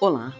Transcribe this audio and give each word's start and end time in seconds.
Olá, 0.00 0.32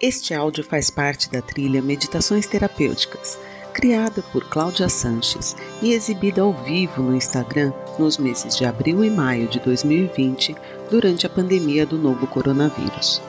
este 0.00 0.32
áudio 0.32 0.62
faz 0.62 0.88
parte 0.88 1.28
da 1.32 1.42
trilha 1.42 1.82
Meditações 1.82 2.46
Terapêuticas, 2.46 3.36
criada 3.74 4.22
por 4.30 4.48
Cláudia 4.48 4.88
Sanches 4.88 5.56
e 5.82 5.92
exibida 5.92 6.42
ao 6.42 6.52
vivo 6.52 7.02
no 7.02 7.16
Instagram 7.16 7.72
nos 7.98 8.18
meses 8.18 8.56
de 8.56 8.64
abril 8.64 9.02
e 9.02 9.10
maio 9.10 9.48
de 9.48 9.58
2020, 9.58 10.54
durante 10.92 11.26
a 11.26 11.28
pandemia 11.28 11.84
do 11.84 11.98
novo 11.98 12.24
coronavírus. 12.28 13.20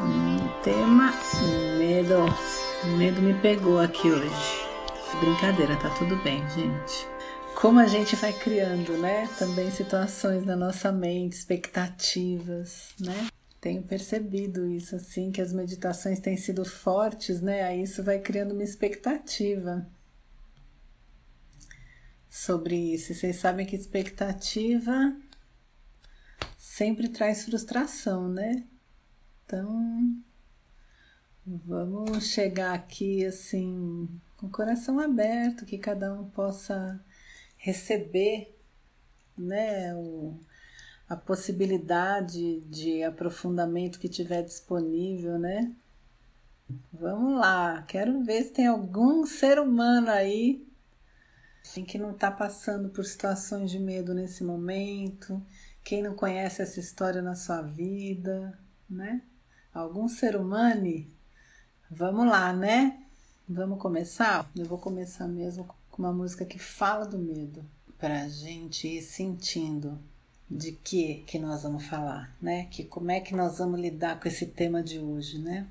O 0.00 0.62
tema 0.64 1.14
medo, 1.78 2.96
medo 2.98 3.22
me 3.22 3.34
pegou 3.34 3.78
aqui 3.78 4.10
hoje. 4.10 4.66
Brincadeira, 5.20 5.76
tá 5.76 5.90
tudo 5.90 6.16
bem, 6.24 6.42
gente 6.50 7.13
como 7.64 7.80
a 7.80 7.86
gente 7.86 8.14
vai 8.16 8.30
criando, 8.30 8.98
né? 8.98 9.26
Também 9.38 9.70
situações 9.70 10.44
na 10.44 10.54
nossa 10.54 10.92
mente, 10.92 11.32
expectativas, 11.32 12.90
né? 13.00 13.28
Tenho 13.58 13.82
percebido 13.82 14.68
isso, 14.68 14.94
assim, 14.96 15.32
que 15.32 15.40
as 15.40 15.50
meditações 15.50 16.20
têm 16.20 16.36
sido 16.36 16.62
fortes, 16.62 17.40
né? 17.40 17.62
Aí 17.62 17.82
isso 17.82 18.02
vai 18.02 18.18
criando 18.18 18.52
uma 18.52 18.62
expectativa 18.62 19.88
sobre 22.28 22.76
isso. 22.76 23.14
vocês 23.14 23.36
sabem 23.36 23.64
que 23.64 23.74
expectativa 23.74 25.16
sempre 26.58 27.08
traz 27.08 27.46
frustração, 27.46 28.28
né? 28.28 28.62
Então, 29.46 30.22
vamos 31.46 32.26
chegar 32.26 32.74
aqui 32.74 33.24
assim, 33.24 34.06
com 34.36 34.48
o 34.48 34.50
coração 34.50 35.00
aberto, 35.00 35.64
que 35.64 35.78
cada 35.78 36.12
um 36.12 36.28
possa 36.28 37.02
receber 37.64 38.54
né, 39.36 39.94
o, 39.94 40.38
a 41.08 41.16
possibilidade 41.16 42.60
de 42.60 43.02
aprofundamento 43.02 43.98
que 43.98 44.06
tiver 44.06 44.42
disponível, 44.42 45.38
né? 45.38 45.74
Vamos 46.92 47.40
lá, 47.40 47.82
quero 47.88 48.22
ver 48.22 48.42
se 48.42 48.50
tem 48.50 48.66
algum 48.66 49.24
ser 49.24 49.58
humano 49.58 50.10
aí 50.10 50.66
que 51.86 51.96
não 51.96 52.10
está 52.10 52.30
passando 52.30 52.90
por 52.90 53.02
situações 53.04 53.70
de 53.70 53.78
medo 53.78 54.12
nesse 54.12 54.44
momento, 54.44 55.42
quem 55.82 56.02
não 56.02 56.14
conhece 56.14 56.60
essa 56.60 56.78
história 56.78 57.22
na 57.22 57.34
sua 57.34 57.62
vida, 57.62 58.58
né? 58.88 59.22
Algum 59.72 60.06
ser 60.06 60.36
humano? 60.36 61.06
Vamos 61.90 62.26
lá, 62.26 62.52
né? 62.52 63.02
Vamos 63.48 63.80
começar? 63.80 64.50
Eu 64.54 64.66
vou 64.66 64.78
começar 64.78 65.26
mesmo 65.26 65.64
com 65.64 65.74
uma 65.98 66.12
música 66.12 66.44
que 66.44 66.58
fala 66.58 67.06
do 67.06 67.18
medo, 67.18 67.64
para 67.98 68.22
a 68.22 68.28
gente 68.28 68.86
ir 68.88 69.02
sentindo 69.02 69.98
de 70.50 70.72
que 70.72 71.24
que 71.26 71.38
nós 71.38 71.62
vamos 71.62 71.86
falar, 71.86 72.36
né? 72.40 72.66
Que 72.66 72.84
como 72.84 73.10
é 73.10 73.20
que 73.20 73.34
nós 73.34 73.58
vamos 73.58 73.80
lidar 73.80 74.20
com 74.20 74.28
esse 74.28 74.46
tema 74.46 74.82
de 74.82 74.98
hoje, 74.98 75.38
né? 75.38 75.68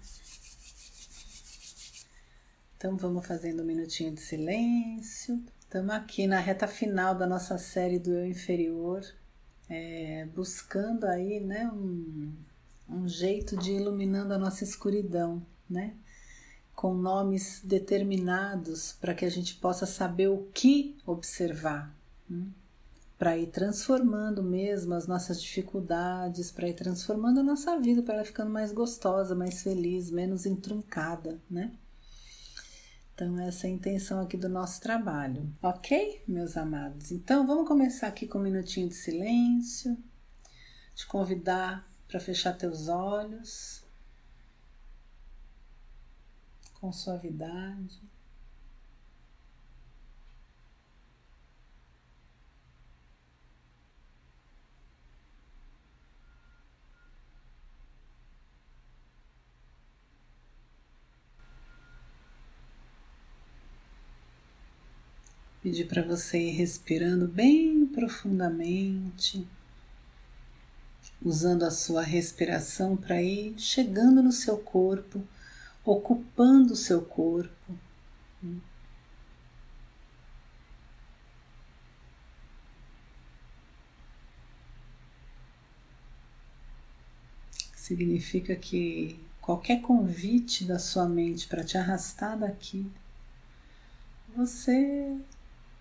Então 2.75 2.97
vamos 2.97 3.25
fazendo 3.25 3.63
um 3.63 3.65
minutinho 3.65 4.13
de 4.13 4.19
silêncio. 4.19 5.41
Estamos 5.61 5.95
aqui 5.95 6.27
na 6.27 6.39
reta 6.39 6.67
final 6.67 7.15
da 7.15 7.25
nossa 7.25 7.57
série 7.57 7.97
do 7.97 8.11
eu 8.11 8.27
inferior, 8.27 9.01
é, 9.69 10.27
buscando 10.35 11.05
aí, 11.05 11.39
né, 11.39 11.67
um, 11.73 12.31
um 12.89 13.07
jeito 13.07 13.57
de 13.57 13.71
iluminando 13.71 14.33
a 14.33 14.37
nossa 14.37 14.63
escuridão, 14.63 15.43
né? 15.69 15.95
Com 16.75 16.93
nomes 16.93 17.61
determinados 17.63 18.93
para 18.93 19.13
que 19.13 19.25
a 19.25 19.29
gente 19.29 19.55
possa 19.55 19.85
saber 19.85 20.27
o 20.27 20.47
que 20.53 20.97
observar, 21.05 21.95
né? 22.29 22.47
para 23.17 23.37
ir 23.37 23.47
transformando 23.47 24.43
mesmo 24.43 24.93
as 24.93 25.07
nossas 25.07 25.41
dificuldades, 25.41 26.51
para 26.51 26.67
ir 26.67 26.73
transformando 26.73 27.39
a 27.39 27.43
nossa 27.43 27.79
vida, 27.79 28.01
para 28.01 28.15
ela 28.15 28.25
ficando 28.25 28.51
mais 28.51 28.73
gostosa, 28.73 29.33
mais 29.33 29.61
feliz, 29.61 30.11
menos 30.11 30.45
entruncada, 30.45 31.39
né? 31.49 31.71
Então, 33.13 33.39
essa 33.39 33.67
é 33.67 33.69
a 33.69 33.73
intenção 33.73 34.19
aqui 34.19 34.35
do 34.35 34.49
nosso 34.49 34.81
trabalho, 34.81 35.47
ok, 35.61 36.23
meus 36.27 36.57
amados? 36.57 37.11
Então, 37.11 37.45
vamos 37.47 37.67
começar 37.67 38.07
aqui 38.07 38.27
com 38.27 38.39
um 38.39 38.43
minutinho 38.43 38.89
de 38.89 38.95
silêncio, 38.95 39.95
te 40.95 41.05
convidar 41.07 41.87
para 42.07 42.19
fechar 42.19 42.57
teus 42.57 42.89
olhos 42.89 43.82
com 46.83 46.91
suavidade. 46.91 48.01
Pedir 65.61 65.87
para 65.87 66.01
você 66.01 66.37
ir 66.37 66.51
respirando 66.51 67.29
bem 67.29 67.85
profundamente, 67.85 69.47
usando 71.21 71.63
a 71.63 71.71
sua 71.71 72.01
respiração 72.01 72.97
para 72.97 73.21
ir 73.21 73.57
chegando 73.57 74.21
no 74.21 74.33
seu 74.33 74.57
corpo 74.57 75.25
ocupando 75.85 76.73
o 76.73 76.77
seu 76.77 77.01
corpo. 77.01 77.77
Significa 87.75 88.55
que 88.55 89.19
qualquer 89.41 89.81
convite 89.81 90.63
da 90.63 90.79
sua 90.79 91.05
mente 91.05 91.47
para 91.47 91.65
te 91.65 91.77
arrastar 91.77 92.39
daqui, 92.39 92.89
você 94.33 95.17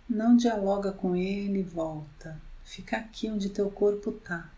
não 0.09 0.37
dialoga 0.37 0.93
com 0.93 1.15
ele 1.15 1.61
e 1.61 1.63
volta. 1.63 2.41
Fica 2.65 2.97
aqui 2.97 3.31
onde 3.31 3.49
teu 3.51 3.71
corpo 3.71 4.11
está. 4.11 4.52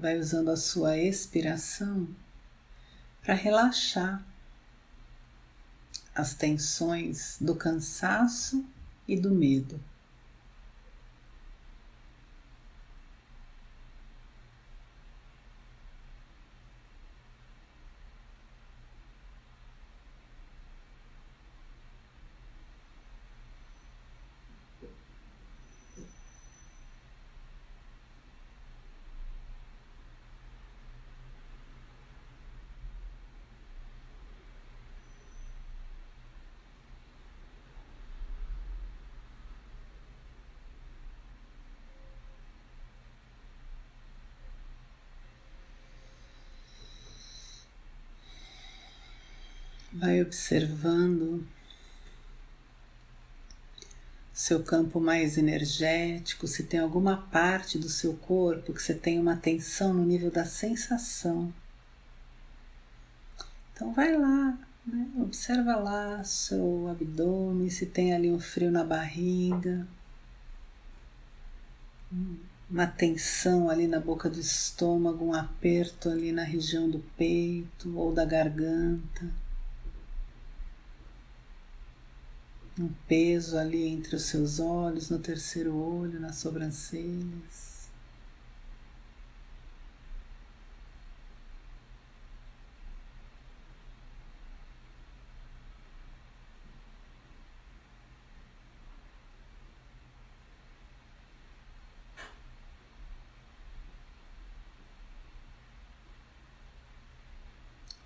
Vai 0.00 0.18
usando 0.18 0.50
a 0.50 0.56
sua 0.56 0.96
expiração 0.96 2.08
para 3.22 3.34
relaxar 3.34 4.24
as 6.14 6.34
tensões 6.34 7.36
do 7.40 7.54
cansaço 7.54 8.64
e 9.06 9.14
do 9.14 9.30
medo. 9.30 9.78
Vai 50.00 50.22
observando 50.22 51.46
seu 54.32 54.62
campo 54.62 54.98
mais 54.98 55.36
energético, 55.36 56.48
se 56.48 56.62
tem 56.62 56.80
alguma 56.80 57.18
parte 57.18 57.76
do 57.76 57.90
seu 57.90 58.14
corpo 58.14 58.72
que 58.72 58.82
você 58.82 58.94
tem 58.94 59.18
uma 59.20 59.36
tensão 59.36 59.92
no 59.92 60.02
nível 60.02 60.30
da 60.30 60.46
sensação. 60.46 61.52
Então 63.74 63.92
vai 63.92 64.16
lá, 64.16 64.58
né? 64.86 65.06
observa 65.18 65.76
lá 65.76 66.24
seu 66.24 66.88
abdômen, 66.88 67.68
se 67.68 67.84
tem 67.84 68.14
ali 68.14 68.32
um 68.32 68.40
frio 68.40 68.70
na 68.70 68.82
barriga, 68.82 69.86
uma 72.70 72.86
tensão 72.86 73.68
ali 73.68 73.86
na 73.86 74.00
boca 74.00 74.30
do 74.30 74.40
estômago, 74.40 75.26
um 75.26 75.34
aperto 75.34 76.08
ali 76.08 76.32
na 76.32 76.44
região 76.44 76.88
do 76.88 77.00
peito 77.18 77.94
ou 77.94 78.14
da 78.14 78.24
garganta. 78.24 79.39
Um 82.80 82.92
peso 83.06 83.58
ali 83.58 83.86
entre 83.86 84.16
os 84.16 84.22
seus 84.22 84.58
olhos, 84.58 85.10
no 85.10 85.18
terceiro 85.18 85.76
olho, 85.76 86.18
nas 86.18 86.36
sobrancelhas. 86.36 87.69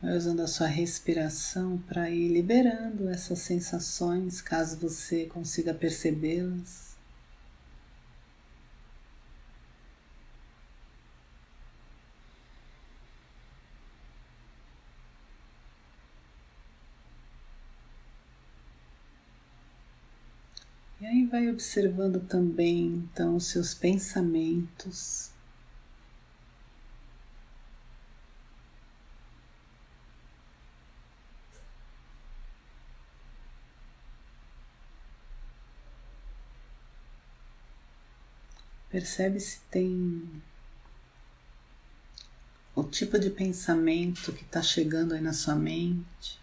Vai 0.04 0.18
usando 0.18 0.40
a 0.40 0.46
sua 0.46 0.66
respiração 0.66 1.78
para 1.78 2.10
ir 2.10 2.28
liberando 2.28 3.08
essas 3.08 3.38
sensações, 3.38 4.42
caso 4.42 4.76
você 4.76 5.24
consiga 5.24 5.72
percebê-las. 5.72 6.94
E 21.00 21.06
aí 21.06 21.24
vai 21.24 21.48
observando 21.48 22.20
também 22.28 22.88
então 22.88 23.36
os 23.36 23.46
seus 23.46 23.72
pensamentos. 23.72 25.33
Percebe 38.94 39.40
se 39.40 39.58
tem 39.72 40.22
o 42.76 42.84
tipo 42.84 43.18
de 43.18 43.28
pensamento 43.28 44.32
que 44.32 44.44
está 44.44 44.62
chegando 44.62 45.14
aí 45.14 45.20
na 45.20 45.32
sua 45.32 45.56
mente. 45.56 46.38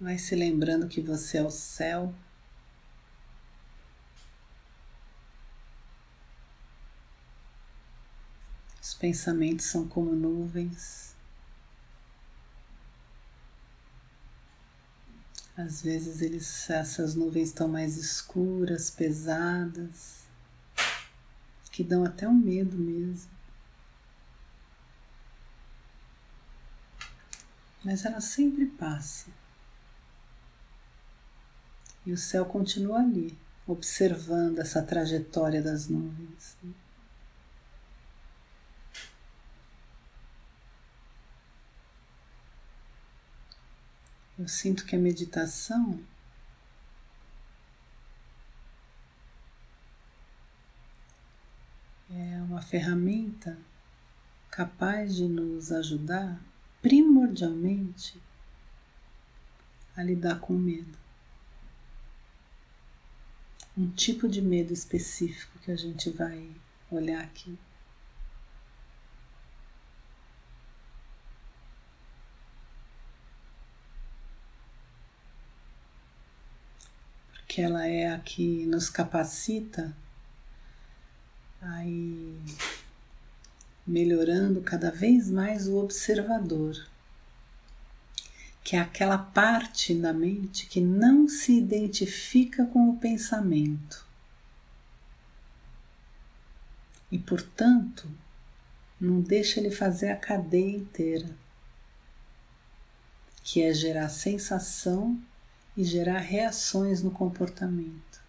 Vai 0.00 0.18
se 0.18 0.34
lembrando 0.34 0.88
que 0.88 1.00
você 1.00 1.38
é 1.38 1.42
o 1.42 1.50
céu. 1.50 2.14
Os 8.82 8.92
pensamentos 8.94 9.66
são 9.66 9.88
como 9.88 10.14
nuvens. 10.14 11.14
Às 15.56 15.82
vezes 15.82 16.20
eles, 16.20 16.68
essas 16.68 17.14
nuvens 17.14 17.48
estão 17.48 17.68
mais 17.68 17.96
escuras, 17.96 18.90
pesadas, 18.90 20.24
que 21.70 21.84
dão 21.84 22.04
até 22.04 22.28
um 22.28 22.34
medo 22.34 22.76
mesmo. 22.76 23.30
Mas 27.84 28.04
elas 28.04 28.24
sempre 28.24 28.66
passam. 28.66 29.32
E 32.06 32.12
o 32.12 32.18
céu 32.18 32.44
continua 32.44 32.98
ali, 33.00 33.36
observando 33.66 34.58
essa 34.58 34.82
trajetória 34.82 35.62
das 35.62 35.88
nuvens. 35.88 36.56
Eu 44.38 44.48
sinto 44.48 44.84
que 44.84 44.94
a 44.94 44.98
meditação 44.98 45.98
é 52.10 52.42
uma 52.42 52.60
ferramenta 52.60 53.56
capaz 54.50 55.14
de 55.14 55.26
nos 55.26 55.72
ajudar 55.72 56.38
primordialmente 56.82 58.20
a 59.96 60.02
lidar 60.02 60.40
com 60.40 60.54
o 60.54 60.58
medo 60.58 61.03
um 63.76 63.90
tipo 63.90 64.28
de 64.28 64.40
medo 64.40 64.72
específico 64.72 65.58
que 65.60 65.70
a 65.70 65.76
gente 65.76 66.10
vai 66.10 66.50
olhar 66.90 67.20
aqui. 67.22 67.58
Porque 77.32 77.60
ela 77.62 77.86
é 77.86 78.12
a 78.12 78.18
que 78.18 78.66
nos 78.66 78.88
capacita 78.90 79.96
a 81.60 81.84
ir 81.84 82.38
melhorando 83.86 84.60
cada 84.62 84.90
vez 84.90 85.30
mais 85.30 85.66
o 85.68 85.76
observador 85.76 86.93
que 88.64 88.76
é 88.76 88.80
aquela 88.80 89.18
parte 89.18 89.94
da 89.94 90.14
mente 90.14 90.66
que 90.66 90.80
não 90.80 91.28
se 91.28 91.52
identifica 91.52 92.64
com 92.64 92.88
o 92.88 92.96
pensamento. 92.96 94.06
E, 97.12 97.18
portanto, 97.18 98.10
não 98.98 99.20
deixa 99.20 99.60
ele 99.60 99.70
fazer 99.70 100.08
a 100.08 100.16
cadeia 100.16 100.78
inteira, 100.78 101.36
que 103.42 103.62
é 103.62 103.74
gerar 103.74 104.08
sensação 104.08 105.22
e 105.76 105.84
gerar 105.84 106.20
reações 106.20 107.02
no 107.02 107.10
comportamento. 107.10 108.22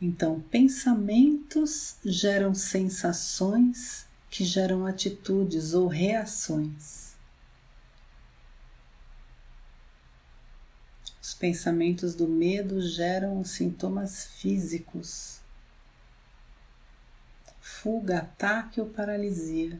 Então, 0.00 0.40
pensamentos 0.50 1.96
geram 2.02 2.54
sensações 2.54 4.05
que 4.30 4.44
geram 4.44 4.86
atitudes 4.86 5.74
ou 5.74 5.86
reações. 5.86 7.14
Os 11.22 11.34
pensamentos 11.34 12.14
do 12.14 12.28
medo 12.28 12.80
geram 12.80 13.42
sintomas 13.44 14.26
físicos, 14.26 15.40
fuga, 17.60 18.18
ataque 18.18 18.80
ou 18.80 18.88
paralisia. 18.88 19.78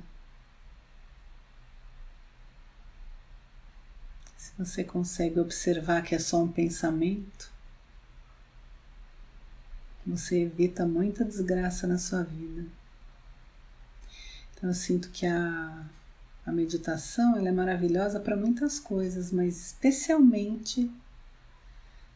Se 4.37 4.53
você 4.59 4.83
consegue 4.83 5.39
observar 5.39 6.03
que 6.03 6.15
é 6.15 6.19
só 6.19 6.43
um 6.43 6.51
pensamento, 6.51 7.51
você 10.07 10.43
evita 10.43 10.87
muita 10.87 11.25
desgraça 11.25 11.87
na 11.87 11.99
sua 11.99 12.23
vida. 12.23 12.67
Então 14.57 14.71
eu 14.71 14.75
sinto 14.75 15.11
que 15.11 15.27
a, 15.27 15.85
a 16.47 16.51
meditação 16.51 17.37
ela 17.37 17.51
é 17.51 17.53
maravilhosa 17.53 18.19
para 18.19 18.37
muitas 18.37 18.81
coisas, 18.81 19.31
mas 19.31 19.67
especialmente 19.67 20.91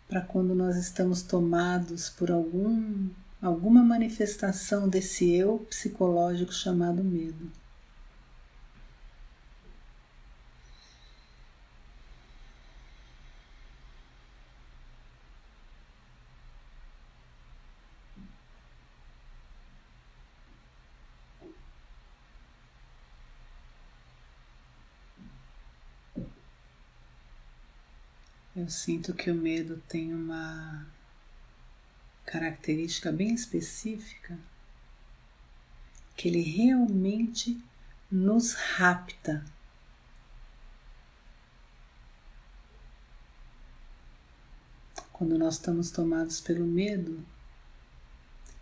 para 0.08 0.22
quando 0.22 0.54
nós 0.54 0.76
estamos 0.76 1.22
tomados 1.22 2.08
por 2.08 2.30
algum, 2.30 3.08
alguma 3.42 3.82
manifestação 3.82 4.88
desse 4.88 5.30
eu 5.30 5.58
psicológico 5.68 6.52
chamado 6.52 7.04
medo. 7.04 7.59
Eu 28.60 28.68
sinto 28.68 29.14
que 29.14 29.30
o 29.30 29.34
medo 29.34 29.82
tem 29.88 30.12
uma 30.12 30.86
característica 32.26 33.10
bem 33.10 33.32
específica, 33.32 34.38
que 36.14 36.28
ele 36.28 36.42
realmente 36.42 37.58
nos 38.12 38.52
rapta. 38.52 39.42
Quando 45.10 45.38
nós 45.38 45.54
estamos 45.54 45.90
tomados 45.90 46.38
pelo 46.38 46.66
medo, 46.66 47.24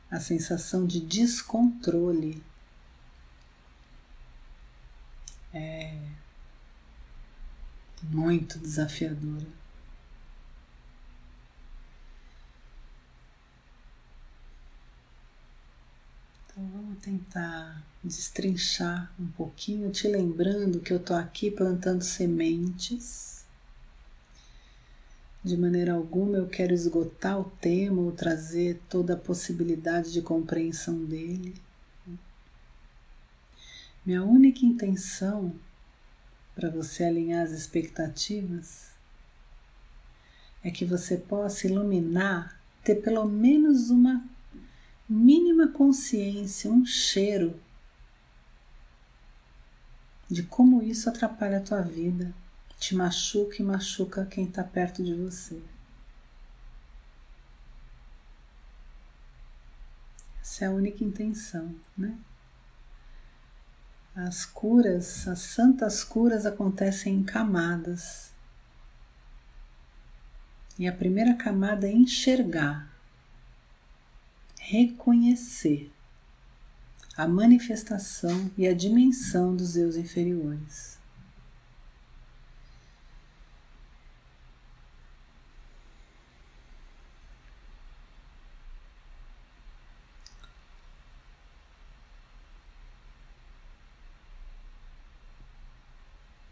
a 0.09 0.21
sensação 0.21 0.87
de 0.87 1.01
descontrole 1.01 2.41
é 5.53 6.01
muito 8.05 8.61
desafiadora. 8.61 9.58
Então 16.59 16.71
vamos 16.73 16.99
tentar 17.01 17.85
destrinchar 18.03 19.13
um 19.17 19.29
pouquinho, 19.29 19.93
te 19.93 20.09
lembrando 20.09 20.81
que 20.81 20.93
eu 20.93 20.97
estou 20.97 21.15
aqui 21.15 21.53
plantando 21.53 22.03
sementes 22.03 23.45
De 25.45 25.57
maneira 25.57 25.93
alguma 25.93 26.37
eu 26.37 26.49
quero 26.49 26.75
esgotar 26.75 27.39
o 27.39 27.45
tema 27.45 28.03
ou 28.03 28.11
trazer 28.11 28.81
toda 28.89 29.15
a 29.15 29.17
possibilidade 29.17 30.13
de 30.13 30.21
compreensão 30.21 31.05
dele. 31.05 31.55
Minha 34.05 34.25
única 34.25 34.67
intenção 34.67 35.55
para 36.57 36.71
você 36.71 37.05
alinhar 37.05 37.45
as 37.45 37.53
expectativas 37.53 38.89
é 40.65 40.73
que 40.73 40.85
você 40.85 41.17
possa 41.17 41.69
iluminar, 41.69 42.61
ter 42.83 42.97
pelo 42.97 43.27
menos 43.27 43.91
uma 43.91 44.29
mínima 45.09 45.48
consciência, 45.67 46.71
um 46.71 46.87
cheiro 46.87 47.59
de 50.31 50.43
como 50.43 50.83
isso 50.83 51.09
atrapalha 51.09 51.59
a 51.59 51.63
tua 51.63 51.81
vida, 51.81 52.33
te 52.79 52.95
machuca 52.95 53.57
e 53.61 53.65
machuca 53.65 54.27
quem 54.27 54.45
está 54.45 54.63
perto 54.63 55.03
de 55.03 55.15
você. 55.15 55.61
Essa 60.41 60.67
é 60.67 60.69
a 60.69 60.71
única 60.71 61.03
intenção, 61.03 61.75
né? 61.97 62.17
As 64.15 64.45
curas, 64.45 65.29
as 65.29 65.39
santas 65.39 66.03
curas 66.03 66.45
acontecem 66.45 67.15
em 67.15 67.23
camadas. 67.23 68.33
E 70.79 70.89
a 70.89 70.93
primeira 70.93 71.35
camada 71.35 71.87
é 71.87 71.93
enxergar, 71.93 72.88
reconhecer 74.69 75.91
a 77.17 77.27
manifestação 77.27 78.51
e 78.57 78.69
a 78.69 78.75
dimensão 78.75 79.57
dos 79.57 79.77
eu 79.77 79.97
inferiores. 79.97 80.99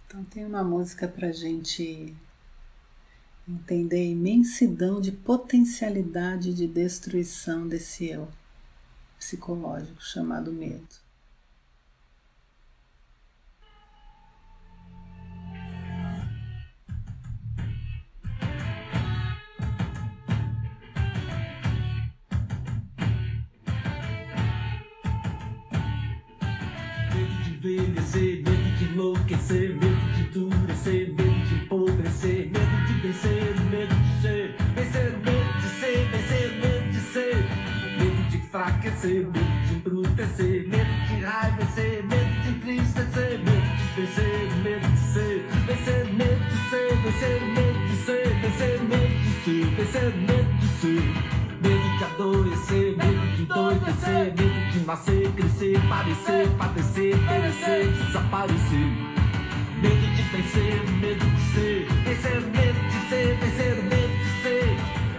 Então 0.07 0.25
tem 0.25 0.47
uma 0.47 0.65
música 0.65 1.07
para 1.07 1.31
gente 1.33 2.17
entender 3.49 4.01
a 4.01 4.05
imensidão 4.05 5.01
de 5.01 5.13
potencialidade 5.13 6.53
de 6.53 6.67
destruição 6.67 7.69
desse 7.69 8.07
eu 8.07 8.29
psicológico 9.19 10.03
chamado 10.03 10.53
medo. 10.53 10.85
Medo 27.15 27.45
de 27.45 27.51
envelhecer, 27.55 28.43
medo 28.43 28.79
de 28.79 28.85
enlouquecer, 28.85 29.75
medo 29.77 30.15
de 30.15 30.39
endurecer, 30.39 31.15
medo 31.15 31.49
de 31.49 31.55
empobrecer, 31.65 32.51
medo 32.51 32.66
vencer, 33.07 33.55
medo 33.71 33.95
de 33.95 34.21
ser, 34.21 34.57
vencer 34.75 35.15
o 35.15 35.19
medo 35.19 35.53
de 35.61 35.69
ser, 35.79 36.09
vencer 36.11 36.51
o 36.51 36.57
medo 36.61 36.93
de 36.93 37.01
ser, 37.13 37.37
medo 37.99 38.31
de 38.31 38.37
enfraquecer, 38.37 39.27
medo 39.27 39.55
de 39.67 39.75
embrutecer, 39.75 40.67
medo 40.67 40.95
de 41.09 41.21
raivecer, 41.25 42.03
medo 42.03 42.43
de 42.43 42.49
entristecer, 42.49 43.39
medo 43.39 43.63
de 43.63 44.01
vencer, 44.01 44.47
medo 44.65 44.89
de 44.89 44.99
ser, 45.13 45.39
vencer 45.67 46.03
o 46.03 46.15
medo 46.15 46.45
de 46.51 46.57
ser, 46.69 46.97
vencer 47.05 47.43
o 47.43 47.47
medo 47.47 47.79
de 47.87 47.97
ser, 47.97 48.27
vencer 48.43 48.81
o 48.81 48.85
medo 48.85 49.09
de 49.23 49.31
ser, 49.45 49.67
vencer 49.77 50.07
o 50.07 50.19
medo 50.19 50.53
de 50.59 50.67
ser. 50.81 51.37
Medo 51.63 51.89
de 51.99 52.05
adoecer, 52.05 52.97
medo 52.97 53.23
de 53.37 53.43
endoidecer, 53.43 54.35
medo 54.37 54.61
de 54.73 54.81
nascer, 54.87 55.31
crescer, 55.31 55.81
parecer, 55.89 56.49
padecer, 56.59 57.17
perecer, 57.27 57.87
desaparecer. 57.89 58.89
Medo 59.81 60.07
de 60.17 60.23
vencer, 60.33 60.91
medo 61.01 61.25
de 61.25 61.41
ser, 61.53 61.87
vencer 62.05 62.39
o 62.39 62.51
medo 62.51 62.81
de 62.91 62.96
ser, 63.09 63.37
vencer 63.37 63.79
o 63.79 63.83
medo 63.85 64.17
de 64.19 64.43
ser. 64.43 64.77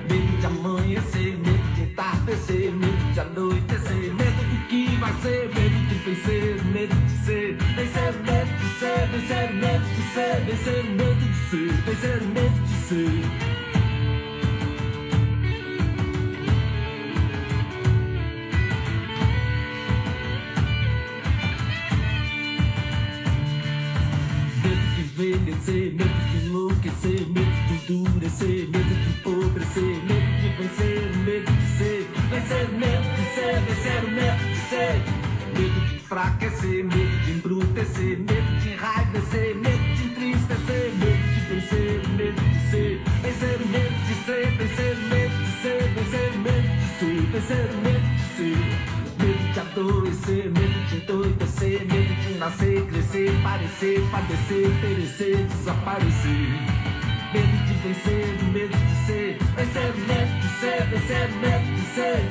Medo 0.10 0.38
de 0.39 0.46
amanhecer, 0.46 1.38
medo 1.38 1.75
de 1.75 1.82
entardecer, 1.84 2.72
medo 2.72 3.13
de 3.13 3.20
anoitecer, 3.20 4.13
medo 4.13 4.44
do 4.50 4.67
que 4.67 4.96
vai 4.98 5.13
ser, 5.22 5.50
medo 5.53 5.88
de 5.88 5.96
vencer, 6.06 6.63
medo 6.65 6.96
de 6.96 7.25
ser, 7.25 7.58
vencer 7.75 8.13
o 8.13 8.24
medo 8.24 8.53
de 8.58 8.79
ser, 8.79 9.08
vencer 9.08 9.50
o 9.50 9.56
medo 9.56 9.86
de 9.86 10.01
ser, 10.13 10.41
vencer 10.46 10.86
o 10.86 10.91
medo 10.91 11.15
de 11.15 11.34
ser, 11.50 11.72
vencer 11.86 12.22
o 12.22 12.25
medo 12.25 12.62
de 12.65 12.75
ser. 12.88 13.47
Crescer, 53.27 53.43
parecer, 53.43 54.01
padecer, 54.12 54.72
perecer, 54.81 55.48
desaparecer. 55.48 56.48
Medo 57.34 57.57
de 57.65 57.74
vencer, 57.84 58.43
medo 58.53 58.77
de 58.77 58.96
ser, 59.05 59.38
vencer 59.55 59.91
o 59.91 60.00
medo 60.07 60.34
de 60.39 60.50
ser, 60.60 60.88
vencer 60.88 61.29
o 61.29 61.36
medo 61.41 61.67
de 61.75 61.81
ser. 61.96 62.22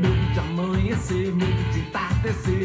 Medo 0.00 0.24
de 0.32 0.40
amanhecer, 0.40 1.32
medo 1.34 1.72
de 1.72 1.80
entardecer, 1.80 2.59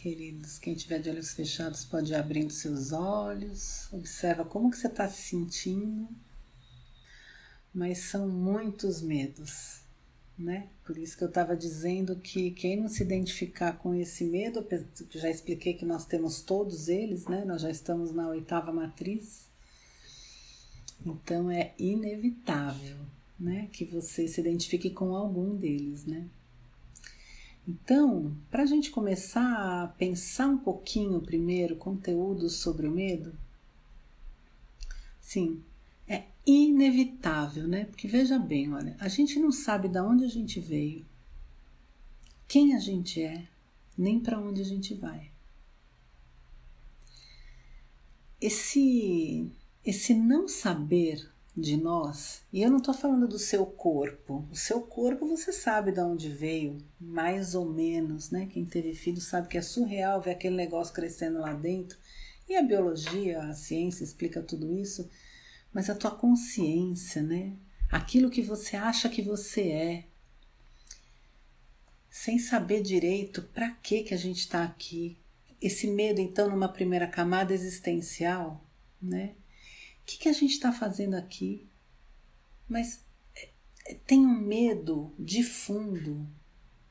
queridos? 0.00 0.58
Quem 0.58 0.74
tiver 0.74 0.98
de 0.98 1.10
olhos 1.10 1.32
fechados 1.32 1.84
pode 1.84 2.12
ir 2.12 2.16
abrindo 2.16 2.50
seus 2.50 2.90
olhos, 2.90 3.92
observa 3.92 4.44
como 4.46 4.70
que 4.70 4.78
você 4.78 4.86
está 4.86 5.06
se 5.06 5.20
sentindo. 5.28 6.08
Mas 7.72 7.98
são 7.98 8.26
muitos 8.26 9.02
medos, 9.02 9.82
né? 10.38 10.68
Por 10.84 10.96
isso 10.96 11.16
que 11.18 11.22
eu 11.22 11.28
estava 11.28 11.54
dizendo 11.54 12.16
que 12.16 12.50
quem 12.52 12.80
não 12.80 12.88
se 12.88 13.02
identificar 13.02 13.74
com 13.74 13.94
esse 13.94 14.24
medo, 14.24 14.66
já 15.10 15.30
expliquei 15.30 15.74
que 15.74 15.84
nós 15.84 16.06
temos 16.06 16.40
todos 16.40 16.88
eles, 16.88 17.26
né? 17.26 17.44
Nós 17.44 17.60
já 17.60 17.70
estamos 17.70 18.10
na 18.10 18.26
oitava 18.28 18.72
matriz. 18.72 19.48
Então 21.04 21.50
é 21.50 21.74
inevitável, 21.78 22.96
né, 23.38 23.68
que 23.72 23.86
você 23.86 24.28
se 24.28 24.40
identifique 24.40 24.90
com 24.90 25.14
algum 25.14 25.56
deles, 25.56 26.04
né? 26.04 26.28
Então, 27.70 28.36
para 28.50 28.64
a 28.64 28.66
gente 28.66 28.90
começar 28.90 29.84
a 29.84 29.86
pensar 29.86 30.48
um 30.48 30.58
pouquinho 30.58 31.20
primeiro 31.20 31.76
conteúdo 31.76 32.50
sobre 32.50 32.88
o 32.88 32.90
medo, 32.90 33.32
sim, 35.20 35.62
é 36.08 36.24
inevitável, 36.44 37.68
né? 37.68 37.84
Porque 37.84 38.08
veja 38.08 38.40
bem, 38.40 38.74
olha, 38.74 38.96
a 38.98 39.06
gente 39.06 39.38
não 39.38 39.52
sabe 39.52 39.88
de 39.88 40.00
onde 40.00 40.24
a 40.24 40.28
gente 40.28 40.58
veio, 40.58 41.06
quem 42.48 42.74
a 42.74 42.80
gente 42.80 43.22
é, 43.22 43.46
nem 43.96 44.18
para 44.18 44.40
onde 44.40 44.60
a 44.60 44.64
gente 44.64 44.92
vai. 44.92 45.30
Esse 48.40 49.48
esse 49.84 50.12
não 50.12 50.48
saber 50.48 51.30
de 51.56 51.76
nós, 51.76 52.42
e 52.52 52.62
eu 52.62 52.70
não 52.70 52.78
estou 52.78 52.94
falando 52.94 53.26
do 53.26 53.38
seu 53.38 53.66
corpo, 53.66 54.46
o 54.50 54.56
seu 54.56 54.80
corpo 54.82 55.26
você 55.26 55.52
sabe 55.52 55.90
de 55.90 56.00
onde 56.00 56.28
veio, 56.28 56.78
mais 56.98 57.54
ou 57.54 57.68
menos, 57.68 58.30
né? 58.30 58.46
Quem 58.46 58.64
teve 58.64 58.94
filho 58.94 59.20
sabe 59.20 59.48
que 59.48 59.58
é 59.58 59.62
surreal 59.62 60.20
ver 60.20 60.30
aquele 60.30 60.54
negócio 60.56 60.94
crescendo 60.94 61.40
lá 61.40 61.52
dentro, 61.52 61.98
e 62.48 62.56
a 62.56 62.62
biologia, 62.62 63.42
a 63.42 63.52
ciência 63.52 64.04
explica 64.04 64.40
tudo 64.42 64.72
isso, 64.72 65.08
mas 65.72 65.90
a 65.90 65.94
tua 65.94 66.10
consciência, 66.10 67.22
né? 67.22 67.52
Aquilo 67.90 68.30
que 68.30 68.42
você 68.42 68.76
acha 68.76 69.08
que 69.08 69.22
você 69.22 69.68
é. 69.70 70.04
sem 72.10 72.38
saber 72.38 72.82
direito 72.82 73.42
para 73.42 73.70
que 73.70 74.02
que 74.02 74.14
a 74.14 74.16
gente 74.16 74.40
está 74.40 74.64
aqui. 74.64 75.16
Esse 75.60 75.86
medo, 75.86 76.20
então, 76.20 76.48
numa 76.48 76.68
primeira 76.68 77.06
camada 77.06 77.54
existencial, 77.54 78.64
né? 79.00 79.34
O 80.02 80.06
que, 80.06 80.18
que 80.18 80.28
a 80.28 80.32
gente 80.32 80.52
está 80.52 80.72
fazendo 80.72 81.14
aqui? 81.14 81.68
Mas 82.68 83.04
é, 83.36 83.94
tem 84.06 84.20
um 84.20 84.40
medo 84.40 85.12
de 85.18 85.42
fundo, 85.42 86.26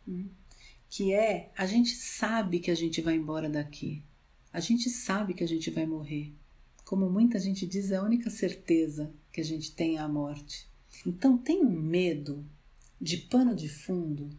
hum, 0.07 0.29
que 0.89 1.13
é 1.13 1.51
a 1.57 1.65
gente 1.65 1.95
sabe 1.95 2.59
que 2.59 2.71
a 2.71 2.75
gente 2.75 3.01
vai 3.01 3.15
embora 3.15 3.49
daqui, 3.49 4.03
a 4.51 4.59
gente 4.59 4.89
sabe 4.89 5.33
que 5.33 5.43
a 5.43 5.47
gente 5.47 5.69
vai 5.69 5.85
morrer. 5.85 6.33
Como 6.85 7.09
muita 7.09 7.37
gente 7.39 7.67
diz, 7.67 7.91
é 7.91 7.97
a 7.97 8.03
única 8.03 8.29
certeza 8.29 9.13
que 9.31 9.39
a 9.39 9.43
gente 9.43 9.71
tem 9.71 9.97
é 9.97 9.99
a 9.99 10.07
morte. 10.07 10.67
Então 11.05 11.37
tem 11.37 11.63
um 11.63 11.69
medo 11.69 12.45
de 12.99 13.17
pano 13.17 13.55
de 13.55 13.69
fundo 13.69 14.29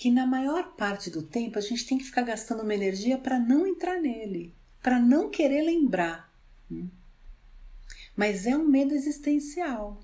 que 0.00 0.10
na 0.10 0.26
maior 0.26 0.74
parte 0.76 1.10
do 1.10 1.22
tempo 1.22 1.58
a 1.58 1.60
gente 1.60 1.86
tem 1.86 1.98
que 1.98 2.04
ficar 2.04 2.22
gastando 2.22 2.62
uma 2.62 2.74
energia 2.74 3.18
para 3.18 3.38
não 3.38 3.66
entrar 3.66 4.00
nele, 4.00 4.54
para 4.82 4.98
não 4.98 5.28
querer 5.28 5.62
lembrar. 5.62 6.32
Mas 8.20 8.46
é 8.46 8.54
um 8.54 8.68
medo 8.68 8.92
existencial. 8.92 9.98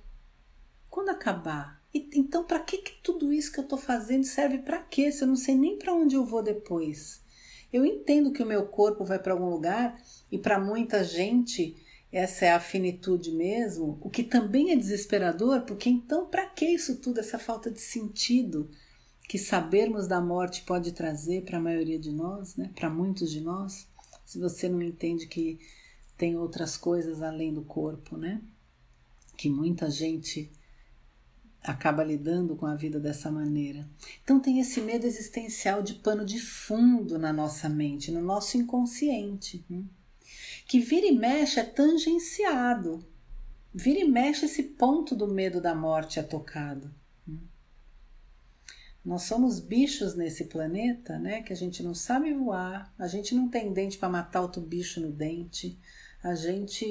Quando 0.88 1.10
acabar? 1.10 1.82
E, 1.92 2.08
então, 2.14 2.44
para 2.44 2.60
que, 2.60 2.78
que 2.78 2.92
tudo 3.02 3.30
isso 3.30 3.52
que 3.52 3.60
eu 3.60 3.64
estou 3.64 3.76
fazendo 3.76 4.24
serve 4.24 4.56
para 4.56 4.78
quê? 4.78 5.12
Se 5.12 5.22
eu 5.22 5.28
não 5.28 5.36
sei 5.36 5.54
nem 5.54 5.76
para 5.76 5.92
onde 5.92 6.14
eu 6.14 6.24
vou 6.24 6.42
depois. 6.42 7.20
Eu 7.70 7.84
entendo 7.84 8.32
que 8.32 8.42
o 8.42 8.46
meu 8.46 8.68
corpo 8.68 9.04
vai 9.04 9.18
para 9.18 9.34
algum 9.34 9.50
lugar 9.50 10.02
e 10.32 10.38
para 10.38 10.58
muita 10.58 11.04
gente 11.04 11.76
essa 12.10 12.46
é 12.46 12.52
a 12.52 12.58
finitude 12.58 13.32
mesmo, 13.32 13.98
o 14.00 14.08
que 14.08 14.22
também 14.22 14.70
é 14.70 14.76
desesperador, 14.76 15.66
porque 15.66 15.90
então 15.90 16.24
para 16.24 16.46
que 16.46 16.64
isso 16.64 16.96
tudo, 16.96 17.20
essa 17.20 17.38
falta 17.38 17.70
de 17.70 17.82
sentido? 17.82 18.70
que 19.28 19.38
sabermos 19.38 20.06
da 20.06 20.20
morte 20.20 20.62
pode 20.62 20.92
trazer 20.92 21.42
para 21.44 21.58
a 21.58 21.60
maioria 21.60 21.98
de 21.98 22.12
nós, 22.12 22.56
né? 22.56 22.70
para 22.74 22.88
muitos 22.88 23.30
de 23.30 23.40
nós, 23.40 23.86
se 24.24 24.38
você 24.38 24.68
não 24.68 24.80
entende 24.80 25.26
que 25.26 25.58
tem 26.16 26.36
outras 26.36 26.76
coisas 26.76 27.22
além 27.22 27.52
do 27.52 27.62
corpo, 27.62 28.16
né? 28.16 28.40
Que 29.36 29.50
muita 29.50 29.90
gente 29.90 30.50
acaba 31.62 32.04
lidando 32.04 32.56
com 32.56 32.66
a 32.66 32.76
vida 32.76 32.98
dessa 33.00 33.30
maneira. 33.30 33.88
Então 34.22 34.40
tem 34.40 34.60
esse 34.60 34.80
medo 34.80 35.04
existencial 35.04 35.82
de 35.82 35.94
pano 35.94 36.24
de 36.24 36.38
fundo 36.40 37.18
na 37.18 37.32
nossa 37.32 37.68
mente, 37.68 38.10
no 38.12 38.22
nosso 38.22 38.56
inconsciente, 38.56 39.64
né? 39.68 39.84
que 40.66 40.80
vira 40.80 41.06
e 41.06 41.12
mexe 41.12 41.60
é 41.60 41.64
tangenciado. 41.64 43.04
Vira 43.74 44.00
e 44.00 44.08
mexe 44.08 44.46
esse 44.46 44.62
ponto 44.62 45.14
do 45.14 45.28
medo 45.28 45.60
da 45.60 45.74
morte 45.74 46.18
é 46.18 46.22
tocado. 46.22 46.92
Nós 49.04 49.22
somos 49.22 49.60
bichos 49.60 50.16
nesse 50.16 50.46
planeta, 50.46 51.16
né? 51.16 51.40
Que 51.42 51.52
a 51.52 51.56
gente 51.56 51.80
não 51.80 51.94
sabe 51.94 52.32
voar, 52.32 52.92
a 52.98 53.06
gente 53.06 53.36
não 53.36 53.48
tem 53.48 53.72
dente 53.72 53.98
para 53.98 54.08
matar 54.08 54.40
outro 54.40 54.60
bicho 54.60 55.00
no 55.00 55.12
dente, 55.12 55.78
a 56.26 56.34
gente, 56.34 56.84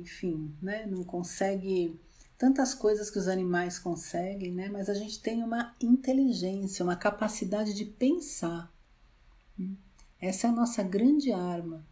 enfim, 0.00 0.50
né? 0.62 0.86
Não 0.86 1.04
consegue 1.04 2.00
tantas 2.38 2.72
coisas 2.72 3.10
que 3.10 3.18
os 3.18 3.28
animais 3.28 3.78
conseguem, 3.78 4.50
né? 4.50 4.70
Mas 4.70 4.88
a 4.88 4.94
gente 4.94 5.20
tem 5.20 5.42
uma 5.42 5.76
inteligência, 5.78 6.82
uma 6.82 6.96
capacidade 6.96 7.74
de 7.74 7.84
pensar. 7.84 8.72
Essa 10.18 10.46
é 10.46 10.50
a 10.50 10.54
nossa 10.54 10.82
grande 10.82 11.30
arma. 11.32 11.86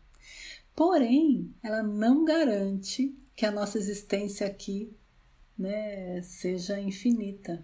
Porém, 0.75 1.55
ela 1.63 1.83
não 1.83 2.25
garante 2.25 3.15
que 3.35 3.45
a 3.45 3.53
nossa 3.53 3.77
existência 3.77 4.47
aqui 4.47 4.91
né, 5.59 6.23
seja 6.23 6.81
infinita. 6.81 7.63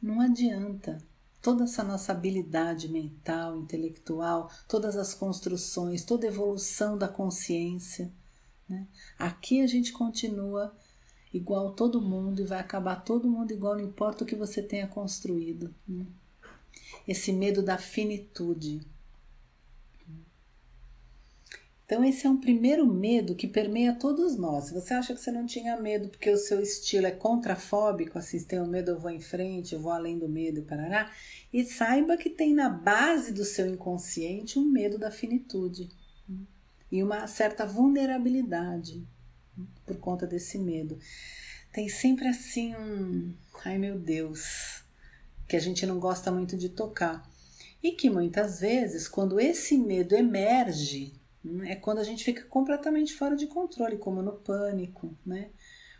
Não 0.00 0.22
adianta 0.22 0.98
toda 1.42 1.64
essa 1.64 1.84
nossa 1.84 2.12
habilidade 2.12 2.88
mental, 2.88 3.58
intelectual, 3.58 4.50
todas 4.66 4.96
as 4.96 5.14
construções, 5.14 6.04
toda 6.04 6.26
a 6.26 6.30
evolução 6.30 6.96
da 6.96 7.08
consciência. 7.08 8.10
Né? 8.68 8.86
Aqui 9.18 9.62
a 9.62 9.66
gente 9.66 9.92
continua 9.92 10.74
igual 11.32 11.72
todo 11.72 12.00
mundo 12.00 12.40
e 12.40 12.46
vai 12.46 12.60
acabar 12.60 12.96
todo 12.96 13.28
mundo 13.28 13.52
igual, 13.52 13.76
não 13.76 13.84
importa 13.84 14.24
o 14.24 14.26
que 14.26 14.36
você 14.36 14.62
tenha 14.62 14.86
construído. 14.86 15.74
Né? 15.86 16.06
Esse 17.06 17.32
medo 17.32 17.62
da 17.62 17.78
finitude. 17.78 18.80
Então, 21.84 22.04
esse 22.04 22.26
é 22.26 22.30
um 22.30 22.36
primeiro 22.36 22.86
medo 22.86 23.34
que 23.34 23.46
permeia 23.46 23.94
todos 23.94 24.36
nós. 24.36 24.64
Se 24.64 24.74
você 24.74 24.92
acha 24.92 25.14
que 25.14 25.20
você 25.20 25.32
não 25.32 25.46
tinha 25.46 25.74
medo 25.80 26.10
porque 26.10 26.28
o 26.28 26.36
seu 26.36 26.60
estilo 26.60 27.06
é 27.06 27.10
contrafóbico, 27.10 28.18
assim, 28.18 28.38
se 28.38 28.44
tem 28.44 28.60
um 28.60 28.66
medo, 28.66 28.90
eu 28.90 28.98
vou 28.98 29.10
em 29.10 29.22
frente, 29.22 29.74
eu 29.74 29.80
vou 29.80 29.90
além 29.90 30.18
do 30.18 30.28
medo, 30.28 30.64
parará, 30.64 31.10
e 31.50 31.64
saiba 31.64 32.18
que 32.18 32.28
tem 32.28 32.52
na 32.52 32.68
base 32.68 33.32
do 33.32 33.42
seu 33.42 33.66
inconsciente 33.66 34.58
um 34.58 34.66
medo 34.66 34.98
da 34.98 35.10
finitude 35.10 35.88
e 36.90 37.02
uma 37.02 37.26
certa 37.26 37.66
vulnerabilidade 37.66 39.06
por 39.86 39.96
conta 39.98 40.26
desse 40.26 40.58
medo. 40.58 40.98
Tem 41.72 41.88
sempre 41.88 42.28
assim 42.28 42.74
um, 42.76 43.34
ai 43.64 43.78
meu 43.78 43.98
Deus, 43.98 44.82
que 45.46 45.56
a 45.56 45.60
gente 45.60 45.84
não 45.86 45.98
gosta 45.98 46.30
muito 46.30 46.56
de 46.56 46.68
tocar. 46.68 47.28
E 47.82 47.92
que 47.92 48.10
muitas 48.10 48.60
vezes, 48.60 49.06
quando 49.06 49.38
esse 49.38 49.78
medo 49.78 50.14
emerge, 50.14 51.14
é 51.64 51.76
quando 51.76 51.98
a 51.98 52.04
gente 52.04 52.24
fica 52.24 52.42
completamente 52.44 53.14
fora 53.14 53.36
de 53.36 53.46
controle, 53.46 53.96
como 53.96 54.20
no 54.20 54.32
pânico, 54.32 55.14
né? 55.24 55.50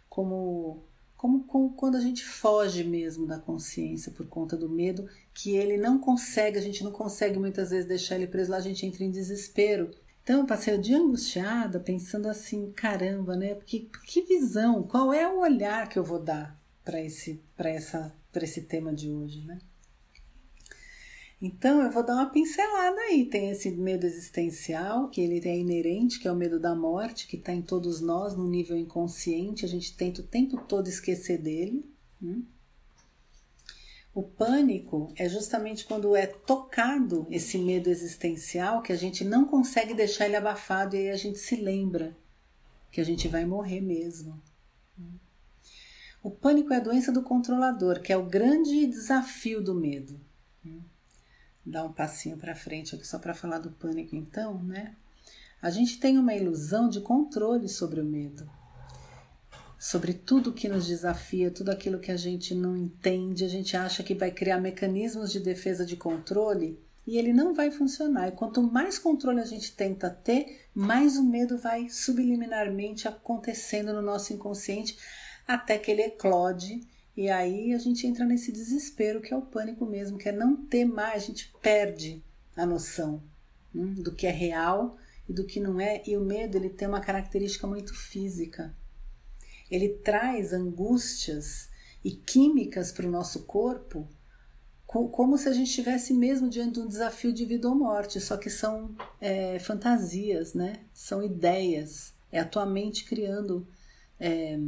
Como, 0.09 0.83
como, 1.17 1.45
como 1.45 1.75
quando 1.75 1.97
a 1.97 2.01
gente 2.01 2.25
foge 2.25 2.83
mesmo 2.83 3.27
da 3.27 3.39
consciência 3.39 4.11
por 4.11 4.27
conta 4.27 4.57
do 4.57 4.69
medo, 4.69 5.09
que 5.33 5.57
ele 5.57 5.77
não 5.77 5.99
consegue, 5.99 6.59
a 6.59 6.63
gente 6.63 6.83
não 6.83 6.91
consegue 6.91 7.39
muitas 7.39 7.71
vezes 7.71 7.87
deixar 7.87 8.17
ele 8.17 8.27
preso 8.27 8.51
lá, 8.51 8.57
a 8.57 8.61
gente 8.61 8.85
entra 8.85 9.05
em 9.05 9.11
desespero. 9.11 9.91
Então 10.29 10.41
eu 10.41 10.47
passei 10.47 10.75
o 10.75 10.79
dia 10.79 10.99
angustiada, 10.99 11.81
pensando 11.81 12.29
assim, 12.29 12.71
caramba, 12.73 13.35
né? 13.35 13.55
Porque, 13.55 13.89
que 14.05 14.21
visão, 14.21 14.83
qual 14.83 15.11
é 15.11 15.27
o 15.27 15.41
olhar 15.41 15.89
que 15.89 15.99
eu 15.99 16.05
vou 16.05 16.19
dar 16.19 16.63
para 16.85 17.01
esse, 17.01 17.43
essa, 17.57 18.15
esse 18.35 18.61
tema 18.61 18.93
de 18.93 19.11
hoje, 19.11 19.41
né? 19.47 19.59
Então 21.41 21.81
eu 21.81 21.91
vou 21.91 22.05
dar 22.05 22.13
uma 22.13 22.29
pincelada 22.29 23.01
aí. 23.01 23.25
Tem 23.25 23.49
esse 23.49 23.71
medo 23.71 24.05
existencial, 24.05 25.09
que 25.09 25.23
ele 25.23 25.49
é 25.49 25.59
inerente, 25.59 26.21
que 26.21 26.29
é 26.29 26.31
o 26.33 26.37
medo 26.37 26.61
da 26.61 26.75
morte, 26.75 27.27
que 27.27 27.37
está 27.37 27.55
em 27.55 27.63
todos 27.63 28.03
nós 28.03 28.37
no 28.37 28.47
nível 28.47 28.77
inconsciente. 28.77 29.65
A 29.65 29.69
gente 29.69 29.97
tenta 29.97 30.21
o 30.21 30.27
tempo 30.27 30.59
todo 30.59 30.89
esquecer 30.89 31.39
dele. 31.39 31.91
Hum? 32.23 32.45
O 34.15 34.23
pânico 34.23 35.13
é 35.17 35.29
justamente 35.29 35.85
quando 35.85 36.17
é 36.17 36.27
tocado 36.27 37.27
esse 37.31 37.57
medo 37.59 37.89
existencial 37.89 38.83
que 38.83 38.93
a 38.93 38.97
gente 38.97 39.25
não 39.25 39.45
consegue 39.45 39.95
deixar 39.95 40.27
ele 40.27 40.37
abafado 40.37 40.97
e 40.97 41.01
aí 41.01 41.11
a 41.11 41.17
gente 41.17 41.39
se 41.39 41.57
lembra 41.57 42.17
que 42.91 43.01
a 43.01 43.05
gente 43.05 43.29
vai 43.29 43.45
morrer 43.45 43.81
mesmo. 43.81 44.41
O 46.23 46.31
pânico 46.31 46.73
é 46.73 46.79
a 46.79 46.81
doença 46.81 47.13
do 47.13 47.23
controlador, 47.23 48.01
que 48.01 48.13
é 48.13 48.17
o 48.17 48.27
grande 48.27 48.87
desafio 48.87 49.63
do 49.63 49.75
medo 49.75 50.19
dar 51.69 51.85
um 51.85 51.93
passinho 51.93 52.37
para 52.37 52.55
frente 52.55 52.95
aqui 52.95 53.07
só 53.07 53.19
para 53.19 53.35
falar 53.35 53.59
do 53.59 53.71
pânico 53.71 54.17
então, 54.17 54.63
né? 54.63 54.95
A 55.61 55.71
gente 55.71 55.99
tem 55.99 56.19
uma 56.19 56.35
ilusão 56.35 56.89
de 56.89 57.01
controle 57.01 57.69
sobre 57.69 58.01
o 58.01 58.05
medo. 58.05 58.49
Sobre 59.79 60.13
tudo 60.13 60.53
que 60.53 60.69
nos 60.69 60.87
desafia, 60.87 61.51
tudo 61.51 61.71
aquilo 61.71 62.01
que 62.01 62.11
a 62.11 62.17
gente 62.17 62.55
não 62.55 62.77
entende, 62.77 63.45
a 63.45 63.49
gente 63.49 63.77
acha 63.77 64.03
que 64.03 64.15
vai 64.15 64.31
criar 64.31 64.61
mecanismos 64.61 65.31
de 65.31 65.39
defesa 65.39 65.87
de 65.87 65.97
controle 65.97 66.83
e 67.07 67.17
ele 67.17 67.33
não 67.33 67.55
vai 67.55 67.71
funcionar. 67.71 68.29
E 68.29 68.33
quanto 68.33 68.63
mais 68.63 68.99
controle 68.99 69.41
a 69.41 69.47
gente 69.47 69.75
tenta 69.77 70.11
ter, 70.11 70.67
mais 70.75 71.17
o 71.17 71.23
medo 71.23 71.57
vai 71.57 71.89
subliminarmente 71.89 73.07
acontecendo 73.07 73.93
no 73.93 74.03
nosso 74.03 74.33
inconsciente 74.33 74.99
até 75.47 75.79
que 75.79 75.91
ele 75.91 76.03
eclode 76.03 76.81
e 77.19 77.29
aí 77.29 77.75
a 77.75 77.79
gente 77.79 78.07
entra 78.07 78.25
nesse 78.25 78.53
desespero 78.53 79.21
que 79.21 79.35
é 79.35 79.37
o 79.37 79.43
pânico 79.43 79.85
mesmo, 79.85 80.17
que 80.17 80.29
é 80.29 80.33
não 80.33 80.55
ter 80.55 80.85
mais, 80.85 81.25
a 81.25 81.27
gente 81.27 81.53
perde 81.61 82.23
a 82.57 82.65
noção 82.65 83.21
hum, 83.75 83.93
do 83.95 84.15
que 84.15 84.25
é 84.25 84.31
real 84.31 84.97
e 85.29 85.33
do 85.33 85.45
que 85.45 85.59
não 85.59 85.81
é. 85.81 86.01
E 86.07 86.17
o 86.17 86.21
medo 86.21 86.57
ele 86.57 86.71
tem 86.71 86.87
uma 86.87 87.01
característica 87.01 87.67
muito 87.67 87.93
física. 87.93 88.73
Ele 89.71 89.89
traz 89.89 90.53
angústias 90.53 91.69
e 92.05 92.13
químicas 92.13 92.93
para 92.93 93.07
o 93.07 93.11
nosso 93.11 93.45
corpo 93.45 94.09
como 94.89 95.37
se 95.37 95.47
a 95.47 95.53
gente 95.53 95.69
estivesse 95.69 96.15
mesmo 96.15 96.49
diante 96.49 96.75
de 96.75 96.81
um 96.81 96.89
desafio 96.89 97.31
de 97.31 97.45
vida 97.45 97.69
ou 97.69 97.75
morte, 97.75 98.19
só 98.21 98.39
que 98.39 98.49
são 98.49 98.97
é, 99.21 99.59
fantasias, 99.59 100.55
né? 100.55 100.81
São 100.95 101.23
ideias. 101.23 102.15
É 102.33 102.41
a 102.41 102.45
tua 102.45 102.65
mente 102.65 103.05
criando 103.05 103.69
é, 104.19 104.59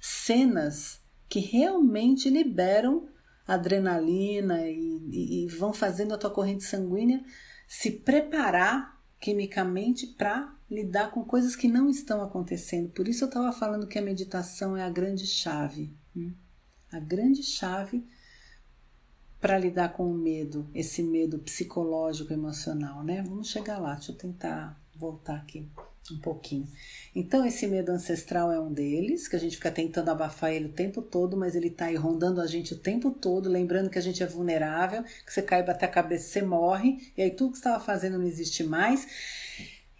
cenas 0.00 1.00
que 1.28 1.38
realmente 1.38 2.28
liberam 2.28 3.08
adrenalina 3.46 4.66
e, 4.68 5.00
e, 5.12 5.44
e 5.44 5.46
vão 5.46 5.72
fazendo 5.72 6.12
a 6.12 6.18
tua 6.18 6.30
corrente 6.30 6.64
sanguínea 6.64 7.24
se 7.68 7.92
preparar 7.92 9.00
quimicamente 9.20 10.08
para 10.08 10.52
lidar 10.70 11.10
com 11.10 11.24
coisas 11.24 11.56
que 11.56 11.66
não 11.66 11.90
estão 11.90 12.22
acontecendo. 12.22 12.90
Por 12.90 13.08
isso 13.08 13.24
eu 13.24 13.28
estava 13.28 13.52
falando 13.52 13.86
que 13.86 13.98
a 13.98 14.02
meditação 14.02 14.76
é 14.76 14.82
a 14.82 14.90
grande 14.90 15.26
chave. 15.26 15.92
Hum? 16.16 16.32
A 16.92 17.00
grande 17.00 17.42
chave 17.42 18.06
para 19.40 19.58
lidar 19.58 19.92
com 19.92 20.06
o 20.10 20.14
medo, 20.14 20.68
esse 20.74 21.02
medo 21.02 21.38
psicológico, 21.38 22.32
emocional, 22.32 23.02
né? 23.02 23.22
Vamos 23.22 23.48
chegar 23.48 23.78
lá, 23.78 23.94
deixa 23.94 24.12
eu 24.12 24.16
tentar 24.16 24.78
voltar 24.94 25.36
aqui 25.36 25.66
um 26.12 26.18
pouquinho. 26.18 26.68
Então, 27.14 27.46
esse 27.46 27.66
medo 27.66 27.90
ancestral 27.90 28.52
é 28.52 28.60
um 28.60 28.72
deles, 28.72 29.28
que 29.28 29.36
a 29.36 29.38
gente 29.38 29.56
fica 29.56 29.70
tentando 29.70 30.10
abafar 30.10 30.52
ele 30.52 30.66
o 30.66 30.72
tempo 30.72 31.00
todo, 31.00 31.36
mas 31.36 31.54
ele 31.54 31.68
está 31.68 31.86
aí 31.86 31.96
rondando 31.96 32.40
a 32.40 32.46
gente 32.46 32.74
o 32.74 32.78
tempo 32.78 33.10
todo, 33.10 33.48
lembrando 33.48 33.88
que 33.88 33.98
a 33.98 34.02
gente 34.02 34.22
é 34.22 34.26
vulnerável, 34.26 35.02
que 35.02 35.32
você 35.32 35.40
cai 35.40 35.62
bater 35.62 35.86
a 35.86 35.88
cabeça, 35.88 36.28
você 36.28 36.42
morre, 36.42 37.12
e 37.16 37.22
aí 37.22 37.30
tudo 37.30 37.52
que 37.52 37.58
você 37.58 37.68
estava 37.68 37.82
fazendo 37.82 38.18
não 38.18 38.26
existe 38.26 38.62
mais. 38.62 39.06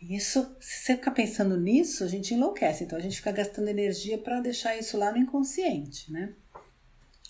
Isso, 0.00 0.56
se 0.60 0.84
você 0.84 0.96
ficar 0.96 1.10
pensando 1.10 1.58
nisso, 1.58 2.02
a 2.04 2.06
gente 2.06 2.32
enlouquece. 2.32 2.84
Então, 2.84 2.98
a 2.98 3.02
gente 3.02 3.16
fica 3.16 3.32
gastando 3.32 3.68
energia 3.68 4.16
para 4.16 4.40
deixar 4.40 4.76
isso 4.76 4.96
lá 4.96 5.12
no 5.12 5.18
inconsciente, 5.18 6.10
né? 6.10 6.32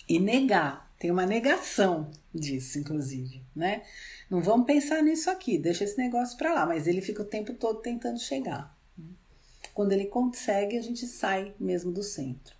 E 0.07 0.19
negar. 0.19 0.89
Tem 0.97 1.11
uma 1.11 1.25
negação 1.25 2.11
disso, 2.33 2.79
inclusive, 2.79 3.43
né? 3.55 3.83
Não 4.29 4.41
vamos 4.41 4.67
pensar 4.67 5.01
nisso 5.01 5.29
aqui, 5.29 5.57
deixa 5.57 5.83
esse 5.83 5.97
negócio 5.97 6.37
para 6.37 6.53
lá, 6.53 6.65
mas 6.65 6.87
ele 6.87 7.01
fica 7.01 7.23
o 7.23 7.25
tempo 7.25 7.53
todo 7.55 7.81
tentando 7.81 8.19
chegar. 8.19 8.77
Quando 9.73 9.91
ele 9.93 10.05
consegue, 10.05 10.77
a 10.77 10.81
gente 10.81 11.07
sai 11.07 11.53
mesmo 11.59 11.91
do 11.91 12.03
centro. 12.03 12.55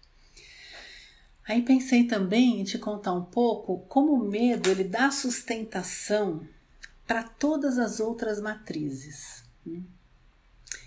Aí 1.47 1.61
pensei 1.61 2.05
também 2.05 2.61
em 2.61 2.63
te 2.63 2.77
contar 2.77 3.13
um 3.13 3.25
pouco 3.25 3.79
como 3.87 4.13
o 4.13 4.27
medo 4.27 4.69
ele 4.69 4.83
dá 4.83 5.11
sustentação 5.11 6.47
para 7.05 7.23
todas 7.23 7.77
as 7.77 7.99
outras 7.99 8.41
matrizes. 8.41 9.43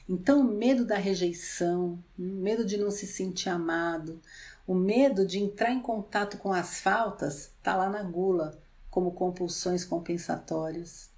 Então, 0.07 0.41
o 0.43 0.45
medo 0.45 0.85
da 0.85 0.97
rejeição, 0.97 1.99
o 2.19 2.23
medo 2.23 2.65
de 2.65 2.77
não 2.77 2.91
se 2.91 3.07
sentir 3.07 3.49
amado, 3.49 4.21
o 4.67 4.75
medo 4.75 5.27
de 5.27 5.39
entrar 5.39 5.73
em 5.73 5.81
contato 5.81 6.37
com 6.37 6.53
as 6.53 6.81
faltas 6.81 7.53
está 7.57 7.75
lá 7.75 7.89
na 7.89 8.03
gula, 8.03 8.61
como 8.91 9.13
compulsões 9.13 9.83
compensatórias. 9.83 11.11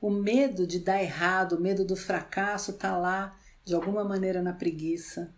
O 0.00 0.10
medo 0.10 0.66
de 0.66 0.78
dar 0.80 1.02
errado, 1.02 1.52
o 1.52 1.60
medo 1.60 1.84
do 1.84 1.96
fracasso 1.96 2.70
está 2.70 2.96
lá, 2.96 3.38
de 3.62 3.74
alguma 3.74 4.04
maneira, 4.04 4.40
na 4.40 4.54
preguiça. 4.54 5.30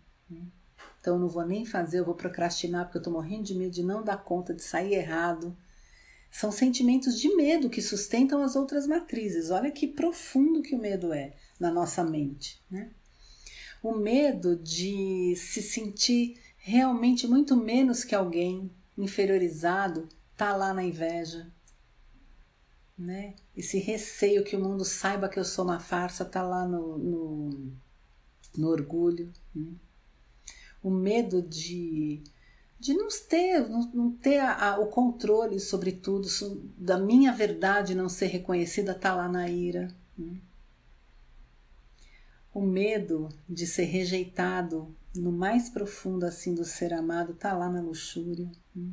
Então, 0.99 1.15
eu 1.15 1.19
não 1.19 1.27
vou 1.27 1.45
nem 1.45 1.65
fazer, 1.65 1.99
eu 1.99 2.05
vou 2.05 2.15
procrastinar 2.15 2.85
porque 2.85 2.97
eu 2.97 3.01
estou 3.01 3.13
morrendo 3.13 3.43
de 3.43 3.55
medo 3.55 3.71
de 3.71 3.83
não 3.83 4.01
dar 4.01 4.17
conta, 4.17 4.53
de 4.53 4.63
sair 4.63 4.93
errado. 4.93 5.55
São 6.31 6.51
sentimentos 6.51 7.19
de 7.19 7.35
medo 7.35 7.69
que 7.69 7.81
sustentam 7.81 8.41
as 8.41 8.55
outras 8.55 8.87
matrizes. 8.87 9.49
Olha 9.49 9.71
que 9.71 9.87
profundo 9.87 10.61
que 10.61 10.75
o 10.75 10.79
medo 10.79 11.13
é 11.13 11.33
na 11.59 11.71
nossa 11.71 12.03
mente. 12.03 12.61
Né? 12.69 12.91
O 13.81 13.93
medo 13.93 14.55
de 14.55 15.35
se 15.35 15.61
sentir 15.61 16.39
realmente 16.57 17.27
muito 17.27 17.55
menos 17.55 18.03
que 18.03 18.13
alguém, 18.13 18.69
inferiorizado, 18.97 20.09
tá 20.35 20.55
lá 20.55 20.73
na 20.73 20.83
inveja. 20.83 21.51
Né? 22.97 23.35
Esse 23.55 23.79
receio 23.79 24.43
que 24.43 24.55
o 24.55 24.59
mundo 24.59 24.83
saiba 24.83 25.29
que 25.29 25.39
eu 25.39 25.45
sou 25.45 25.65
uma 25.65 25.79
farsa 25.79 26.25
tá 26.25 26.41
lá 26.41 26.67
no, 26.67 26.97
no, 26.97 27.71
no 28.57 28.67
orgulho. 28.67 29.31
Né? 29.53 29.71
O 30.83 30.89
medo 30.89 31.41
de, 31.41 32.23
de 32.79 32.93
não 32.93 33.07
ter, 33.29 33.69
não, 33.69 33.91
não 33.93 34.11
ter 34.11 34.39
a, 34.39 34.73
a, 34.73 34.79
o 34.79 34.87
controle 34.87 35.59
sobre 35.59 35.91
tudo, 35.91 36.27
da 36.77 36.97
minha 36.97 37.31
verdade 37.31 37.95
não 37.95 38.09
ser 38.09 38.27
reconhecida, 38.27 38.93
tá 38.93 39.15
lá 39.15 39.27
na 39.27 39.47
ira. 39.49 39.87
Né? 40.17 40.37
O 42.57 42.61
medo 42.63 43.29
de 43.47 43.67
ser 43.67 43.83
rejeitado 43.83 44.91
no 45.15 45.31
mais 45.31 45.69
profundo 45.69 46.25
assim 46.25 46.55
do 46.55 46.65
ser 46.65 46.91
amado 46.91 47.35
tá 47.35 47.53
lá 47.53 47.69
na 47.69 47.79
luxúria, 47.79 48.49
né? 48.75 48.89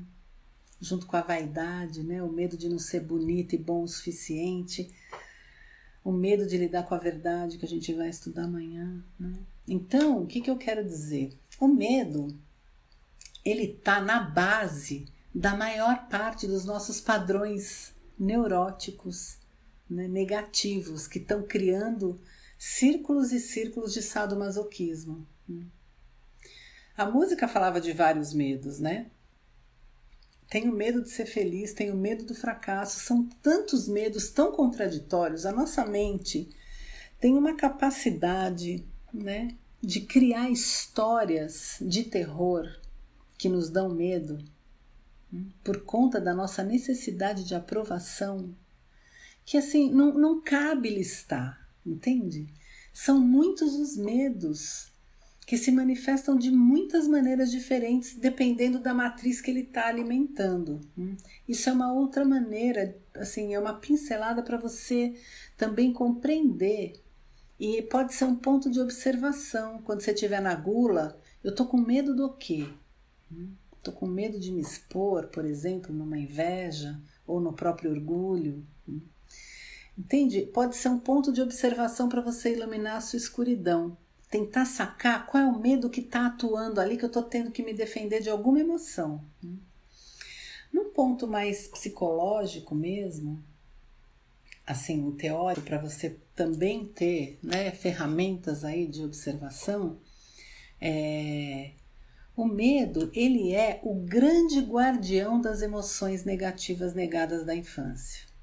junto 0.79 1.07
com 1.07 1.16
a 1.16 1.22
vaidade, 1.22 2.03
né? 2.03 2.22
O 2.22 2.31
medo 2.31 2.59
de 2.59 2.68
não 2.68 2.79
ser 2.79 3.00
bonito 3.00 3.55
e 3.55 3.59
bom 3.59 3.85
o 3.85 3.88
suficiente, 3.88 4.94
o 6.05 6.12
medo 6.12 6.46
de 6.46 6.59
lidar 6.59 6.83
com 6.83 6.94
a 6.94 6.98
verdade 6.98 7.57
que 7.57 7.64
a 7.64 7.68
gente 7.68 7.90
vai 7.94 8.11
estudar 8.11 8.44
amanhã, 8.44 9.03
né? 9.18 9.33
Então, 9.66 10.22
o 10.22 10.27
que, 10.27 10.42
que 10.42 10.50
eu 10.50 10.59
quero 10.59 10.85
dizer? 10.85 11.33
O 11.59 11.66
medo, 11.66 12.38
ele 13.42 13.68
tá 13.68 13.98
na 13.98 14.20
base 14.20 15.07
da 15.35 15.57
maior 15.57 16.07
parte 16.11 16.46
dos 16.46 16.66
nossos 16.66 17.00
padrões 17.00 17.94
neuróticos, 18.18 19.38
né, 19.88 20.07
negativos, 20.07 21.09
que 21.09 21.18
estão 21.18 21.42
criando 21.42 22.20
círculos 22.64 23.31
e 23.31 23.38
círculos 23.38 23.92
de 23.92 24.00
sadomasoquismo. 24.00 25.27
A 26.96 27.05
música 27.05 27.46
falava 27.46 27.79
de 27.79 27.92
vários 27.92 28.33
medos, 28.33 28.81
né? 28.81 29.11
Tenho 30.48 30.72
medo 30.72 31.03
de 31.03 31.11
ser 31.11 31.27
feliz, 31.27 31.74
tenho 31.74 31.94
medo 31.94 32.24
do 32.24 32.35
fracasso. 32.35 33.00
São 33.00 33.27
tantos 33.42 33.87
medos 33.87 34.31
tão 34.31 34.50
contraditórios. 34.50 35.44
A 35.44 35.53
nossa 35.53 35.85
mente 35.85 36.48
tem 37.20 37.37
uma 37.37 37.55
capacidade, 37.55 38.83
né, 39.12 39.55
de 39.83 40.00
criar 40.00 40.48
histórias 40.48 41.77
de 41.83 42.05
terror 42.05 42.66
que 43.37 43.48
nos 43.48 43.68
dão 43.68 43.90
medo 43.90 44.42
hum, 45.31 45.50
por 45.62 45.83
conta 45.83 46.18
da 46.18 46.33
nossa 46.33 46.64
necessidade 46.64 47.44
de 47.44 47.55
aprovação, 47.55 48.57
que 49.44 49.59
assim 49.59 49.90
não, 49.90 50.14
não 50.14 50.40
cabe 50.40 50.88
listar, 50.88 51.63
entende? 51.85 52.47
São 52.92 53.20
muitos 53.20 53.75
os 53.75 53.97
medos 53.97 54.92
que 55.47 55.59
se 55.59 55.70
manifestam 55.70 56.37
de 56.37 56.51
muitas 56.51 57.07
maneiras 57.07 57.51
diferentes, 57.51 58.14
dependendo 58.14 58.79
da 58.79 58.94
matriz 58.94 59.40
que 59.40 59.51
ele 59.51 59.61
está 59.61 59.88
alimentando. 59.88 60.81
Hum. 60.97 61.16
Isso 61.47 61.68
é 61.68 61.73
uma 61.73 61.92
outra 61.92 62.25
maneira, 62.25 62.97
assim, 63.14 63.55
é 63.55 63.61
uma 63.61 63.75
pincelada 63.75 64.42
para 64.42 64.57
você 64.57 65.14
também 65.57 65.92
compreender. 65.92 67.03
E 67.61 67.83
pode 67.83 68.14
ser 68.14 68.25
um 68.25 68.37
ponto 68.37 68.70
de 68.70 68.81
observação. 68.81 69.83
Quando 69.83 70.01
você 70.01 70.12
estiver 70.12 70.40
na 70.40 70.55
gula, 70.55 71.20
eu 71.42 71.55
tô 71.55 71.66
com 71.66 71.77
medo 71.77 72.16
do 72.16 72.33
quê? 72.33 72.66
Estou 73.77 73.92
hum. 73.92 73.97
com 73.97 74.07
medo 74.07 74.40
de 74.40 74.51
me 74.51 74.62
expor, 74.62 75.27
por 75.27 75.44
exemplo, 75.44 75.94
numa 75.94 76.18
inveja 76.18 76.99
ou 77.27 77.38
no 77.40 77.53
próprio 77.53 77.90
orgulho. 77.90 78.64
Entende? 79.96 80.42
Pode 80.42 80.76
ser 80.76 80.88
um 80.88 80.98
ponto 80.98 81.33
de 81.33 81.40
observação 81.40 82.09
para 82.09 82.20
você 82.20 82.52
iluminar 82.52 82.96
a 82.96 83.00
sua 83.00 83.16
escuridão 83.16 83.96
tentar 84.35 84.64
sacar 84.64 85.26
qual 85.26 85.44
é 85.44 85.46
o 85.46 85.61
medo 85.61 85.88
que 85.88 86.00
está 86.00 86.26
atuando 86.26 86.80
ali, 86.80 86.96
que 86.96 87.04
eu 87.04 87.07
estou 87.07 87.22
tendo 87.22 87.52
que 87.52 87.62
me 87.62 87.72
defender 87.72 88.20
de 88.20 88.28
alguma 88.28 88.59
emoção. 88.59 89.24
Num 90.72 90.90
ponto 90.90 91.28
mais 91.28 91.68
psicológico 91.68 92.74
mesmo, 92.74 93.40
assim, 94.66 95.00
um 95.00 95.12
teórico, 95.12 95.64
para 95.64 95.78
você 95.78 96.16
também 96.35 96.85
ter 96.85 97.38
né, 97.40 97.70
ferramentas 97.70 98.64
aí 98.64 98.88
de 98.88 99.04
observação, 99.04 100.00
é, 100.80 101.70
o 102.37 102.44
medo, 102.44 103.12
ele 103.14 103.52
é 103.52 103.78
o 103.85 103.94
grande 103.94 104.59
guardião 104.62 105.40
das 105.40 105.62
emoções 105.62 106.24
negativas 106.24 106.92
negadas 106.92 107.46
da 107.46 107.54
infância 107.54 108.34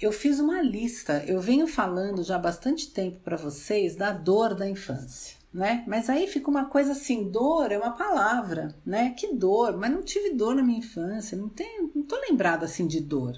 eu 0.00 0.12
fiz 0.12 0.38
uma 0.38 0.62
lista, 0.62 1.24
eu 1.26 1.40
venho 1.40 1.66
falando 1.66 2.22
já 2.22 2.36
há 2.36 2.38
bastante 2.38 2.90
tempo 2.90 3.18
para 3.20 3.36
vocês 3.36 3.96
da 3.96 4.12
dor 4.12 4.54
da 4.54 4.68
infância, 4.68 5.36
né? 5.52 5.84
Mas 5.88 6.08
aí 6.08 6.26
fica 6.28 6.48
uma 6.48 6.66
coisa 6.66 6.92
assim, 6.92 7.28
dor 7.28 7.72
é 7.72 7.78
uma 7.78 7.90
palavra, 7.90 8.74
né? 8.86 9.10
Que 9.16 9.34
dor, 9.34 9.76
mas 9.76 9.90
não 9.90 10.02
tive 10.02 10.34
dor 10.34 10.54
na 10.54 10.62
minha 10.62 10.78
infância, 10.78 11.36
não 11.36 11.48
tenho, 11.48 11.90
não 11.94 12.02
tô 12.04 12.16
lembrada 12.20 12.64
assim 12.64 12.86
de 12.86 13.00
dor. 13.00 13.34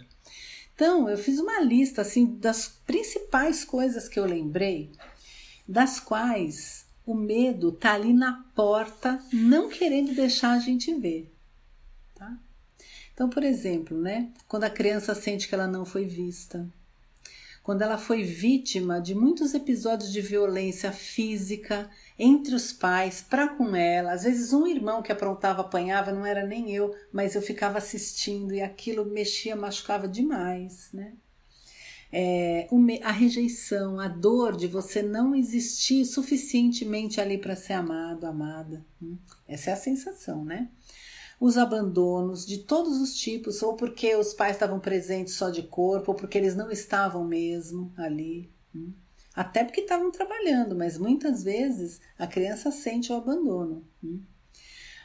Então, 0.75 1.09
eu 1.09 1.19
fiz 1.19 1.39
uma 1.39 1.61
lista 1.61 2.03
assim 2.03 2.27
das 2.39 2.69
principais 2.87 3.65
coisas 3.65 4.09
que 4.09 4.19
eu 4.19 4.25
lembrei, 4.25 4.91
das 5.67 6.01
quais 6.01 6.87
o 7.07 7.15
medo 7.15 7.73
tá 7.73 7.95
ali 7.95 8.13
na 8.13 8.45
porta, 8.55 9.19
não 9.33 9.69
querendo 9.69 10.15
deixar 10.15 10.53
a 10.53 10.59
gente 10.59 10.95
ver? 10.95 11.31
Então, 13.15 13.29
por 13.29 13.43
exemplo, 13.43 14.01
né, 14.01 14.31
quando 14.49 14.65
a 14.65 14.71
criança 14.71 15.15
sente 15.15 15.49
que 15.49 15.55
ela 15.55 15.67
não 15.67 15.85
foi 15.85 16.07
vista, 16.07 16.67
quando 17.63 17.83
ela 17.83 17.99
foi 17.99 18.23
vítima 18.23 19.01
de 19.01 19.15
muitos 19.15 19.55
episódios 19.55 20.11
de 20.11 20.21
violência 20.21 20.91
física 20.93 21.91
entre 22.19 22.55
os 22.55 22.73
pais, 22.73 23.21
para 23.21 23.49
com 23.49 23.77
ela, 23.77 24.13
às 24.13 24.25
vezes 24.25 24.53
um 24.53 24.67
irmão 24.67 25.03
que 25.03 25.13
aprontava, 25.13 25.61
apanhava, 25.61 26.13
não 26.13 26.25
era 26.25 26.45
nem 26.45 26.75
eu, 26.75 26.95
mas 27.13 27.35
eu 27.35 27.43
ficava 27.43 27.79
assistindo 27.79 28.55
e 28.55 28.63
aquilo 28.63 29.05
mexia, 29.05 29.55
machucava 29.55 30.09
demais, 30.09 30.89
né? 30.93 31.13
É, 32.13 32.67
a 33.05 33.13
rejeição, 33.13 34.01
a 34.01 34.09
dor 34.09 34.57
de 34.57 34.67
você 34.67 35.01
não 35.01 35.33
existir 35.33 36.05
suficientemente 36.05 37.21
ali 37.21 37.39
para 37.39 37.55
ser 37.55 37.75
amado, 37.75 38.27
amada. 38.27 38.85
Hum? 39.01 39.17
Essa 39.47 39.71
é 39.71 39.73
a 39.75 39.77
sensação, 39.77 40.45
né? 40.45 40.69
Os 41.41 41.57
abandonos 41.57 42.45
de 42.45 42.59
todos 42.59 43.01
os 43.01 43.15
tipos, 43.15 43.63
ou 43.63 43.75
porque 43.75 44.15
os 44.15 44.35
pais 44.35 44.57
estavam 44.57 44.79
presentes 44.79 45.35
só 45.35 45.49
de 45.49 45.63
corpo, 45.63 46.13
ou 46.13 46.15
porque 46.15 46.37
eles 46.37 46.55
não 46.55 46.71
estavam 46.71 47.25
mesmo 47.27 47.91
ali. 47.97 48.53
Hum. 48.75 48.93
Até 49.35 49.65
porque 49.65 49.81
estavam 49.81 50.11
trabalhando, 50.11 50.77
mas 50.77 50.99
muitas 50.99 51.43
vezes 51.43 51.99
a 52.19 52.27
criança 52.27 52.71
sente 52.71 53.11
o 53.11 53.17
abandono. 53.17 53.85
Hum. 54.05 54.21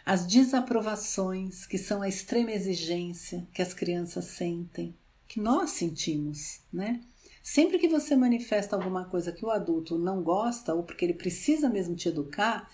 as 0.05 0.27
desaprovações, 0.27 1.65
que 1.65 1.77
são 1.77 2.01
a 2.01 2.07
extrema 2.07 2.51
exigência 2.51 3.47
que 3.51 3.61
as 3.61 3.73
crianças 3.73 4.25
sentem, 4.25 4.95
que 5.27 5.39
nós 5.39 5.71
sentimos, 5.71 6.59
né? 6.71 7.01
Sempre 7.41 7.79
que 7.79 7.87
você 7.87 8.15
manifesta 8.15 8.75
alguma 8.75 9.05
coisa 9.05 9.31
que 9.31 9.45
o 9.45 9.49
adulto 9.49 9.97
não 9.97 10.21
gosta, 10.21 10.73
ou 10.75 10.83
porque 10.83 11.05
ele 11.05 11.13
precisa 11.13 11.69
mesmo 11.69 11.95
te 11.95 12.09
educar, 12.09 12.69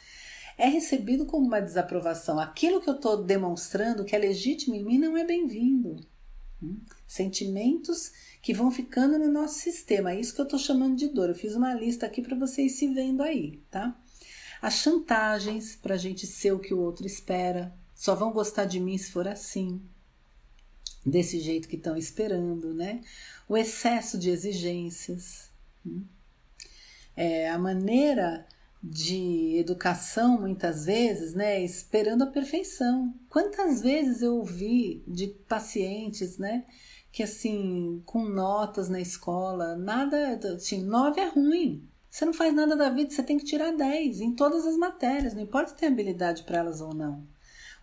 é 0.57 0.67
recebido 0.67 1.25
como 1.25 1.47
uma 1.47 1.61
desaprovação. 1.61 2.39
Aquilo 2.39 2.81
que 2.81 2.89
eu 2.89 2.95
estou 2.95 3.23
demonstrando 3.23 4.05
que 4.05 4.15
é 4.15 4.19
legítimo 4.19 4.75
em 4.75 4.83
mim 4.83 4.97
não 4.97 5.17
é 5.17 5.23
bem-vindo. 5.23 6.05
Hum? 6.61 6.79
Sentimentos 7.07 8.11
que 8.41 8.53
vão 8.53 8.71
ficando 8.71 9.17
no 9.17 9.31
nosso 9.31 9.59
sistema. 9.59 10.11
É 10.11 10.19
isso 10.19 10.33
que 10.33 10.41
eu 10.41 10.45
estou 10.45 10.59
chamando 10.59 10.95
de 10.95 11.07
dor. 11.07 11.29
Eu 11.29 11.35
fiz 11.35 11.55
uma 11.55 11.73
lista 11.73 12.05
aqui 12.05 12.21
para 12.21 12.35
vocês 12.35 12.73
se 12.73 12.87
vendo 12.87 13.21
aí, 13.21 13.61
tá? 13.69 13.95
As 14.61 14.75
chantagens 14.75 15.75
para 15.75 15.95
a 15.95 15.97
gente 15.97 16.27
ser 16.27 16.51
o 16.51 16.59
que 16.59 16.73
o 16.73 16.79
outro 16.79 17.05
espera. 17.05 17.73
Só 17.95 18.15
vão 18.15 18.31
gostar 18.31 18.65
de 18.65 18.79
mim 18.79 18.97
se 18.97 19.11
for 19.11 19.27
assim. 19.27 19.81
Desse 21.05 21.39
jeito 21.39 21.67
que 21.67 21.75
estão 21.75 21.97
esperando, 21.97 22.73
né? 22.73 23.01
O 23.49 23.57
excesso 23.57 24.17
de 24.17 24.29
exigências. 24.29 25.49
Hum? 25.85 26.03
É, 27.15 27.49
a 27.49 27.57
maneira 27.57 28.47
de 28.83 29.57
educação, 29.57 30.39
muitas 30.39 30.85
vezes, 30.85 31.33
né, 31.33 31.63
esperando 31.63 32.23
a 32.23 32.27
perfeição. 32.27 33.13
Quantas 33.29 33.81
vezes 33.81 34.21
eu 34.21 34.37
ouvi 34.37 35.03
de 35.07 35.27
pacientes, 35.47 36.37
né, 36.37 36.65
que 37.11 37.21
assim, 37.21 38.01
com 38.05 38.23
notas 38.23 38.89
na 38.89 38.99
escola, 38.99 39.75
nada, 39.75 40.39
assim, 40.55 40.83
nove 40.83 41.21
é 41.21 41.27
ruim. 41.27 41.87
Você 42.09 42.25
não 42.25 42.33
faz 42.33 42.53
nada 42.53 42.75
da 42.75 42.89
vida, 42.89 43.11
você 43.11 43.23
tem 43.23 43.37
que 43.37 43.45
tirar 43.45 43.71
10 43.71 44.19
em 44.19 44.33
todas 44.33 44.65
as 44.65 44.75
matérias, 44.75 45.33
não 45.33 45.41
importa 45.41 45.69
se 45.69 45.77
tem 45.77 45.89
habilidade 45.89 46.43
para 46.43 46.59
elas 46.59 46.81
ou 46.81 46.93
não. 46.93 47.25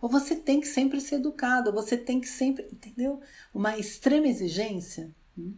Ou 0.01 0.09
você 0.09 0.35
tem 0.35 0.61
que 0.61 0.67
sempre 0.67 1.01
ser 1.01 1.15
educado, 1.15 1.69
ou 1.69 1.75
você 1.75 1.97
tem 1.97 2.21
que 2.21 2.27
sempre, 2.27 2.67
entendeu? 2.71 3.19
Uma 3.53 3.77
extrema 3.77 4.27
exigência. 4.27 5.13
Hum? 5.37 5.53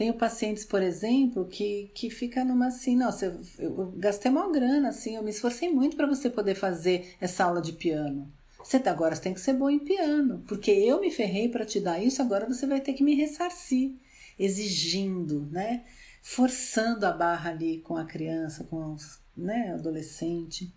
Tenho 0.00 0.14
pacientes, 0.14 0.64
por 0.64 0.80
exemplo, 0.80 1.44
que, 1.44 1.90
que 1.92 2.08
fica 2.08 2.42
numa 2.42 2.68
assim, 2.68 2.96
nossa, 2.96 3.26
eu, 3.26 3.38
eu 3.58 3.92
gastei 3.98 4.30
uma 4.30 4.50
grana, 4.50 4.88
assim, 4.88 5.14
eu 5.14 5.22
me 5.22 5.28
esforcei 5.28 5.70
muito 5.70 5.94
para 5.94 6.06
você 6.06 6.30
poder 6.30 6.54
fazer 6.54 7.14
essa 7.20 7.44
aula 7.44 7.60
de 7.60 7.74
piano. 7.74 8.32
Você 8.64 8.80
tá, 8.80 8.90
agora 8.92 9.14
você 9.14 9.20
tem 9.20 9.34
que 9.34 9.40
ser 9.42 9.52
bom 9.52 9.68
em 9.68 9.78
piano, 9.78 10.42
porque 10.48 10.70
eu 10.70 11.02
me 11.02 11.10
ferrei 11.10 11.50
para 11.50 11.66
te 11.66 11.78
dar 11.78 12.02
isso, 12.02 12.22
agora 12.22 12.46
você 12.46 12.66
vai 12.66 12.80
ter 12.80 12.94
que 12.94 13.04
me 13.04 13.14
ressarcir, 13.14 13.92
exigindo, 14.38 15.46
né? 15.52 15.84
Forçando 16.22 17.04
a 17.04 17.12
barra 17.12 17.50
ali 17.50 17.80
com 17.80 17.98
a 17.98 18.06
criança, 18.06 18.64
com 18.64 18.94
os, 18.94 19.20
né, 19.36 19.74
adolescente, 19.74 20.72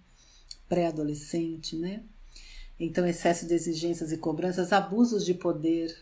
pré-adolescente, 0.67 1.77
né? 1.77 2.03
Então, 2.77 3.07
excesso 3.07 3.47
de 3.47 3.53
exigências 3.53 4.11
e 4.11 4.17
cobranças, 4.17 4.73
abusos 4.73 5.23
de 5.25 5.33
poder. 5.33 5.97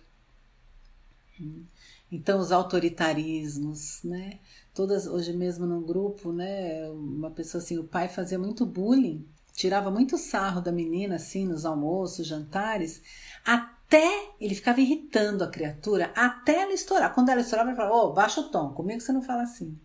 Hum. 1.40 1.66
Então, 2.12 2.40
os 2.40 2.52
autoritarismos, 2.52 4.04
né? 4.04 4.40
Todas, 4.74 5.08
hoje 5.08 5.32
mesmo 5.32 5.66
num 5.66 5.82
grupo, 5.82 6.34
né? 6.34 6.90
Uma 6.90 7.32
pessoa 7.32 7.64
assim, 7.64 7.78
o 7.78 7.86
pai 7.86 8.10
fazia 8.10 8.38
muito 8.38 8.66
bullying, 8.66 9.26
tirava 9.54 9.90
muito 9.90 10.18
sarro 10.18 10.60
da 10.60 10.72
menina, 10.72 11.16
assim, 11.16 11.48
nos 11.48 11.66
almoços, 11.66 12.28
jantares, 12.28 13.02
até 13.46 14.30
ele 14.42 14.56
ficava 14.56 14.82
irritando 14.82 15.44
a 15.44 15.50
criatura, 15.50 16.12
até 16.14 16.62
ela 16.62 16.74
estourar. 16.74 17.14
Quando 17.14 17.30
ela 17.30 17.42
estourava, 17.42 17.70
ele 17.70 17.78
falava, 17.78 17.96
ô, 17.96 18.08
oh, 18.08 18.14
baixa 18.14 18.42
o 18.42 18.50
tom, 18.50 18.74
comigo 18.74 19.00
você 19.00 19.14
não 19.14 19.22
fala 19.22 19.44
assim. 19.44 19.80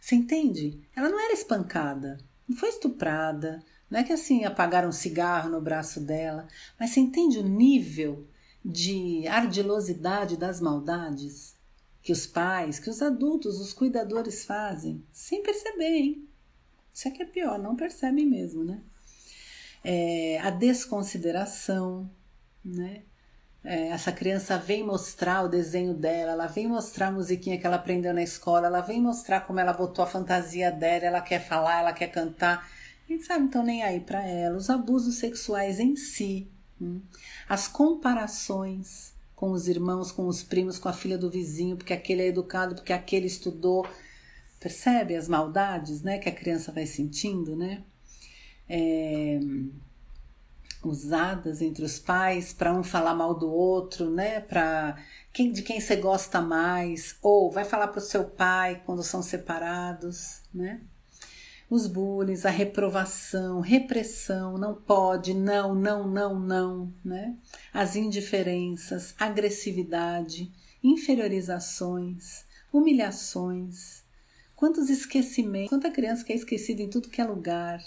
Você 0.00 0.14
entende? 0.14 0.80
Ela 0.94 1.08
não 1.08 1.20
era 1.20 1.34
espancada, 1.34 2.16
não 2.48 2.56
foi 2.56 2.70
estuprada, 2.70 3.62
não 3.90 4.00
é 4.00 4.04
que 4.04 4.12
assim 4.12 4.44
apagaram 4.44 4.88
um 4.88 4.92
cigarro 4.92 5.50
no 5.50 5.60
braço 5.60 6.00
dela, 6.00 6.46
mas 6.78 6.90
você 6.90 7.00
entende 7.00 7.38
o 7.38 7.48
nível 7.48 8.26
de 8.68 9.28
ardilosidade 9.28 10.36
das 10.36 10.60
maldades 10.60 11.54
que 12.02 12.10
os 12.10 12.26
pais, 12.26 12.80
que 12.80 12.90
os 12.90 13.00
adultos, 13.00 13.60
os 13.60 13.72
cuidadores 13.72 14.44
fazem, 14.44 15.04
sem 15.12 15.40
perceber, 15.40 15.84
hein? 15.84 16.28
Isso 16.92 17.06
é 17.06 17.10
que 17.12 17.22
é 17.22 17.26
pior, 17.26 17.58
não 17.60 17.76
percebem 17.76 18.26
mesmo, 18.26 18.64
né? 18.64 18.80
É, 19.84 20.40
a 20.40 20.50
desconsideração, 20.50 22.10
né? 22.64 23.02
É, 23.62 23.88
essa 23.88 24.10
criança 24.10 24.58
vem 24.58 24.84
mostrar 24.84 25.44
o 25.44 25.48
desenho 25.48 25.94
dela, 25.94 26.32
ela 26.32 26.46
vem 26.46 26.66
mostrar 26.66 27.08
a 27.08 27.12
musiquinha 27.12 27.58
que 27.58 27.66
ela 27.66 27.76
aprendeu 27.76 28.12
na 28.14 28.22
escola, 28.22 28.66
ela 28.66 28.80
vem 28.80 29.00
mostrar 29.00 29.42
como 29.42 29.60
ela 29.60 29.72
botou 29.72 30.04
a 30.04 30.08
fantasia 30.08 30.72
dela, 30.72 31.04
ela 31.04 31.20
quer 31.20 31.40
falar, 31.40 31.80
ela 31.80 31.92
quer 31.92 32.08
cantar. 32.08 32.68
Gente 33.08 33.24
sabe, 33.24 33.44
então 33.44 33.62
nem 33.62 33.84
aí 33.84 34.00
para 34.00 34.26
ela. 34.26 34.56
Os 34.56 34.70
abusos 34.70 35.18
sexuais 35.18 35.78
em 35.78 35.94
si. 35.94 36.50
As 37.48 37.68
comparações 37.68 39.14
com 39.34 39.50
os 39.50 39.68
irmãos, 39.68 40.10
com 40.10 40.26
os 40.26 40.42
primos, 40.42 40.78
com 40.78 40.88
a 40.88 40.92
filha 40.92 41.18
do 41.18 41.30
vizinho, 41.30 41.76
porque 41.76 41.92
aquele 41.92 42.22
é 42.22 42.26
educado, 42.28 42.74
porque 42.74 42.92
aquele 42.92 43.26
estudou. 43.26 43.86
Percebe 44.58 45.14
as 45.14 45.28
maldades 45.28 46.02
né, 46.02 46.18
que 46.18 46.28
a 46.28 46.34
criança 46.34 46.72
vai 46.72 46.86
sentindo, 46.86 47.54
né? 47.54 47.84
É, 48.68 49.38
usadas 50.82 51.60
entre 51.60 51.84
os 51.84 51.98
pais 51.98 52.52
para 52.52 52.72
um 52.72 52.82
falar 52.82 53.14
mal 53.14 53.34
do 53.34 53.50
outro, 53.50 54.10
né? 54.10 54.40
Para 54.40 54.96
quem 55.32 55.52
de 55.52 55.62
quem 55.62 55.80
você 55.80 55.96
gosta 55.96 56.40
mais, 56.40 57.16
ou 57.20 57.50
vai 57.50 57.64
falar 57.64 57.88
para 57.88 57.98
o 57.98 58.02
seu 58.02 58.24
pai 58.24 58.82
quando 58.86 59.02
são 59.02 59.22
separados, 59.22 60.40
né? 60.52 60.80
Os 61.68 61.86
bullying, 61.86 62.38
a 62.44 62.50
reprovação, 62.50 63.60
repressão, 63.60 64.56
não 64.56 64.74
pode, 64.74 65.34
não, 65.34 65.74
não, 65.74 66.08
não, 66.08 66.38
não, 66.38 66.94
né? 67.04 67.36
As 67.72 67.96
indiferenças, 67.96 69.14
agressividade, 69.18 70.52
inferiorizações, 70.82 72.44
humilhações, 72.72 74.04
quantos 74.54 74.88
esquecimentos, 74.88 75.70
quanta 75.70 75.90
criança 75.90 76.24
que 76.24 76.32
é 76.32 76.36
esquecida 76.36 76.82
em 76.82 76.88
tudo 76.88 77.08
que 77.08 77.20
é 77.20 77.24
lugar. 77.24 77.82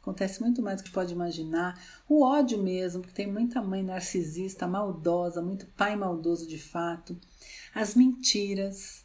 Acontece 0.00 0.40
muito 0.40 0.60
mais 0.60 0.80
do 0.80 0.84
que 0.84 0.90
pode 0.90 1.14
imaginar. 1.14 1.80
O 2.06 2.22
ódio 2.22 2.62
mesmo, 2.62 3.00
porque 3.00 3.14
tem 3.14 3.30
muita 3.30 3.62
mãe 3.62 3.82
narcisista, 3.82 4.66
maldosa, 4.66 5.40
muito 5.40 5.66
pai 5.68 5.96
maldoso 5.96 6.46
de 6.46 6.58
fato. 6.58 7.18
As 7.74 7.94
mentiras, 7.94 9.03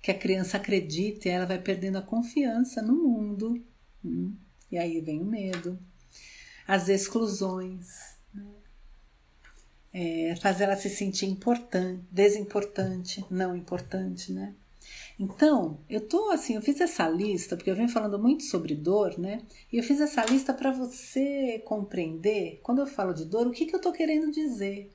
que 0.00 0.10
a 0.10 0.18
criança 0.18 0.56
acredita 0.56 1.28
e 1.28 1.30
ela 1.30 1.46
vai 1.46 1.60
perdendo 1.60 1.98
a 1.98 2.02
confiança 2.02 2.82
no 2.82 2.94
mundo. 2.94 3.62
Hum, 4.04 4.34
e 4.70 4.78
aí 4.78 5.00
vem 5.00 5.20
o 5.20 5.24
medo, 5.24 5.78
as 6.66 6.88
exclusões, 6.88 7.86
né? 8.32 8.46
é, 9.92 10.36
fazer 10.36 10.64
ela 10.64 10.76
se 10.76 10.88
sentir 10.88 11.26
importante, 11.26 12.02
desimportante, 12.10 13.24
não 13.30 13.56
importante, 13.56 14.32
né? 14.32 14.54
Então, 15.18 15.80
eu 15.90 16.00
tô 16.00 16.30
assim, 16.30 16.54
eu 16.54 16.62
fiz 16.62 16.80
essa 16.80 17.08
lista 17.08 17.56
porque 17.56 17.70
eu 17.70 17.74
venho 17.74 17.88
falando 17.88 18.18
muito 18.18 18.44
sobre 18.44 18.74
dor, 18.74 19.18
né? 19.18 19.42
E 19.72 19.76
eu 19.76 19.82
fiz 19.82 20.00
essa 20.00 20.24
lista 20.24 20.54
para 20.54 20.70
você 20.70 21.60
compreender, 21.64 22.60
quando 22.62 22.78
eu 22.80 22.86
falo 22.86 23.12
de 23.12 23.24
dor, 23.24 23.46
o 23.46 23.50
que, 23.50 23.66
que 23.66 23.74
eu 23.74 23.80
tô 23.80 23.90
querendo 23.92 24.30
dizer. 24.30 24.92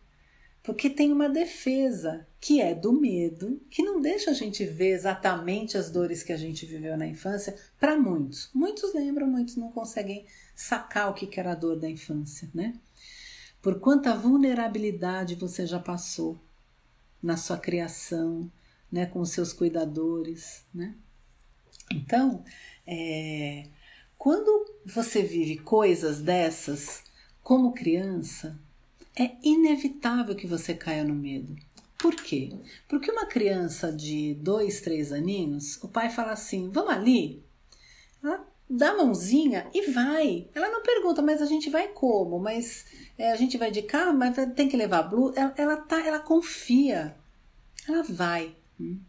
Porque 0.64 0.90
tem 0.90 1.12
uma 1.12 1.28
defesa, 1.28 2.26
que 2.40 2.62
é 2.62 2.74
do 2.74 2.94
medo, 2.94 3.62
que 3.70 3.84
não 3.84 4.00
deixa 4.00 4.32
a 4.32 4.34
gente 4.34 4.66
ver 4.66 4.94
exatamente 4.94 5.78
as 5.78 5.92
dores 5.92 6.24
que 6.24 6.32
a 6.32 6.38
gente 6.38 6.66
viveu 6.66 6.98
na 6.98 7.06
infância, 7.06 7.54
para 7.78 8.00
muitos. 8.00 8.50
Muitos 8.54 8.94
lembram, 8.94 9.28
muitos 9.28 9.58
não 9.58 9.70
conseguem 9.70 10.26
sacar 10.56 11.12
o 11.12 11.14
que 11.14 11.38
era 11.38 11.52
a 11.52 11.56
dor 11.56 11.78
da 11.78 11.90
infância, 11.90 12.50
né? 12.54 12.74
Por 13.62 13.82
quanta 13.82 14.16
vulnerabilidade 14.16 15.36
você 15.36 15.68
já 15.68 15.80
passou 15.80 16.40
na 17.22 17.36
sua 17.36 17.58
criação, 17.58 18.50
né, 18.90 19.06
com 19.06 19.20
os 19.20 19.32
seus 19.32 19.52
cuidadores, 19.52 20.66
né? 20.74 20.96
Então, 21.92 22.44
é, 22.88 23.68
quando 24.18 24.66
você 24.86 25.24
vive 25.24 25.58
coisas 25.58 26.22
dessas 26.22 27.04
como 27.42 27.74
criança, 27.74 28.58
é 29.16 29.32
inevitável 29.44 30.36
que 30.36 30.48
você 30.48 30.74
caia 30.74 31.04
no 31.04 31.14
medo. 31.14 31.56
Por 31.98 32.16
quê? 32.16 32.52
Porque 32.88 33.10
uma 33.10 33.26
criança 33.26 33.92
de 33.92 34.34
dois, 34.36 34.82
três 34.82 35.14
aninhos, 35.14 35.82
o 35.82 35.88
pai 35.88 36.10
fala 36.10 36.32
assim: 36.32 36.70
vamos 36.70 36.92
ali? 36.92 37.44
Ela 38.22 38.46
dá 38.70 38.92
a 38.92 38.98
mãozinha 38.98 39.70
e 39.74 39.90
vai. 39.92 40.50
Ela 40.54 40.70
não 40.70 40.82
pergunta, 40.82 41.22
mas 41.22 41.42
a 41.42 41.46
gente 41.46 41.70
vai 41.70 41.88
como? 41.90 42.40
Mas 42.40 42.86
é, 43.18 43.32
a 43.32 43.36
gente 43.36 43.58
vai 43.58 43.72
de 43.72 43.84
carro, 43.84 44.14
mas 44.14 44.36
tem 44.56 44.68
que 44.68 44.76
levar 44.76 45.04
blusa. 45.04 45.40
Ela, 45.40 45.54
ela, 45.56 45.78
tá, 45.78 46.06
ela 46.06 46.20
confia. 46.20 47.16
Ela 47.88 48.04
vai. 48.04 48.56
Hum. 48.80 49.00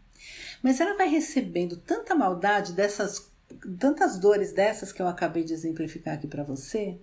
Mas 0.61 0.79
ela 0.79 0.95
vai 0.95 1.09
recebendo 1.09 1.77
tanta 1.77 2.15
maldade 2.15 2.73
dessas, 2.73 3.29
tantas 3.79 4.17
dores 4.17 4.53
dessas 4.53 4.91
que 4.91 5.01
eu 5.01 5.07
acabei 5.07 5.43
de 5.43 5.53
exemplificar 5.53 6.15
aqui 6.15 6.27
para 6.27 6.43
você, 6.43 6.97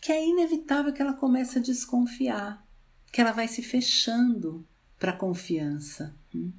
que 0.00 0.12
é 0.12 0.26
inevitável 0.26 0.92
que 0.92 1.02
ela 1.02 1.12
comece 1.12 1.58
a 1.58 1.62
desconfiar, 1.62 2.66
que 3.12 3.20
ela 3.20 3.32
vai 3.32 3.46
se 3.46 3.62
fechando 3.62 4.66
para 4.98 5.12
a 5.12 5.16
confiança, 5.16 6.14
hum? 6.34 6.52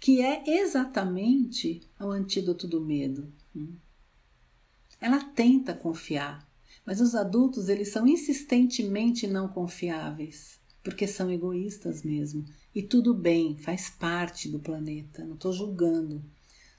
que 0.00 0.20
é 0.20 0.42
exatamente 0.60 1.80
o 2.00 2.06
antídoto 2.06 2.66
do 2.66 2.80
medo. 2.80 3.32
Hum? 3.54 3.74
Ela 5.00 5.22
tenta 5.24 5.74
confiar, 5.74 6.48
Mas 6.84 7.00
os 7.00 7.14
adultos, 7.14 7.68
eles 7.68 7.92
são 7.92 8.06
insistentemente 8.08 9.28
não 9.28 9.46
confiáveis, 9.46 10.58
porque 10.82 11.06
são 11.06 11.30
egoístas 11.30 12.02
mesmo. 12.02 12.44
E 12.74 12.82
tudo 12.82 13.14
bem, 13.14 13.56
faz 13.56 13.88
parte 13.88 14.48
do 14.48 14.58
planeta, 14.58 15.24
não 15.24 15.34
estou 15.34 15.52
julgando. 15.52 16.24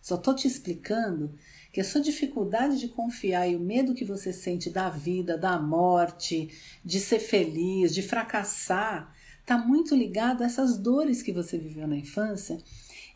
Só 0.02 0.16
estou 0.16 0.36
te 0.36 0.46
explicando 0.46 1.34
que 1.74 1.82
a 1.82 1.84
sua 1.84 2.00
dificuldade 2.00 2.80
de 2.80 2.88
confiar 2.88 3.50
e 3.50 3.56
o 3.56 3.60
medo 3.60 3.96
que 3.96 4.06
você 4.06 4.32
sente 4.32 4.70
da 4.70 4.92
vida, 4.92 5.36
da 5.36 5.60
morte, 5.60 6.52
de 6.86 7.00
ser 7.00 7.18
feliz, 7.18 7.96
de 7.96 8.04
fracassar, 8.04 9.12
está 9.42 9.58
muito 9.58 9.96
ligado 9.96 10.44
a 10.44 10.46
essas 10.46 10.78
dores 10.78 11.24
que 11.24 11.34
você 11.34 11.58
viveu 11.58 11.88
na 11.88 11.98
infância 11.98 12.60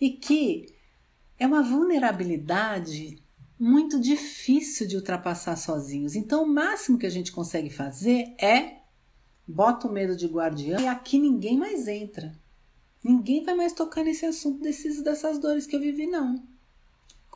e 0.01 0.09
que 0.09 0.73
é 1.37 1.45
uma 1.45 1.61
vulnerabilidade 1.61 3.21
muito 3.59 3.99
difícil 3.99 4.87
de 4.87 4.95
ultrapassar 4.95 5.55
sozinhos. 5.55 6.15
Então, 6.15 6.43
o 6.43 6.47
máximo 6.47 6.97
que 6.97 7.05
a 7.05 7.11
gente 7.11 7.31
consegue 7.31 7.69
fazer 7.69 8.33
é 8.41 8.79
bota 9.47 9.87
o 9.87 9.91
medo 9.91 10.15
de 10.15 10.25
guardião 10.25 10.81
e 10.81 10.87
aqui 10.87 11.19
ninguém 11.19 11.55
mais 11.57 11.87
entra. 11.87 12.35
Ninguém 13.03 13.43
vai 13.43 13.53
mais 13.53 13.71
tocar 13.71 14.03
nesse 14.03 14.25
assunto 14.25 14.63
desses, 14.63 15.03
dessas 15.03 15.37
dores 15.37 15.67
que 15.67 15.75
eu 15.75 15.79
vivi, 15.79 16.07
não. 16.07 16.56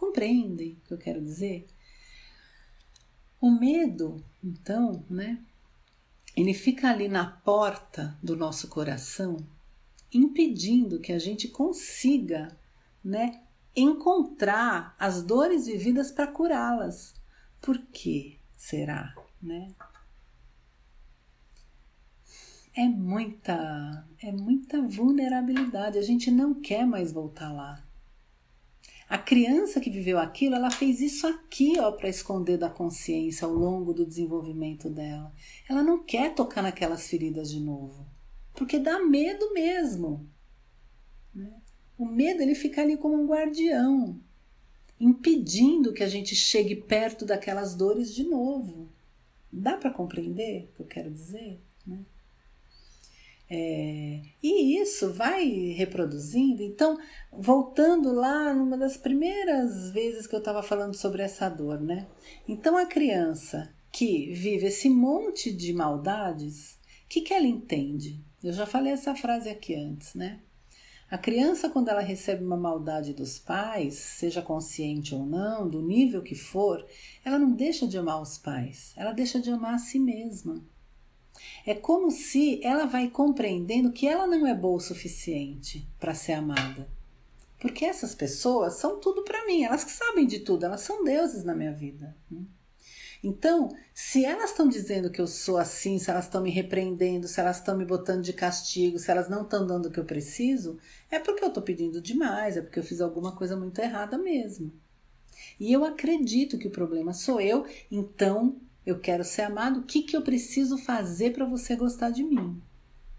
Compreendem 0.01 0.71
o 0.71 0.87
que 0.87 0.93
eu 0.95 0.97
quero 0.97 1.21
dizer? 1.21 1.67
O 3.39 3.51
medo, 3.51 4.25
então, 4.43 5.05
né? 5.07 5.39
Ele 6.35 6.55
fica 6.55 6.89
ali 6.89 7.07
na 7.07 7.23
porta 7.23 8.17
do 8.21 8.35
nosso 8.35 8.67
coração, 8.67 9.37
impedindo 10.11 10.99
que 10.99 11.13
a 11.13 11.19
gente 11.19 11.47
consiga, 11.47 12.57
né, 13.03 13.43
encontrar 13.75 14.95
as 14.97 15.21
dores 15.21 15.67
vividas 15.67 16.11
para 16.11 16.25
curá-las. 16.25 17.13
Por 17.61 17.77
que 17.77 18.39
será, 18.57 19.13
né? 19.39 19.71
É 22.73 22.87
muita, 22.87 24.07
é 24.19 24.31
muita 24.31 24.81
vulnerabilidade. 24.81 25.99
A 25.99 26.01
gente 26.01 26.31
não 26.31 26.55
quer 26.55 26.87
mais 26.87 27.11
voltar 27.11 27.53
lá. 27.53 27.90
A 29.11 29.17
criança 29.17 29.81
que 29.81 29.89
viveu 29.89 30.17
aquilo, 30.17 30.55
ela 30.55 30.71
fez 30.71 31.01
isso 31.01 31.27
aqui, 31.27 31.77
ó, 31.77 31.91
para 31.91 32.07
esconder 32.07 32.57
da 32.57 32.69
consciência 32.69 33.45
ao 33.45 33.53
longo 33.53 33.93
do 33.93 34.05
desenvolvimento 34.05 34.89
dela. 34.89 35.35
Ela 35.69 35.83
não 35.83 36.01
quer 36.01 36.33
tocar 36.33 36.61
naquelas 36.61 37.09
feridas 37.09 37.51
de 37.51 37.59
novo, 37.59 38.07
porque 38.53 38.79
dá 38.79 39.03
medo 39.03 39.53
mesmo. 39.53 40.25
Né? 41.35 41.51
O 41.97 42.05
medo 42.05 42.41
ele 42.41 42.55
fica 42.55 42.81
ali 42.81 42.95
como 42.95 43.21
um 43.21 43.27
guardião, 43.27 44.17
impedindo 44.97 45.91
que 45.91 46.03
a 46.03 46.07
gente 46.07 46.33
chegue 46.33 46.77
perto 46.77 47.25
daquelas 47.25 47.75
dores 47.75 48.15
de 48.15 48.23
novo. 48.23 48.89
Dá 49.51 49.75
para 49.75 49.91
compreender 49.91 50.69
o 50.69 50.75
que 50.75 50.81
eu 50.83 50.87
quero 50.87 51.11
dizer? 51.11 51.61
Né? 51.85 51.99
É, 53.53 54.21
e 54.41 54.79
isso 54.79 55.11
vai 55.11 55.45
reproduzindo. 55.75 56.63
Então, 56.63 56.97
voltando 57.33 58.13
lá 58.13 58.53
numa 58.53 58.77
das 58.77 58.95
primeiras 58.95 59.91
vezes 59.91 60.25
que 60.25 60.33
eu 60.33 60.39
estava 60.39 60.63
falando 60.63 60.95
sobre 60.95 61.21
essa 61.21 61.49
dor, 61.49 61.81
né? 61.81 62.07
Então, 62.47 62.77
a 62.77 62.85
criança 62.85 63.69
que 63.91 64.31
vive 64.31 64.67
esse 64.67 64.89
monte 64.89 65.51
de 65.51 65.73
maldades, 65.73 66.79
o 67.03 67.09
que, 67.09 67.19
que 67.19 67.33
ela 67.33 67.45
entende? 67.45 68.23
Eu 68.41 68.53
já 68.53 68.65
falei 68.65 68.93
essa 68.93 69.13
frase 69.15 69.49
aqui 69.49 69.75
antes, 69.75 70.15
né? 70.15 70.39
A 71.09 71.17
criança, 71.17 71.69
quando 71.69 71.89
ela 71.89 71.99
recebe 71.99 72.45
uma 72.45 72.55
maldade 72.55 73.13
dos 73.13 73.37
pais, 73.37 73.95
seja 73.95 74.41
consciente 74.41 75.13
ou 75.13 75.25
não, 75.25 75.67
do 75.67 75.81
nível 75.81 76.23
que 76.23 76.35
for, 76.35 76.87
ela 77.25 77.37
não 77.37 77.51
deixa 77.51 77.85
de 77.85 77.97
amar 77.97 78.21
os 78.21 78.37
pais, 78.37 78.93
ela 78.95 79.11
deixa 79.11 79.41
de 79.41 79.49
amar 79.49 79.73
a 79.73 79.77
si 79.77 79.99
mesma. 79.99 80.63
É 81.65 81.73
como 81.73 82.11
se 82.11 82.63
ela 82.63 82.85
vai 82.85 83.09
compreendendo 83.09 83.91
que 83.91 84.07
ela 84.07 84.27
não 84.27 84.45
é 84.47 84.53
boa 84.53 84.77
o 84.77 84.79
suficiente 84.79 85.87
para 85.99 86.13
ser 86.13 86.33
amada. 86.33 86.87
Porque 87.59 87.85
essas 87.85 88.15
pessoas 88.15 88.73
são 88.73 88.99
tudo 88.99 89.23
para 89.23 89.45
mim, 89.45 89.63
elas 89.63 89.83
que 89.83 89.91
sabem 89.91 90.25
de 90.25 90.39
tudo, 90.39 90.65
elas 90.65 90.81
são 90.81 91.03
deuses 91.03 91.43
na 91.43 91.53
minha 91.53 91.71
vida. 91.71 92.15
Então, 93.23 93.69
se 93.93 94.25
elas 94.25 94.49
estão 94.49 94.67
dizendo 94.67 95.11
que 95.11 95.21
eu 95.21 95.27
sou 95.27 95.57
assim, 95.57 95.99
se 95.99 96.09
elas 96.09 96.25
estão 96.25 96.41
me 96.41 96.49
repreendendo, 96.49 97.27
se 97.27 97.39
elas 97.39 97.57
estão 97.57 97.77
me 97.77 97.85
botando 97.85 98.23
de 98.23 98.33
castigo, 98.33 98.97
se 98.97 99.11
elas 99.11 99.29
não 99.29 99.43
estão 99.43 99.65
dando 99.65 99.85
o 99.85 99.91
que 99.91 99.99
eu 99.99 100.05
preciso, 100.05 100.79
é 101.09 101.19
porque 101.19 101.43
eu 101.43 101.49
estou 101.49 101.61
pedindo 101.61 102.01
demais, 102.01 102.57
é 102.57 102.61
porque 102.61 102.79
eu 102.79 102.83
fiz 102.83 102.99
alguma 102.99 103.35
coisa 103.35 103.55
muito 103.55 103.79
errada 103.79 104.17
mesmo. 104.17 104.73
E 105.59 105.71
eu 105.71 105.85
acredito 105.85 106.57
que 106.57 106.67
o 106.67 106.71
problema 106.71 107.13
sou 107.13 107.39
eu, 107.39 107.65
então 107.91 108.59
eu 108.85 108.99
quero 108.99 109.23
ser 109.23 109.43
amado. 109.43 109.79
O 109.79 109.83
que, 109.83 110.01
que 110.01 110.15
eu 110.15 110.21
preciso 110.21 110.77
fazer 110.77 111.33
para 111.33 111.45
você 111.45 111.75
gostar 111.75 112.09
de 112.09 112.23
mim? 112.23 112.61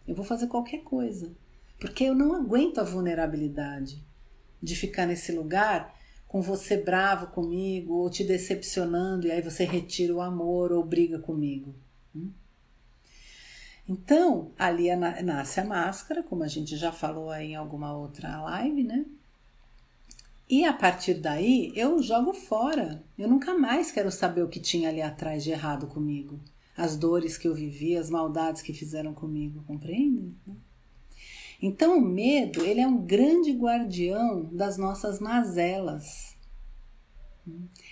Eu 0.07 0.15
vou 0.15 0.25
fazer 0.25 0.49
qualquer 0.49 0.83
coisa, 0.83 1.31
porque 1.79 2.05
eu 2.05 2.15
não 2.15 2.35
aguento 2.35 2.79
a 2.79 2.85
vulnerabilidade 2.85 4.03
de 4.61 4.77
ficar 4.77 5.07
nesse 5.07 5.33
lugar 5.33 5.95
com 6.27 6.41
você 6.41 6.77
bravo 6.77 7.29
comigo 7.29 7.95
ou 7.95 8.11
te 8.11 8.25
decepcionando 8.25 9.27
e 9.27 9.31
aí 9.31 9.43
você 9.43 9.65
retira 9.65 10.15
o 10.15 10.21
amor 10.21 10.73
ou 10.73 10.85
briga 10.85 11.19
comigo. 11.19 11.75
Hum? 12.15 12.31
Então, 13.89 14.53
ali 14.59 14.95
nasce 14.97 15.61
a 15.61 15.65
máscara, 15.65 16.23
como 16.23 16.43
a 16.43 16.49
gente 16.49 16.77
já 16.77 16.91
falou 16.91 17.31
aí 17.31 17.49
em 17.49 17.57
alguma 17.57 17.97
outra 17.97 18.41
live, 18.43 18.83
né? 18.83 19.05
E 20.49 20.65
a 20.65 20.73
partir 20.73 21.15
daí 21.15 21.73
eu 21.75 22.03
jogo 22.03 22.33
fora. 22.33 23.03
Eu 23.19 23.29
nunca 23.29 23.57
mais 23.57 23.91
quero 23.91 24.11
saber 24.11 24.43
o 24.43 24.49
que 24.49 24.61
tinha 24.61 24.89
ali 24.89 25.01
atrás 25.01 25.43
de 25.43 25.51
errado 25.51 25.87
comigo. 25.87 26.41
As 26.77 26.97
dores 26.97 27.39
que 27.39 27.47
eu 27.47 27.55
vivi, 27.55 27.97
as 27.97 28.11
maldades 28.11 28.63
que 28.63 28.73
fizeram 28.73 29.15
comigo, 29.15 29.63
compreende? 29.67 30.33
Então 31.61 31.99
o 31.99 32.01
medo, 32.01 32.65
ele 32.65 32.81
é 32.81 32.87
um 32.87 32.99
grande 32.99 33.53
guardião 33.53 34.45
das 34.53 34.77
nossas 34.77 35.21
mazelas. 35.21 36.37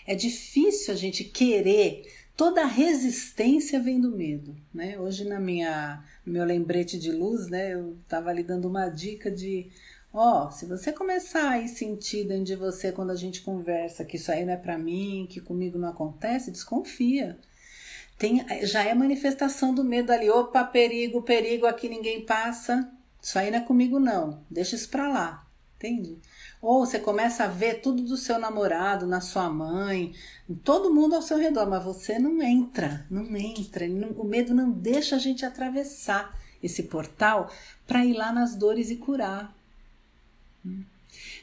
É 0.07 0.15
difícil 0.15 0.93
a 0.93 0.97
gente 0.97 1.25
querer, 1.25 2.03
toda 2.37 2.63
a 2.63 2.67
resistência 2.67 3.81
vem 3.81 4.01
do 4.01 4.11
medo, 4.11 4.57
né? 4.73 4.99
Hoje 4.99 5.25
na 5.25 5.39
minha 5.39 6.03
no 6.25 6.33
meu 6.33 6.45
lembrete 6.45 6.99
de 6.99 7.11
luz, 7.11 7.49
né, 7.49 7.75
eu 7.75 7.97
estava 8.03 8.31
ali 8.31 8.43
dando 8.43 8.69
uma 8.69 8.89
dica 8.89 9.31
de 9.31 9.69
Ó, 10.13 10.47
oh, 10.47 10.51
se 10.51 10.67
você 10.67 10.93
começar 10.93 11.51
a 11.51 11.61
ir 11.61 11.69
sentir 11.69 12.27
dentro 12.27 12.45
de 12.45 12.57
você 12.57 12.91
quando 12.91 13.11
a 13.11 13.17
gente 13.17 13.43
conversa 13.43 14.05
que 14.05 14.17
isso 14.17 14.33
aí 14.33 14.45
não 14.45 14.55
é 14.55 14.57
para 14.57 14.77
mim, 14.77 15.27
que 15.31 15.41
comigo 15.41 15.79
não 15.79 15.89
acontece, 15.89 16.51
desconfia. 16.51 17.39
Tem, 18.19 18.45
já 18.67 18.85
é 18.85 18.93
manifestação 18.93 19.73
do 19.73 19.85
medo 19.85 20.13
ali. 20.13 20.29
Opa, 20.29 20.65
perigo, 20.65 21.23
perigo, 21.23 21.65
aqui 21.65 21.89
ninguém 21.89 22.25
passa. 22.25 22.91
Isso 23.23 23.39
aí 23.39 23.51
não 23.51 23.59
é 23.59 23.63
comigo, 23.63 23.99
não. 24.01 24.45
Deixa 24.51 24.77
isso 24.77 24.91
pra 24.91 25.09
lá. 25.09 25.47
Entende? 25.77 26.19
Ou 26.61 26.85
você 26.85 26.99
começa 26.99 27.45
a 27.45 27.49
ver 27.49 27.81
tudo 27.81 28.03
do 28.03 28.17
seu 28.17 28.39
namorado, 28.39 29.07
na 29.07 29.23
sua 29.23 29.49
mãe, 29.49 30.13
em 30.47 30.55
todo 30.55 30.93
mundo 30.93 31.15
ao 31.15 31.23
seu 31.23 31.39
redor, 31.39 31.67
mas 31.71 31.83
você 31.83 32.19
não 32.19 32.43
entra, 32.43 33.07
não 33.11 33.35
entra. 33.35 33.87
O 34.17 34.25
medo 34.25 34.53
não 34.53 34.71
deixa 34.71 35.17
a 35.17 35.19
gente 35.19 35.47
atravessar 35.47 36.39
esse 36.63 36.83
portal 36.83 37.51
para 37.87 38.05
ir 38.05 38.13
lá 38.13 38.31
nas 38.33 38.55
dores 38.55 38.91
e 38.91 38.97
curar. 38.97 39.57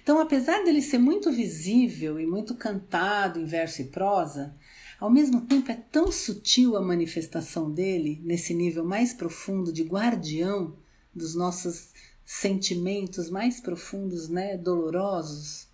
Então, 0.02 0.20
apesar 0.20 0.64
dele 0.64 0.82
ser 0.82 0.98
muito 0.98 1.32
visível 1.32 2.20
e 2.20 2.26
muito 2.26 2.56
cantado 2.56 3.40
em 3.40 3.46
verso 3.46 3.82
e 3.82 3.86
prosa, 3.86 4.56
ao 5.00 5.10
mesmo 5.10 5.42
tempo 5.42 5.72
é 5.72 5.76
tão 5.76 6.12
sutil 6.12 6.76
a 6.76 6.82
manifestação 6.82 7.72
dele 7.72 8.20
nesse 8.24 8.54
nível 8.54 8.84
mais 8.84 9.14
profundo 9.14 9.72
de 9.72 9.84
guardião 9.84 10.74
dos 11.14 11.36
nossos 11.36 11.90
sentimentos 12.26 13.30
mais 13.30 13.60
profundos, 13.60 14.28
né, 14.28 14.58
dolorosos. 14.58 15.68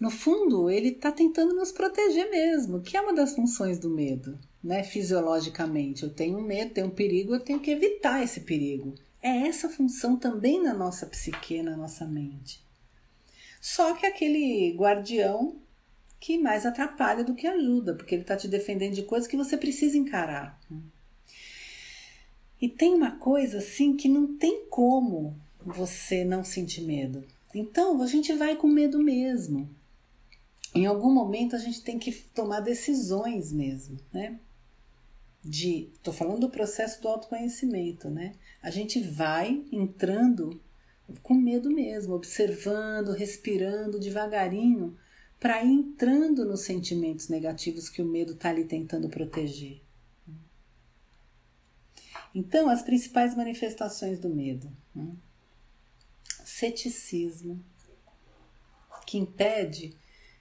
No 0.00 0.10
fundo, 0.10 0.68
ele 0.68 0.88
está 0.88 1.12
tentando 1.12 1.54
nos 1.54 1.70
proteger 1.70 2.30
mesmo, 2.30 2.80
que 2.80 2.96
é 2.96 3.00
uma 3.00 3.14
das 3.14 3.34
funções 3.34 3.78
do 3.78 3.88
medo, 3.88 4.38
né? 4.62 4.82
Fisiologicamente, 4.82 6.02
eu 6.02 6.10
tenho 6.10 6.40
medo, 6.42 6.74
tenho 6.74 6.88
um 6.88 6.90
perigo, 6.90 7.34
eu 7.34 7.40
tenho 7.40 7.60
que 7.60 7.70
evitar 7.70 8.22
esse 8.22 8.40
perigo. 8.40 8.94
É 9.24 9.48
essa 9.48 9.70
função 9.70 10.18
também 10.18 10.62
na 10.62 10.74
nossa 10.74 11.06
psique, 11.06 11.62
na 11.62 11.74
nossa 11.74 12.04
mente. 12.04 12.62
Só 13.58 13.94
que 13.94 14.04
aquele 14.04 14.76
guardião 14.76 15.56
que 16.20 16.36
mais 16.36 16.66
atrapalha 16.66 17.24
do 17.24 17.34
que 17.34 17.46
ajuda, 17.46 17.94
porque 17.94 18.14
ele 18.14 18.20
está 18.20 18.36
te 18.36 18.46
defendendo 18.46 18.92
de 18.92 19.02
coisas 19.02 19.26
que 19.26 19.34
você 19.34 19.56
precisa 19.56 19.96
encarar. 19.96 20.60
E 22.60 22.68
tem 22.68 22.92
uma 22.92 23.12
coisa 23.12 23.58
assim 23.58 23.96
que 23.96 24.10
não 24.10 24.36
tem 24.36 24.66
como 24.68 25.34
você 25.58 26.22
não 26.22 26.44
sentir 26.44 26.82
medo. 26.82 27.24
Então 27.54 28.02
a 28.02 28.06
gente 28.06 28.30
vai 28.34 28.56
com 28.56 28.68
medo 28.68 29.02
mesmo. 29.02 29.74
Em 30.74 30.84
algum 30.84 31.10
momento 31.10 31.56
a 31.56 31.58
gente 31.58 31.82
tem 31.82 31.98
que 31.98 32.12
tomar 32.12 32.60
decisões 32.60 33.50
mesmo, 33.50 33.96
né? 34.12 34.38
De, 35.44 35.90
tô 36.02 36.12
falando 36.12 36.40
do 36.40 36.48
processo 36.48 37.02
do 37.02 37.08
autoconhecimento, 37.08 38.08
né? 38.08 38.34
A 38.62 38.70
gente 38.70 39.00
vai 39.02 39.62
entrando 39.70 40.58
com 41.22 41.34
medo 41.34 41.70
mesmo, 41.70 42.14
observando, 42.14 43.12
respirando 43.12 44.00
devagarinho 44.00 44.96
para 45.38 45.62
ir 45.62 45.70
entrando 45.70 46.46
nos 46.46 46.62
sentimentos 46.62 47.28
negativos 47.28 47.90
que 47.90 48.00
o 48.00 48.06
medo 48.06 48.32
está 48.32 48.48
ali 48.48 48.64
tentando 48.64 49.10
proteger. 49.10 49.82
Então, 52.34 52.68
as 52.68 52.82
principais 52.82 53.36
manifestações 53.36 54.18
do 54.18 54.28
medo: 54.28 54.72
né? 54.94 55.14
ceticismo, 56.44 57.62
que 59.06 59.18
impede 59.18 59.96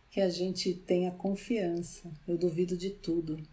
que 0.10 0.22
a 0.22 0.30
gente 0.30 0.74
tenha 0.74 1.12
confiança. 1.12 2.12
Eu 2.28 2.38
duvido 2.38 2.78
de 2.78 2.92
tudo. 2.92 3.46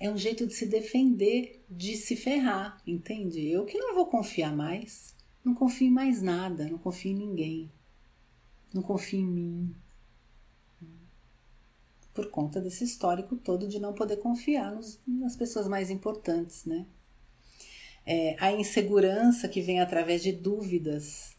É 0.00 0.08
um 0.10 0.16
jeito 0.16 0.46
de 0.46 0.54
se 0.54 0.66
defender, 0.66 1.64
de 1.68 1.96
se 1.96 2.14
ferrar, 2.14 2.80
entende? 2.86 3.46
Eu 3.48 3.64
que 3.64 3.78
não 3.78 3.94
vou 3.94 4.06
confiar 4.06 4.54
mais, 4.54 5.14
não 5.44 5.54
confio 5.54 5.88
em 5.88 5.90
mais 5.90 6.22
nada, 6.22 6.68
não 6.68 6.78
confio 6.78 7.10
em 7.10 7.16
ninguém, 7.16 7.72
não 8.72 8.82
confio 8.82 9.20
em 9.20 9.26
mim. 9.26 9.74
Por 12.14 12.30
conta 12.30 12.60
desse 12.60 12.84
histórico 12.84 13.36
todo 13.36 13.66
de 13.66 13.80
não 13.80 13.92
poder 13.92 14.18
confiar 14.18 14.72
nos, 14.72 15.00
nas 15.06 15.34
pessoas 15.34 15.66
mais 15.66 15.90
importantes, 15.90 16.64
né? 16.64 16.86
É, 18.06 18.36
a 18.38 18.52
insegurança 18.52 19.48
que 19.48 19.60
vem 19.60 19.80
através 19.80 20.22
de 20.22 20.32
dúvidas, 20.32 21.36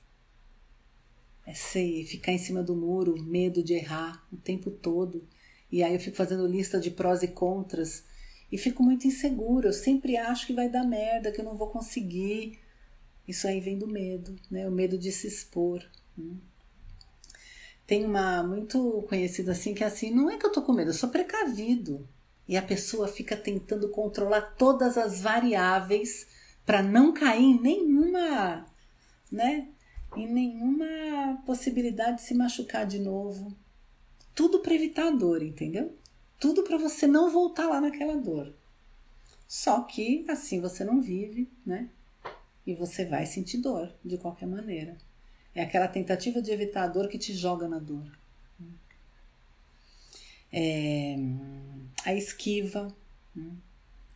é 1.46 1.54
sei, 1.54 2.06
ficar 2.06 2.32
em 2.32 2.38
cima 2.38 2.62
do 2.62 2.76
muro, 2.76 3.22
medo 3.24 3.64
de 3.64 3.74
errar 3.74 4.24
o 4.32 4.38
tempo 4.38 4.70
todo. 4.70 5.28
E 5.72 5.82
aí 5.82 5.94
eu 5.94 6.00
fico 6.00 6.16
fazendo 6.16 6.46
lista 6.46 6.80
de 6.80 6.92
prós 6.92 7.24
e 7.24 7.28
contras 7.28 8.04
e 8.52 8.58
fico 8.58 8.84
muito 8.84 9.08
insegura. 9.08 9.70
Eu 9.70 9.74
sempre 9.74 10.18
acho 10.18 10.48
que 10.48 10.54
vai 10.54 10.70
dar 10.70 10.84
merda, 10.84 11.32
que 11.32 11.42
eu 11.42 11.46
não 11.46 11.56
vou 11.56 11.70
conseguir. 11.70 12.60
Isso 13.28 13.48
aí 13.48 13.60
vem 13.60 13.78
do 13.78 13.88
medo, 13.88 14.36
né? 14.50 14.68
O 14.68 14.72
medo 14.72 14.98
de 14.98 15.12
se 15.12 15.28
expor. 15.28 15.84
Né? 16.18 16.36
Tem 17.86 18.06
uma 18.06 18.44
muito 18.44 19.04
conhecida 19.08 19.52
assim 19.52 19.74
que 19.74 19.84
é 19.84 19.88
assim, 19.88 20.12
não 20.12 20.30
é 20.30 20.38
que 20.38 20.46
eu 20.46 20.52
tô 20.52 20.62
com 20.62 20.74
medo, 20.74 20.90
eu 20.90 20.96
sou 20.96 21.10
precavido. 21.10 22.08
E 22.48 22.58
a 22.58 22.62
pessoa 22.62 23.08
fica 23.08 23.38
tentando 23.38 23.90
controlar 23.90 24.42
todas 24.58 24.98
as 24.98 25.22
variáveis 25.22 26.28
para 26.66 26.82
não 26.82 27.14
cair 27.14 27.44
em 27.44 27.62
nenhuma, 27.62 28.66
né? 29.32 29.68
Em 30.16 30.28
nenhuma 30.28 31.44
possibilidade 31.46 32.18
de 32.18 32.22
se 32.24 32.34
machucar 32.34 32.88
de 32.88 32.98
novo. 32.98 33.56
Tudo 34.34 34.60
para 34.60 34.74
evitar 34.74 35.08
a 35.08 35.12
dor, 35.12 35.44
entendeu? 35.44 35.96
Tudo 36.40 36.64
para 36.64 36.78
você 36.78 37.06
não 37.06 37.30
voltar 37.30 37.68
lá 37.68 37.82
naquela 37.82 38.16
dor. 38.16 38.54
Só 39.48 39.82
que 39.82 40.26
assim 40.30 40.62
você 40.62 40.84
não 40.84 41.02
vive, 41.02 41.50
né? 41.66 41.90
E 42.66 42.74
você 42.74 43.06
vai 43.06 43.26
sentir 43.26 43.58
dor 43.58 43.94
de 44.06 44.18
qualquer 44.18 44.48
maneira. 44.48 44.98
É 45.54 45.64
aquela 45.64 45.88
tentativa 45.88 46.42
de 46.42 46.52
evitar 46.52 46.84
a 46.84 46.88
dor 46.88 47.08
que 47.08 47.18
te 47.18 47.34
joga 47.34 47.68
na 47.68 47.80
dor. 47.80 48.10
É, 50.52 51.16
a 52.06 52.14
esquiva. 52.14 52.96
Né? 53.36 53.52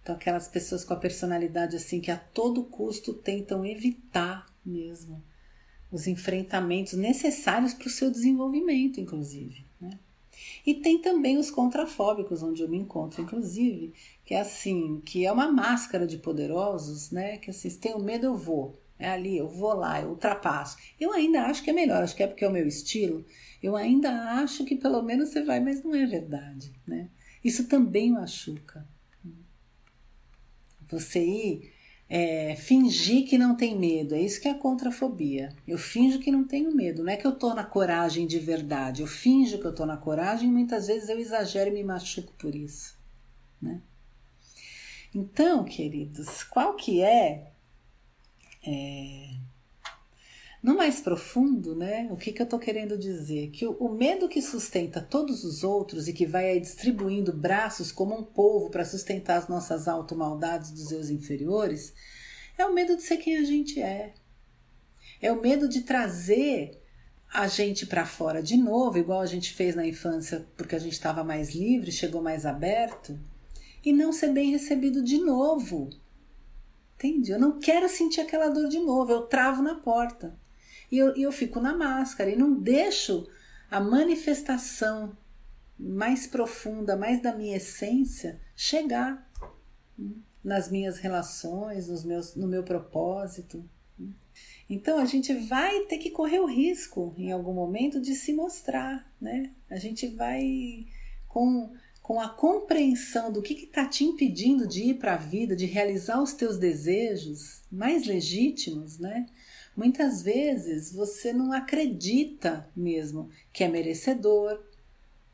Então, 0.01 0.15
aquelas 0.15 0.47
pessoas 0.47 0.83
com 0.83 0.93
a 0.93 0.97
personalidade 0.97 1.75
assim 1.75 1.99
que 1.99 2.11
a 2.11 2.17
todo 2.17 2.63
custo 2.63 3.13
tentam 3.13 3.65
evitar 3.65 4.45
mesmo 4.65 5.23
os 5.91 6.07
enfrentamentos 6.07 6.93
necessários 6.93 7.73
para 7.73 7.87
o 7.87 7.91
seu 7.91 8.09
desenvolvimento, 8.09 8.99
inclusive. 8.99 9.63
E 10.65 10.73
tem 10.75 10.99
também 10.99 11.37
os 11.37 11.51
contrafóbicos, 11.51 12.41
onde 12.43 12.61
eu 12.61 12.69
me 12.69 12.77
encontro, 12.77 13.21
inclusive, 13.21 13.93
que 14.25 14.33
é 14.33 14.41
assim, 14.41 15.01
que 15.05 15.25
é 15.25 15.31
uma 15.31 15.51
máscara 15.51 16.07
de 16.07 16.17
poderosos, 16.17 17.11
né? 17.11 17.37
Que 17.37 17.49
assim, 17.49 17.69
se 17.69 17.79
tenho 17.79 17.99
medo, 17.99 18.25
eu 18.25 18.35
vou. 18.37 18.79
É 18.97 19.09
ali, 19.09 19.37
eu 19.37 19.49
vou 19.49 19.73
lá, 19.73 20.01
eu 20.01 20.09
ultrapasso. 20.09 20.77
Eu 20.99 21.11
ainda 21.11 21.43
acho 21.43 21.63
que 21.63 21.69
é 21.69 21.73
melhor, 21.73 22.03
acho 22.03 22.15
que 22.15 22.23
é 22.23 22.27
porque 22.27 22.45
é 22.45 22.47
o 22.47 22.51
meu 22.51 22.67
estilo. 22.67 23.25
Eu 23.61 23.75
ainda 23.75 24.09
acho 24.39 24.63
que 24.65 24.75
pelo 24.75 25.01
menos 25.01 25.29
você 25.29 25.43
vai, 25.43 25.59
mas 25.59 25.83
não 25.83 25.93
é 25.93 26.05
verdade, 26.05 26.73
né? 26.87 27.09
Isso 27.43 27.67
também 27.67 28.11
machuca. 28.11 28.87
Você 30.89 31.25
ir 31.25 31.72
é, 32.09 32.55
fingir 32.55 33.27
que 33.27 33.37
não 33.37 33.55
tem 33.55 33.77
medo. 33.77 34.15
É 34.15 34.21
isso 34.21 34.39
que 34.39 34.47
é 34.47 34.51
a 34.51 34.57
contrafobia. 34.57 35.55
Eu 35.67 35.77
finjo 35.77 36.19
que 36.19 36.31
não 36.31 36.43
tenho 36.43 36.73
medo. 36.73 37.03
Não 37.03 37.11
é 37.11 37.17
que 37.17 37.25
eu 37.25 37.35
tô 37.35 37.53
na 37.53 37.63
coragem 37.63 38.27
de 38.27 38.39
verdade. 38.39 39.01
Eu 39.01 39.07
finjo 39.07 39.59
que 39.59 39.65
eu 39.65 39.73
tô 39.73 39.85
na 39.85 39.97
coragem 39.97 40.49
e 40.49 40.51
muitas 40.51 40.87
vezes 40.87 41.09
eu 41.09 41.19
exagero 41.19 41.69
e 41.69 41.73
me 41.73 41.83
machuco 41.83 42.33
por 42.37 42.53
isso. 42.53 42.97
Né? 43.61 43.81
Então, 45.13 45.63
queridos, 45.63 46.43
qual 46.43 46.75
que 46.75 47.01
é, 47.01 47.51
é 48.65 49.29
no 50.63 50.77
mais 50.77 51.01
profundo, 51.01 51.75
né? 51.75 52.07
O 52.09 52.15
que, 52.15 52.31
que 52.31 52.41
eu 52.41 52.45
estou 52.45 52.57
querendo 52.57 52.97
dizer? 52.97 53.49
Que 53.49 53.67
o, 53.67 53.73
o, 53.73 53.93
medo 53.93 54.29
que 54.29 54.41
sustenta 54.41 55.01
todos 55.01 55.43
os 55.43 55.61
outros 55.61 56.07
e 56.07 56.13
que 56.13 56.25
vai 56.25 56.51
aí 56.51 56.59
distribuindo 56.61 57.33
braços 57.33 57.91
como 57.91 58.17
um 58.17 58.23
povo 58.23 58.69
para 58.69 58.85
sustentar 58.85 59.37
as 59.39 59.49
nossas 59.49 59.89
auto-maldades 59.89 60.71
dos 60.71 60.87
seus 60.87 61.09
inferiores 61.09 61.93
é 62.57 62.65
o 62.65 62.73
medo 62.73 62.95
de 62.95 63.03
ser 63.03 63.17
quem 63.17 63.37
a 63.37 63.43
gente 63.43 63.81
é. 63.81 64.13
É 65.21 65.33
o 65.33 65.41
medo 65.41 65.67
de 65.67 65.81
trazer 65.81 66.81
a 67.33 67.45
gente 67.45 67.85
para 67.85 68.05
fora 68.05 68.41
de 68.41 68.55
novo, 68.55 68.97
igual 68.97 69.19
a 69.19 69.25
gente 69.25 69.53
fez 69.53 69.75
na 69.75 69.85
infância, 69.85 70.47
porque 70.55 70.75
a 70.75 70.79
gente 70.79 70.93
estava 70.93 71.25
mais 71.25 71.53
livre, 71.53 71.91
chegou 71.91 72.21
mais 72.21 72.45
aberto, 72.45 73.19
e 73.83 73.91
não 73.91 74.13
ser 74.13 74.31
bem 74.31 74.51
recebido 74.51 75.03
de 75.03 75.17
novo. 75.17 75.89
Entende? 76.95 77.31
Eu 77.31 77.39
não 77.39 77.59
quero 77.59 77.89
sentir 77.89 78.21
aquela 78.21 78.47
dor 78.47 78.69
de 78.69 78.79
novo, 78.79 79.11
eu 79.11 79.23
travo 79.23 79.61
na 79.61 79.75
porta 79.75 80.41
e 80.93 80.99
eu, 80.99 81.15
eu 81.15 81.31
fico 81.31 81.59
na 81.59 81.75
máscara 81.75 82.29
e 82.29 82.35
não 82.35 82.53
deixo 82.53 83.27
a 83.71 83.79
manifestação 83.79 85.17
mais 85.75 86.27
profunda, 86.27 86.95
mais 86.95 87.19
da 87.19 87.35
minha 87.35 87.57
essência 87.57 88.39
chegar 88.55 89.27
nas 90.43 90.69
minhas 90.69 90.99
relações, 90.99 91.87
nos 91.87 92.05
meus, 92.05 92.35
no 92.35 92.47
meu 92.47 92.61
propósito. 92.61 93.67
Então 94.69 94.99
a 94.99 95.05
gente 95.05 95.33
vai 95.33 95.79
ter 95.85 95.97
que 95.97 96.11
correr 96.11 96.39
o 96.39 96.45
risco 96.45 97.15
em 97.17 97.31
algum 97.31 97.53
momento 97.53 97.99
de 97.99 98.13
se 98.13 98.31
mostrar, 98.31 99.11
né? 99.19 99.49
A 99.71 99.77
gente 99.77 100.05
vai 100.05 100.85
com, 101.27 101.73
com 102.03 102.21
a 102.21 102.29
compreensão 102.29 103.31
do 103.31 103.41
que 103.41 103.55
está 103.55 103.87
te 103.87 104.03
impedindo 104.03 104.67
de 104.67 104.89
ir 104.89 104.99
para 104.99 105.15
a 105.15 105.17
vida, 105.17 105.55
de 105.55 105.65
realizar 105.65 106.21
os 106.21 106.33
teus 106.33 106.59
desejos 106.59 107.63
mais 107.71 108.05
legítimos, 108.05 108.99
né? 108.99 109.25
Muitas 109.75 110.21
vezes 110.21 110.93
você 110.93 111.33
não 111.33 111.51
acredita 111.51 112.69
mesmo 112.75 113.29
que 113.51 113.63
é 113.63 113.67
merecedor 113.67 114.63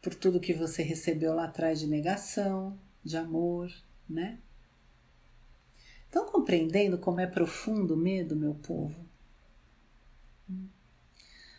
por 0.01 0.15
tudo 0.15 0.39
que 0.39 0.53
você 0.53 0.81
recebeu 0.81 1.35
lá 1.35 1.45
atrás 1.45 1.79
de 1.79 1.87
negação, 1.87 2.79
de 3.03 3.17
amor, 3.17 3.69
né? 4.09 4.39
Estão 6.05 6.25
compreendendo 6.25 6.97
como 6.97 7.19
é 7.19 7.27
profundo 7.27 7.95
o 7.95 7.97
medo, 7.97 8.35
meu 8.35 8.55
povo? 8.55 8.95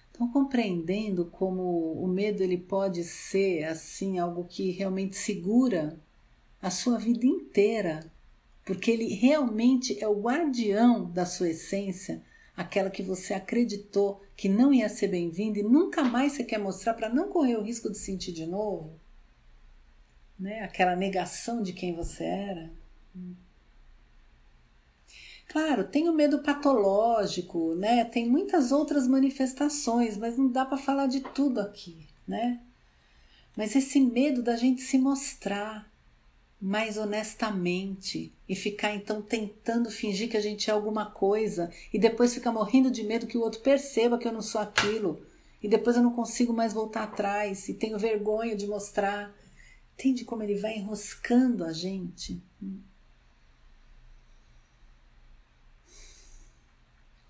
Estão 0.07 0.27
compreendendo 0.33 1.27
como 1.27 1.93
o 2.03 2.09
medo 2.09 2.43
ele 2.43 2.59
pode 2.59 3.05
ser 3.05 3.65
assim 3.65 4.19
algo 4.19 4.45
que 4.45 4.71
realmente 4.71 5.17
segura 5.17 6.01
a 6.61 6.71
sua 6.71 6.99
vida 6.99 7.27
inteira, 7.27 8.11
porque 8.65 8.91
ele 8.91 9.15
realmente 9.15 10.03
é 10.03 10.09
o 10.09 10.21
guardião 10.21 11.11
da 11.11 11.25
sua 11.25 11.51
essência 11.51 12.23
aquela 12.61 12.91
que 12.91 13.03
você 13.03 13.33
acreditou 13.33 14.23
que 14.37 14.49
não 14.49 14.73
ia 14.73 14.89
ser 14.89 15.09
bem-vinda 15.09 15.59
e 15.59 15.63
nunca 15.63 16.05
mais 16.05 16.33
você 16.33 16.45
quer 16.45 16.59
mostrar 16.59 16.95
para 16.95 17.09
não 17.09 17.29
correr 17.29 17.57
o 17.57 17.63
risco 17.63 17.91
de 17.91 17.97
sentir 17.97 18.33
de 18.33 18.47
novo? 18.47 19.01
Né? 20.39 20.61
Aquela 20.61 20.95
negação 20.95 21.63
de 21.63 21.73
quem 21.73 21.95
você 21.95 22.25
era? 22.25 22.71
Claro, 25.49 25.85
tem 25.85 26.09
o 26.09 26.13
medo 26.13 26.43
patológico, 26.43 27.75
né? 27.75 28.05
Tem 28.05 28.29
muitas 28.29 28.71
outras 28.71 29.09
manifestações, 29.09 30.17
mas 30.17 30.37
não 30.37 30.49
dá 30.49 30.65
para 30.65 30.79
falar 30.79 31.07
de 31.07 31.21
tudo 31.21 31.61
aqui, 31.61 32.07
né? 32.29 32.61
Mas 33.57 33.75
esse 33.75 33.99
medo 34.01 34.43
da 34.43 34.55
gente 34.55 34.81
se 34.81 34.97
mostrar, 34.97 35.90
mais 36.61 36.99
honestamente 36.99 38.33
e 38.47 38.55
ficar 38.55 38.95
então 38.95 39.23
tentando 39.23 39.91
fingir 39.91 40.29
que 40.29 40.37
a 40.37 40.41
gente 40.41 40.69
é 40.69 40.73
alguma 40.73 41.07
coisa 41.07 41.73
e 41.93 41.99
depois 41.99 42.35
ficar 42.35 42.53
morrendo 42.53 42.91
de 42.91 43.03
medo 43.03 43.27
que 43.27 43.39
o 43.39 43.41
outro 43.41 43.61
perceba 43.61 44.19
que 44.19 44.29
eu 44.29 44.33
não 44.33 44.43
sou 44.43 44.61
aquilo 44.61 45.25
e 45.63 45.69
depois 45.69 45.97
eu 45.97 46.03
não 46.03 46.13
consigo 46.13 46.53
mais 46.53 46.73
voltar 46.73 47.05
atrás 47.05 47.69
e 47.69 47.75
tenho 47.75 47.99
vergonha 47.99 48.55
de 48.55 48.67
mostrar. 48.67 49.35
Entende 49.95 50.25
como 50.25 50.43
ele 50.43 50.55
vai 50.55 50.79
enroscando 50.79 51.65
a 51.65 51.73
gente? 51.73 52.43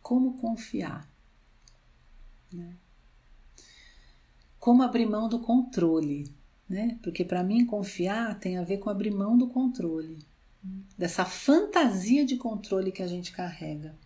Como 0.00 0.38
confiar? 0.38 1.08
Né? 2.52 2.76
Como 4.58 4.82
abrir 4.82 5.06
mão 5.06 5.28
do 5.28 5.40
controle? 5.40 6.32
Né? 6.70 6.96
Porque 7.02 7.24
para 7.24 7.42
mim 7.42 7.66
confiar 7.66 8.38
tem 8.38 8.56
a 8.56 8.62
ver 8.62 8.78
com 8.78 8.88
abrir 8.88 9.10
mão 9.10 9.36
do 9.36 9.48
controle, 9.48 10.18
dessa 10.96 11.24
fantasia 11.24 12.24
de 12.24 12.36
controle 12.36 12.92
que 12.92 13.02
a 13.02 13.08
gente 13.08 13.32
carrega, 13.32 13.96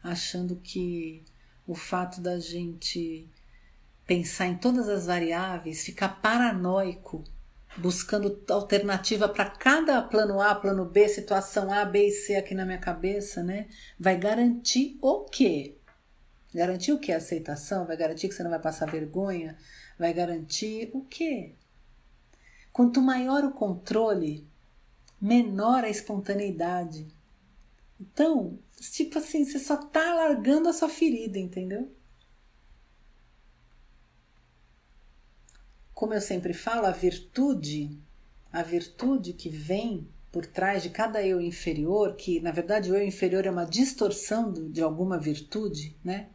achando 0.00 0.54
que 0.54 1.24
o 1.66 1.74
fato 1.74 2.20
da 2.20 2.38
gente 2.38 3.28
pensar 4.06 4.46
em 4.46 4.56
todas 4.56 4.88
as 4.88 5.06
variáveis, 5.06 5.84
ficar 5.84 6.20
paranoico 6.20 7.24
buscando 7.76 8.42
alternativa 8.48 9.28
para 9.28 9.48
cada 9.48 10.02
plano 10.02 10.40
A, 10.40 10.54
plano 10.54 10.84
B, 10.84 11.08
situação 11.08 11.72
A, 11.72 11.84
B 11.84 12.08
e 12.08 12.10
C 12.10 12.36
aqui 12.36 12.54
na 12.54 12.66
minha 12.66 12.78
cabeça, 12.78 13.42
né? 13.42 13.68
Vai 13.98 14.16
garantir 14.16 14.98
o 15.00 15.24
quê? 15.24 15.76
Garantir 16.52 16.92
o 16.92 16.98
que? 16.98 17.12
Aceitação? 17.12 17.86
Vai 17.86 17.96
garantir 17.96 18.28
que 18.28 18.34
você 18.34 18.42
não 18.42 18.50
vai 18.50 18.58
passar 18.58 18.90
vergonha? 18.90 19.56
Vai 20.00 20.14
garantir 20.14 20.88
o 20.94 21.02
quê? 21.02 21.52
Quanto 22.72 23.02
maior 23.02 23.44
o 23.44 23.52
controle, 23.52 24.48
menor 25.20 25.84
a 25.84 25.90
espontaneidade. 25.90 27.06
Então, 28.00 28.58
tipo 28.80 29.18
assim, 29.18 29.44
você 29.44 29.58
só 29.58 29.76
tá 29.76 30.10
alargando 30.10 30.70
a 30.70 30.72
sua 30.72 30.88
ferida, 30.88 31.38
entendeu? 31.38 31.94
Como 35.92 36.14
eu 36.14 36.20
sempre 36.22 36.54
falo, 36.54 36.86
a 36.86 36.92
virtude, 36.92 37.94
a 38.50 38.62
virtude 38.62 39.34
que 39.34 39.50
vem 39.50 40.08
por 40.32 40.46
trás 40.46 40.82
de 40.82 40.88
cada 40.88 41.22
eu 41.22 41.42
inferior, 41.42 42.16
que 42.16 42.40
na 42.40 42.52
verdade 42.52 42.90
o 42.90 42.96
eu 42.96 43.04
inferior 43.04 43.44
é 43.44 43.50
uma 43.50 43.66
distorção 43.66 44.50
de 44.50 44.80
alguma 44.80 45.18
virtude, 45.18 45.94
né? 46.02 46.30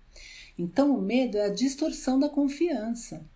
Então 0.55 0.95
o 0.95 1.01
medo 1.01 1.35
é 1.39 1.45
a 1.45 1.49
distorção 1.49 2.19
da 2.19 2.29
confiança. 2.29 3.27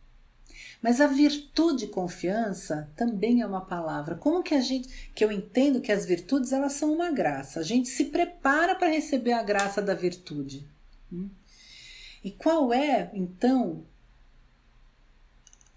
Mas 0.82 1.02
a 1.02 1.08
virtude 1.08 1.88
confiança 1.88 2.90
também 2.96 3.42
é 3.42 3.46
uma 3.46 3.66
palavra. 3.66 4.16
Como 4.16 4.42
que 4.42 4.56
a 4.56 4.62
gente, 4.62 5.12
que 5.14 5.24
eu 5.24 5.32
entendo 5.32 5.82
que 5.82 5.92
as 5.92 6.06
virtudes 6.06 6.54
elas 6.54 6.74
são 6.74 6.94
uma 6.94 7.12
graça. 7.12 7.60
A 7.60 7.64
gente 7.64 7.90
se 7.90 8.06
prepara 8.06 8.76
para 8.76 8.88
receber 8.88 9.34
a 9.34 9.44
graça 9.44 9.82
da 9.82 9.94
virtude. 9.94 10.66
Hum? 11.12 11.30
E 12.24 12.32
qual 12.32 12.74
é, 12.74 13.12
então, 13.14 13.86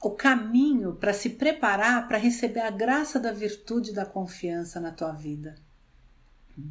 o 0.00 0.10
caminho 0.10 0.94
para 0.94 1.12
se 1.12 1.30
preparar 1.30 2.06
para 2.06 2.18
receber 2.18 2.60
a 2.60 2.70
graça 2.70 3.18
da 3.18 3.32
virtude 3.32 3.92
da 3.92 4.06
confiança 4.06 4.78
na 4.78 4.92
tua 4.92 5.10
vida? 5.10 5.56
Hum? 6.56 6.70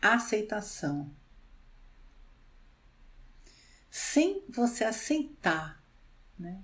Aceitação. 0.00 1.10
Sem 3.90 4.44
você 4.48 4.84
aceitar, 4.84 5.82
né? 6.38 6.62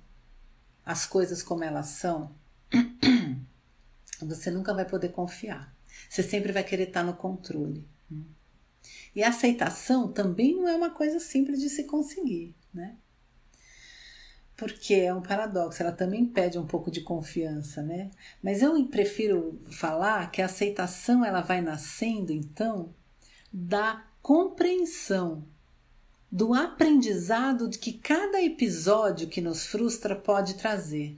As 0.87 1.05
coisas 1.05 1.43
como 1.43 1.65
elas 1.65 1.89
são, 1.89 2.33
você 4.23 4.53
nunca 4.53 4.73
vai 4.73 4.85
poder 4.85 5.09
confiar. 5.09 5.75
Você 6.09 6.23
sempre 6.23 6.53
vai 6.53 6.63
querer 6.63 6.89
estar 6.89 7.03
no 7.03 7.15
controle. 7.15 7.85
E 9.15 9.23
a 9.25 9.31
aceitação 9.31 10.13
também 10.13 10.55
não 10.55 10.69
é 10.69 10.77
uma 10.77 10.91
coisa 10.91 11.19
simples 11.19 11.61
de 11.61 11.69
se 11.69 11.85
conseguir, 11.85 12.55
né? 12.73 12.97
Porque 14.57 14.95
é 14.95 15.13
um 15.13 15.21
paradoxo, 15.21 15.83
ela 15.83 15.93
também 15.93 16.25
pede 16.25 16.59
um 16.59 16.67
pouco 16.67 16.91
de 16.91 17.01
confiança, 17.01 17.83
né? 17.83 18.11
Mas 18.43 18.63
eu 18.63 18.87
prefiro 18.87 19.61
falar 19.71 20.31
que 20.31 20.41
a 20.41 20.47
aceitação 20.47 21.25
ela 21.25 21.41
vai 21.41 21.61
nascendo 21.61 22.33
então 22.33 22.95
da 23.53 24.07
compreensão 24.23 25.45
do 26.31 26.55
aprendizado 26.55 27.71
que 27.71 27.93
cada 27.93 28.43
episódio 28.43 29.29
que 29.29 29.41
nos 29.41 29.67
frustra 29.67 30.17
pode 30.17 30.55
trazer. 30.55 31.17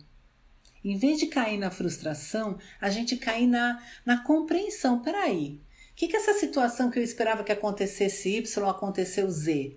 Em 0.84 0.96
vez 0.96 1.18
de 1.18 1.26
cair 1.26 1.58
na 1.58 1.70
frustração, 1.70 2.58
a 2.80 2.88
gente 2.88 3.16
cai 3.16 3.46
na, 3.46 3.82
na 4.04 4.22
compreensão. 4.22 5.00
Peraí, 5.02 5.60
o 5.90 5.94
que, 5.96 6.08
que 6.08 6.16
essa 6.16 6.34
situação 6.34 6.90
que 6.90 6.98
eu 6.98 7.02
esperava 7.02 7.42
que 7.42 7.52
acontecesse 7.52 8.36
Y 8.36 8.68
aconteceu 8.68 9.28
Z? 9.30 9.76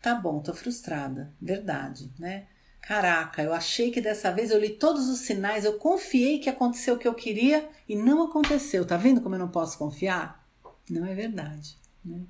Tá 0.00 0.14
bom, 0.14 0.40
tô 0.40 0.54
frustrada, 0.54 1.34
verdade, 1.40 2.12
né? 2.18 2.46
Caraca, 2.80 3.42
eu 3.42 3.52
achei 3.52 3.90
que 3.90 4.00
dessa 4.00 4.30
vez 4.30 4.50
eu 4.50 4.60
li 4.60 4.70
todos 4.70 5.08
os 5.08 5.20
sinais, 5.20 5.64
eu 5.64 5.76
confiei 5.78 6.38
que 6.38 6.48
aconteceu 6.48 6.94
o 6.94 6.98
que 6.98 7.08
eu 7.08 7.14
queria 7.14 7.68
e 7.88 7.96
não 7.96 8.22
aconteceu. 8.22 8.86
Tá 8.86 8.96
vendo 8.96 9.20
como 9.20 9.34
eu 9.34 9.38
não 9.40 9.50
posso 9.50 9.76
confiar? 9.76 10.46
Não 10.88 11.04
é 11.04 11.14
verdade, 11.14 11.76
né? 12.04 12.22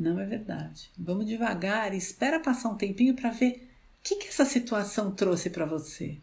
Não 0.00 0.18
é 0.18 0.24
verdade. 0.24 0.90
Vamos 0.98 1.26
devagar 1.26 1.92
e 1.92 1.98
espera 1.98 2.40
passar 2.40 2.70
um 2.70 2.74
tempinho 2.74 3.14
para 3.14 3.28
ver 3.28 3.68
o 3.98 4.02
que, 4.02 4.16
que 4.16 4.28
essa 4.28 4.46
situação 4.46 5.14
trouxe 5.14 5.50
para 5.50 5.66
você. 5.66 6.16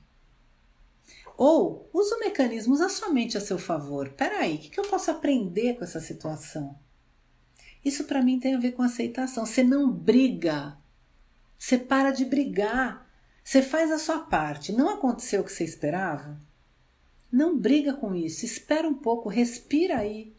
Ou 1.37 1.87
usa 1.93 2.15
o 2.15 2.19
mecanismo, 2.19 2.73
usa 2.73 2.89
somente 2.89 3.37
a 3.37 3.41
seu 3.41 3.59
favor. 3.59 4.09
Peraí, 4.13 4.55
o 4.55 4.57
que, 4.57 4.69
que 4.69 4.79
eu 4.79 4.89
posso 4.89 5.11
aprender 5.11 5.75
com 5.75 5.83
essa 5.83 5.99
situação? 5.99 6.75
Isso 7.85 8.05
para 8.05 8.23
mim 8.23 8.39
tem 8.39 8.55
a 8.55 8.59
ver 8.59 8.71
com 8.71 8.81
aceitação. 8.81 9.45
Você 9.45 9.63
não 9.63 9.91
briga. 9.91 10.75
Você 11.55 11.77
para 11.77 12.09
de 12.09 12.25
brigar. 12.25 13.07
Você 13.43 13.61
faz 13.61 13.91
a 13.91 13.99
sua 13.99 14.21
parte. 14.21 14.71
Não 14.71 14.89
aconteceu 14.89 15.41
o 15.41 15.43
que 15.43 15.51
você 15.51 15.63
esperava? 15.63 16.39
Não 17.31 17.55
briga 17.55 17.93
com 17.93 18.15
isso. 18.15 18.43
Espera 18.43 18.89
um 18.89 18.95
pouco, 18.95 19.29
respira 19.29 19.99
aí. 19.99 20.35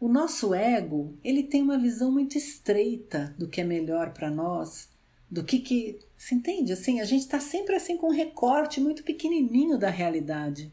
O 0.00 0.08
nosso 0.08 0.54
ego, 0.54 1.18
ele 1.24 1.42
tem 1.42 1.60
uma 1.60 1.78
visão 1.78 2.12
muito 2.12 2.38
estreita 2.38 3.34
do 3.36 3.48
que 3.48 3.60
é 3.60 3.64
melhor 3.64 4.12
para 4.12 4.30
nós, 4.30 4.88
do 5.30 5.42
que 5.42 5.58
que, 5.58 5.98
se 6.16 6.34
entende 6.34 6.72
assim, 6.72 7.00
a 7.00 7.04
gente 7.04 7.22
está 7.22 7.40
sempre 7.40 7.74
assim 7.74 7.96
com 7.96 8.08
um 8.08 8.14
recorte 8.14 8.80
muito 8.80 9.02
pequenininho 9.02 9.76
da 9.76 9.90
realidade. 9.90 10.72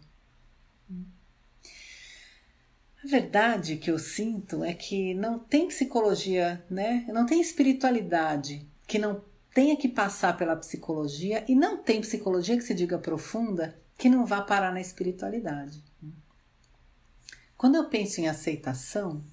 A 3.04 3.08
verdade 3.08 3.78
que 3.78 3.92
eu 3.92 4.00
sinto 4.00 4.64
é 4.64 4.74
que 4.74 5.14
não 5.14 5.38
tem 5.38 5.68
psicologia, 5.68 6.64
né? 6.70 7.06
Não 7.08 7.26
tem 7.26 7.40
espiritualidade 7.40 8.66
que 8.88 8.98
não 8.98 9.24
tenha 9.54 9.78
que 9.78 9.88
passar 9.88 10.36
pela 10.36 10.56
psicologia 10.56 11.46
e 11.48 11.56
não 11.56 11.78
tem 11.78 12.02
psicologia 12.02 12.58
que 12.58 12.64
se 12.64 12.74
diga 12.74 12.98
profunda 12.98 13.80
que 13.98 14.10
não 14.10 14.26
vá 14.26 14.42
parar 14.42 14.72
na 14.74 14.82
espiritualidade. 14.82 15.84
Quando 17.58 17.76
eu 17.76 17.90
penso 17.90 18.20
em 18.20 18.28
aceitação, 18.28 19.24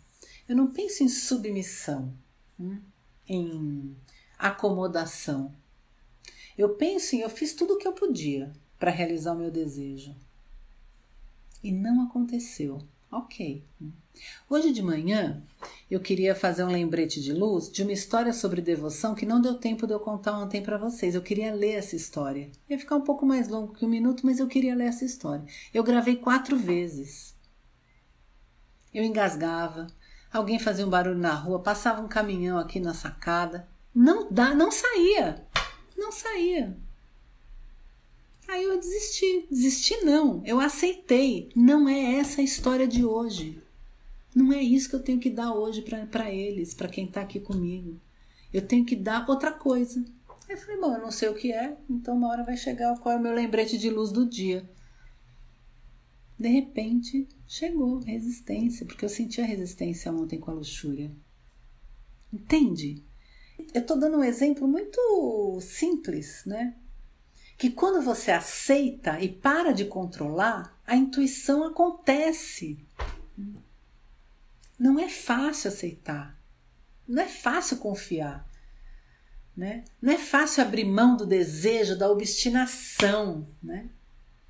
eu 0.48 0.56
não 0.56 0.72
penso 0.72 1.02
em 1.02 1.08
submissão, 1.08 2.12
hum, 2.58 2.80
em 3.28 3.96
acomodação. 4.38 5.54
Eu 6.56 6.74
penso 6.76 7.16
em 7.16 7.20
eu 7.20 7.30
fiz 7.30 7.54
tudo 7.54 7.74
o 7.74 7.78
que 7.78 7.86
eu 7.86 7.92
podia 7.92 8.52
para 8.78 8.90
realizar 8.90 9.32
o 9.32 9.38
meu 9.38 9.50
desejo. 9.50 10.14
E 11.62 11.70
não 11.70 12.02
aconteceu. 12.02 12.82
Ok. 13.10 13.62
Hoje 14.48 14.72
de 14.72 14.82
manhã 14.82 15.42
eu 15.90 16.00
queria 16.00 16.34
fazer 16.34 16.64
um 16.64 16.70
lembrete 16.70 17.20
de 17.20 17.32
luz 17.32 17.70
de 17.70 17.82
uma 17.82 17.92
história 17.92 18.32
sobre 18.32 18.60
devoção 18.62 19.14
que 19.14 19.26
não 19.26 19.40
deu 19.40 19.54
tempo 19.54 19.86
de 19.86 19.92
eu 19.92 20.00
contar 20.00 20.38
ontem 20.38 20.62
para 20.62 20.78
vocês. 20.78 21.14
Eu 21.14 21.22
queria 21.22 21.54
ler 21.54 21.74
essa 21.74 21.94
história. 21.94 22.50
Ia 22.68 22.78
ficar 22.78 22.96
um 22.96 23.02
pouco 23.02 23.26
mais 23.26 23.48
longo 23.48 23.74
que 23.74 23.84
um 23.84 23.88
minuto, 23.88 24.24
mas 24.24 24.38
eu 24.38 24.46
queria 24.46 24.74
ler 24.74 24.86
essa 24.86 25.04
história. 25.04 25.44
Eu 25.72 25.84
gravei 25.84 26.16
quatro 26.16 26.56
vezes. 26.56 27.31
Eu 28.92 29.04
engasgava, 29.04 29.86
alguém 30.32 30.58
fazia 30.58 30.86
um 30.86 30.90
barulho 30.90 31.18
na 31.18 31.34
rua, 31.34 31.62
passava 31.62 32.00
um 32.00 32.08
caminhão 32.08 32.58
aqui 32.58 32.78
na 32.78 32.94
sacada. 32.94 33.68
Não 33.94 34.30
dá, 34.30 34.54
não 34.54 34.70
saía. 34.70 35.46
Não 35.96 36.12
saía. 36.12 36.76
Aí 38.48 38.64
eu 38.64 38.78
desisti. 38.78 39.46
Desisti 39.50 40.04
não, 40.04 40.42
eu 40.44 40.60
aceitei. 40.60 41.50
Não 41.54 41.88
é 41.88 42.16
essa 42.16 42.40
a 42.40 42.44
história 42.44 42.86
de 42.86 43.04
hoje. 43.04 43.62
Não 44.34 44.52
é 44.52 44.62
isso 44.62 44.88
que 44.88 44.96
eu 44.96 45.02
tenho 45.02 45.20
que 45.20 45.30
dar 45.30 45.52
hoje 45.52 45.82
para 45.82 46.30
eles, 46.30 46.74
para 46.74 46.88
quem 46.88 47.04
está 47.06 47.20
aqui 47.20 47.38
comigo. 47.38 48.00
Eu 48.52 48.66
tenho 48.66 48.84
que 48.84 48.96
dar 48.96 49.28
outra 49.28 49.52
coisa. 49.52 50.04
Aí 50.48 50.54
eu 50.54 50.58
falei, 50.58 50.80
bom, 50.80 50.94
eu 50.94 51.00
não 51.00 51.10
sei 51.10 51.28
o 51.28 51.34
que 51.34 51.52
é, 51.52 51.76
então 51.88 52.14
uma 52.14 52.28
hora 52.28 52.42
vai 52.42 52.56
chegar 52.56 52.98
qual 52.98 53.14
é 53.14 53.18
o 53.18 53.22
meu 53.22 53.32
lembrete 53.32 53.78
de 53.78 53.88
luz 53.88 54.10
do 54.10 54.26
dia. 54.26 54.68
De 56.38 56.48
repente, 56.48 57.28
chegou 57.52 57.98
resistência, 57.98 58.86
porque 58.86 59.04
eu 59.04 59.10
senti 59.10 59.38
a 59.38 59.44
resistência 59.44 60.10
ontem 60.10 60.40
com 60.40 60.50
a 60.50 60.54
luxúria. 60.54 61.14
Entende? 62.32 63.04
Eu 63.74 63.82
estou 63.82 63.98
dando 63.98 64.16
um 64.16 64.24
exemplo 64.24 64.66
muito 64.66 65.60
simples, 65.60 66.44
né? 66.46 66.74
Que 67.58 67.70
quando 67.70 68.02
você 68.02 68.30
aceita 68.30 69.20
e 69.20 69.28
para 69.28 69.72
de 69.72 69.84
controlar, 69.84 70.80
a 70.86 70.96
intuição 70.96 71.62
acontece. 71.64 72.78
Não 74.78 74.98
é 74.98 75.10
fácil 75.10 75.68
aceitar, 75.68 76.40
não 77.06 77.22
é 77.22 77.28
fácil 77.28 77.76
confiar, 77.76 78.48
né? 79.54 79.84
Não 80.00 80.14
é 80.14 80.18
fácil 80.18 80.62
abrir 80.62 80.86
mão 80.86 81.18
do 81.18 81.26
desejo, 81.26 81.98
da 81.98 82.10
obstinação, 82.10 83.46
né? 83.62 83.90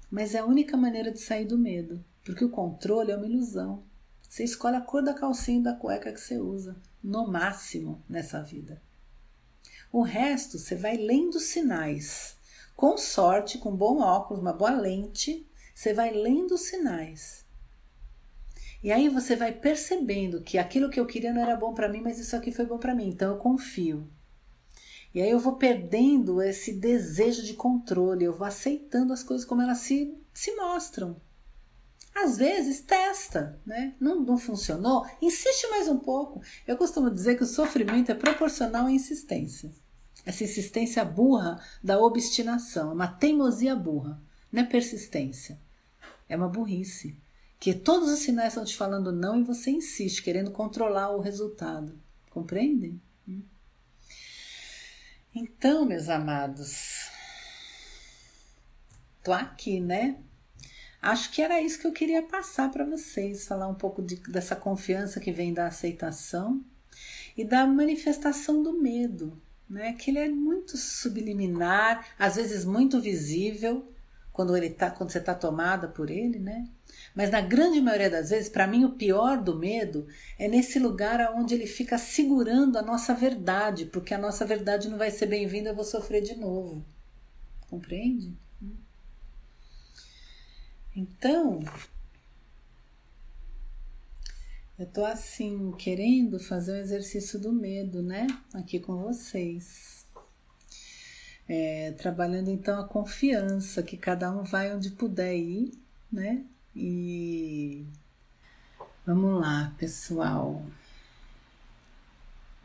Mas 0.09 0.37
é 0.37 0.39
a 0.39 0.47
única 0.47 0.77
maneira 0.77 1.11
de 1.11 1.19
sair 1.19 1.45
do 1.45 1.59
medo, 1.59 2.03
porque 2.25 2.45
o 2.45 2.51
controle 2.51 3.11
é 3.11 3.17
uma 3.17 3.27
ilusão. 3.27 3.83
Você 4.29 4.45
escolhe 4.45 4.77
a 4.77 4.81
cor 4.81 5.03
da 5.03 5.15
calcinha 5.15 5.61
e 5.61 5.63
da 5.63 5.75
cueca 5.75 6.13
que 6.13 6.21
você 6.21 6.39
usa, 6.39 6.77
no 7.03 7.27
máximo 7.27 8.03
nessa 8.09 8.41
vida. 8.43 8.81
O 9.93 10.03
resto 10.03 10.59
você 10.59 10.75
vai 10.75 10.97
lendo 10.97 11.39
sinais. 11.39 12.37
Com 12.75 12.97
sorte, 12.97 13.59
com 13.59 13.77
bom 13.77 14.01
óculos, 14.01 14.43
uma 14.43 14.53
boa 14.53 14.71
lente, 14.71 15.47
você 15.75 15.93
vai 15.93 16.11
lendo 16.11 16.57
sinais. 16.57 17.45
E 18.83 18.91
aí 18.91 19.09
você 19.09 19.37
vai 19.37 19.53
percebendo 19.53 20.41
que 20.41 20.59
aquilo 20.59 20.91
que 20.91 20.99
eu 20.99 21.07
queria 21.07 21.33
não 21.33 21.43
era 21.43 21.55
bom 21.55 21.73
para 21.75 21.89
mim, 21.89 22.01
mas 22.01 22.19
isso 22.19 22.35
aqui 22.35 22.51
foi 22.51 22.67
bom 22.67 22.79
para 22.79 22.95
mim, 22.95 23.09
então 23.09 23.33
eu 23.33 23.39
confio. 23.39 24.09
E 25.15 25.21
aí 25.21 25.31
eu 25.31 25.39
vou 25.39 25.57
perdendo 25.57 26.41
esse 26.41 26.73
desejo 26.73 27.43
de 27.43 27.55
controle, 27.55 28.25
eu 28.25 28.35
vou 28.35 28.47
aceitando 28.47 29.13
as 29.13 29.23
coisas 29.23 29.47
como 29.47 29.61
elas 29.61 29.79
se, 29.79 30.17
se 30.33 30.57
mostram. 30.57 31.21
Às 32.15 32.37
vezes 32.37 32.81
testa, 32.83 33.59
né? 33.65 33.95
Não, 33.99 34.21
não 34.21 34.37
funcionou? 34.37 35.07
Insiste 35.21 35.69
mais 35.71 35.89
um 35.89 35.99
pouco. 35.99 36.43
Eu 36.67 36.77
costumo 36.77 37.11
dizer 37.11 37.37
que 37.37 37.45
o 37.45 37.47
sofrimento 37.47 38.13
é 38.13 38.15
proporcional 38.15 38.87
à 38.87 38.93
insistência. 38.93 39.73
Essa 40.25 40.45
insistência 40.45 41.05
burra 41.05 41.61
da 41.83 41.99
obstinação, 41.99 42.91
é 42.91 42.95
uma 42.95 43.09
teimosia 43.09 43.75
burra, 43.75 44.21
não 44.53 44.63
é 44.63 44.65
persistência. 44.65 45.59
É 46.29 46.37
uma 46.37 46.49
burrice. 46.49 47.17
Que 47.59 47.75
todos 47.75 48.11
os 48.11 48.21
sinais 48.21 48.49
estão 48.49 48.65
te 48.65 48.77
falando 48.77 49.13
não 49.13 49.41
e 49.41 49.45
você 49.45 49.71
insiste, 49.71 50.23
querendo 50.23 50.51
controlar 50.51 51.11
o 51.11 51.21
resultado. 51.21 51.99
Compreendem? 52.31 53.01
Então, 55.35 55.87
meus 55.87 56.11
amados, 56.11 57.11
tô 59.25 59.33
aqui, 59.33 59.81
né? 59.81 60.19
Acho 61.03 61.33
que 61.33 61.43
era 61.43 61.61
isso 61.61 61.81
que 61.81 61.87
eu 61.89 61.93
queria 61.93 62.23
passar 62.23 62.71
para 62.71 62.85
vocês, 62.85 63.45
falar 63.45 63.67
um 63.67 63.75
pouco 63.75 64.01
de, 64.01 64.15
dessa 64.31 64.55
confiança 64.55 65.19
que 65.19 65.33
vem 65.33 65.53
da 65.53 65.67
aceitação 65.67 66.65
e 67.37 67.45
da 67.45 67.67
manifestação 67.67 68.63
do 68.63 68.81
medo, 68.81 69.37
né? 69.69 69.95
Que 69.95 70.13
ele 70.13 70.21
é 70.21 70.29
muito 70.29 70.77
subliminar, 70.77 72.07
às 72.17 72.37
vezes 72.37 72.65
muito 72.65 73.01
visível 73.01 73.93
quando 74.33 74.57
ele 74.57 74.71
tá, 74.71 74.93
quando 74.93 75.11
você 75.11 75.19
está 75.19 75.35
tomada 75.35 75.89
por 75.89 76.09
ele, 76.09 76.39
né? 76.39 76.69
Mas 77.17 77.31
na 77.31 77.41
grande 77.41 77.81
maioria 77.81 78.09
das 78.09 78.31
vezes, 78.31 78.49
para 78.49 78.69
mim, 78.69 78.85
o 78.85 78.93
pior 78.93 79.43
do 79.43 79.59
medo 79.59 80.07
é 80.39 80.47
nesse 80.47 80.79
lugar 80.79 81.35
onde 81.35 81.53
ele 81.53 81.67
fica 81.67 81.99
segurando 81.99 82.79
a 82.79 82.83
nossa 82.83 83.13
verdade, 83.13 83.87
porque 83.87 84.15
a 84.15 84.19
nossa 84.19 84.47
verdade 84.47 84.89
não 84.89 84.99
vai 84.99 85.11
ser 85.11 85.27
bem-vinda, 85.27 85.71
eu 85.71 85.75
vou 85.75 85.85
sofrer 85.85 86.23
de 86.23 86.37
novo. 86.37 86.85
Compreende? 87.69 88.37
Então, 90.95 91.61
eu 94.79 94.87
tô 94.87 95.05
assim, 95.05 95.73
querendo 95.79 96.39
fazer 96.39 96.73
o 96.73 96.77
exercício 96.77 97.39
do 97.39 97.53
medo, 97.53 98.03
né? 98.03 98.27
Aqui 98.53 98.79
com 98.79 98.97
vocês. 98.97 100.05
É, 101.49 101.93
trabalhando 101.93 102.51
então 102.51 102.79
a 102.81 102.85
confiança, 102.87 103.83
que 103.83 103.97
cada 103.97 104.31
um 104.31 104.43
vai 104.43 104.75
onde 104.75 104.91
puder 104.91 105.37
ir, 105.37 105.73
né? 106.11 106.45
E 106.75 107.87
vamos 109.07 109.41
lá, 109.41 109.75
pessoal. 109.79 110.63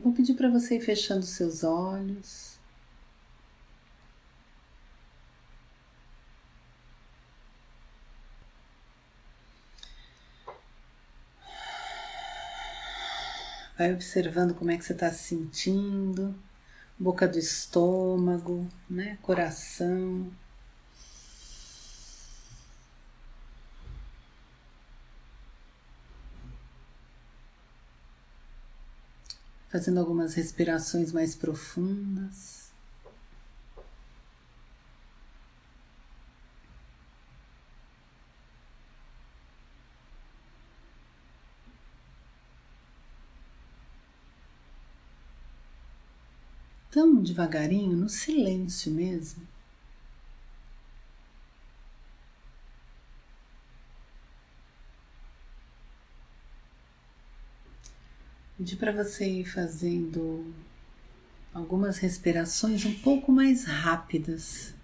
Vou 0.00 0.12
pedir 0.12 0.34
para 0.34 0.48
você 0.48 0.76
ir 0.76 0.80
fechando 0.80 1.24
seus 1.24 1.64
olhos. 1.64 2.47
Vai 13.78 13.92
observando 13.94 14.54
como 14.54 14.72
é 14.72 14.76
que 14.76 14.84
você 14.84 14.92
está 14.92 15.08
se 15.12 15.28
sentindo, 15.28 16.34
boca 16.98 17.28
do 17.28 17.38
estômago, 17.38 18.68
né? 18.90 19.18
Coração. 19.22 20.30
fazendo 29.68 30.00
algumas 30.00 30.32
respirações 30.34 31.12
mais 31.12 31.34
profundas. 31.34 32.67
Devagarinho, 47.22 47.96
no 47.96 48.08
silêncio 48.08 48.92
mesmo. 48.92 49.46
Pedir 58.56 58.76
para 58.76 58.90
você 58.92 59.24
ir 59.24 59.44
fazendo 59.44 60.52
algumas 61.54 61.98
respirações 61.98 62.84
um 62.84 62.94
pouco 62.94 63.30
mais 63.30 63.64
rápidas. 63.64 64.74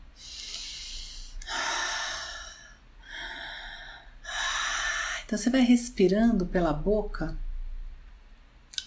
Então 5.27 5.37
você 5.37 5.51
vai 5.51 5.63
respirando 5.63 6.47
pela 6.47 6.73
boca 6.73 7.37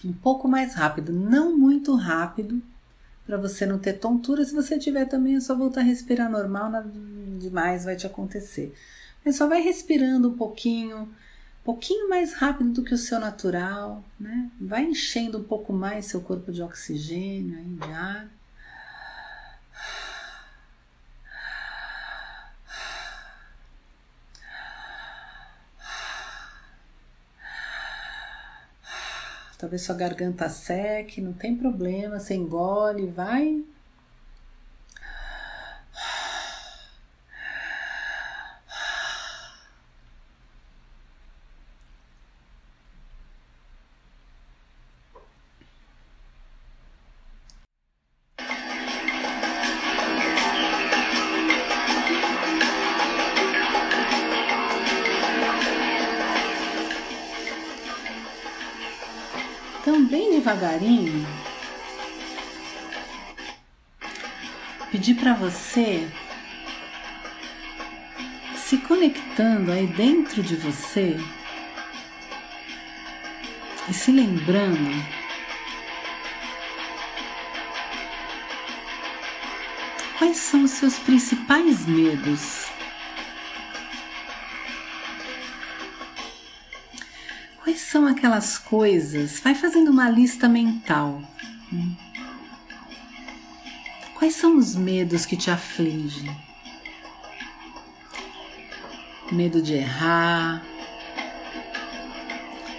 um 0.04 0.12
pouco 0.12 0.48
mais 0.48 0.74
rápido, 0.74 1.12
não 1.12 1.56
muito 1.58 1.94
rápido, 1.94 2.62
para 3.28 3.36
você 3.36 3.66
não 3.66 3.78
ter 3.78 3.92
tontura. 3.92 4.42
Se 4.42 4.54
você 4.54 4.78
tiver 4.78 5.04
também, 5.04 5.36
é 5.36 5.40
só 5.40 5.54
voltar 5.54 5.82
a 5.82 5.84
respirar 5.84 6.30
normal, 6.30 6.70
nada 6.70 6.90
demais 7.38 7.84
vai 7.84 7.94
te 7.94 8.06
acontecer. 8.06 8.74
Mas 9.22 9.36
só 9.36 9.46
vai 9.46 9.60
respirando 9.60 10.30
um 10.30 10.36
pouquinho 10.36 11.06
pouquinho 11.62 12.08
mais 12.08 12.32
rápido 12.32 12.70
do 12.70 12.82
que 12.82 12.94
o 12.94 12.98
seu 12.98 13.20
natural, 13.20 14.02
né? 14.18 14.50
Vai 14.58 14.84
enchendo 14.84 15.36
um 15.36 15.44
pouco 15.44 15.70
mais 15.70 16.06
seu 16.06 16.22
corpo 16.22 16.50
de 16.50 16.62
oxigênio, 16.62 17.62
de 17.62 17.92
ar. 17.92 18.26
Talvez 29.58 29.82
sua 29.82 29.96
garganta 29.96 30.48
seque, 30.48 31.20
não 31.20 31.32
tem 31.32 31.56
problema, 31.56 32.20
você 32.20 32.34
engole, 32.34 33.08
vai 33.08 33.60
você 65.38 66.08
se 68.56 68.76
conectando 68.78 69.70
aí 69.70 69.86
dentro 69.86 70.42
de 70.42 70.56
você 70.56 71.16
e 73.88 73.94
se 73.94 74.10
lembrando 74.10 74.90
quais 80.18 80.36
são 80.36 80.64
os 80.64 80.72
seus 80.72 80.98
principais 80.98 81.86
medos. 81.86 82.66
Quais 87.62 87.80
são 87.80 88.06
aquelas 88.06 88.58
coisas? 88.58 89.38
Vai 89.38 89.54
fazendo 89.54 89.90
uma 89.90 90.10
lista 90.10 90.48
mental. 90.48 91.22
Quais 94.18 94.34
são 94.34 94.56
os 94.56 94.74
medos 94.74 95.24
que 95.24 95.36
te 95.36 95.48
afligem? 95.48 96.36
Medo 99.30 99.62
de 99.62 99.74
errar, 99.74 100.64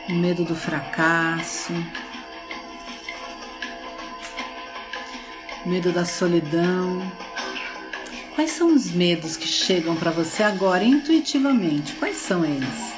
medo 0.09 0.43
do 0.43 0.53
fracasso, 0.53 1.71
medo 5.65 5.93
da 5.93 6.03
solidão. 6.03 7.09
Quais 8.35 8.51
são 8.51 8.75
os 8.75 8.91
medos 8.91 9.37
que 9.37 9.47
chegam 9.47 9.95
para 9.95 10.11
você 10.11 10.43
agora 10.43 10.83
intuitivamente? 10.83 11.93
Quais 11.93 12.17
são 12.17 12.43
eles? 12.43 12.89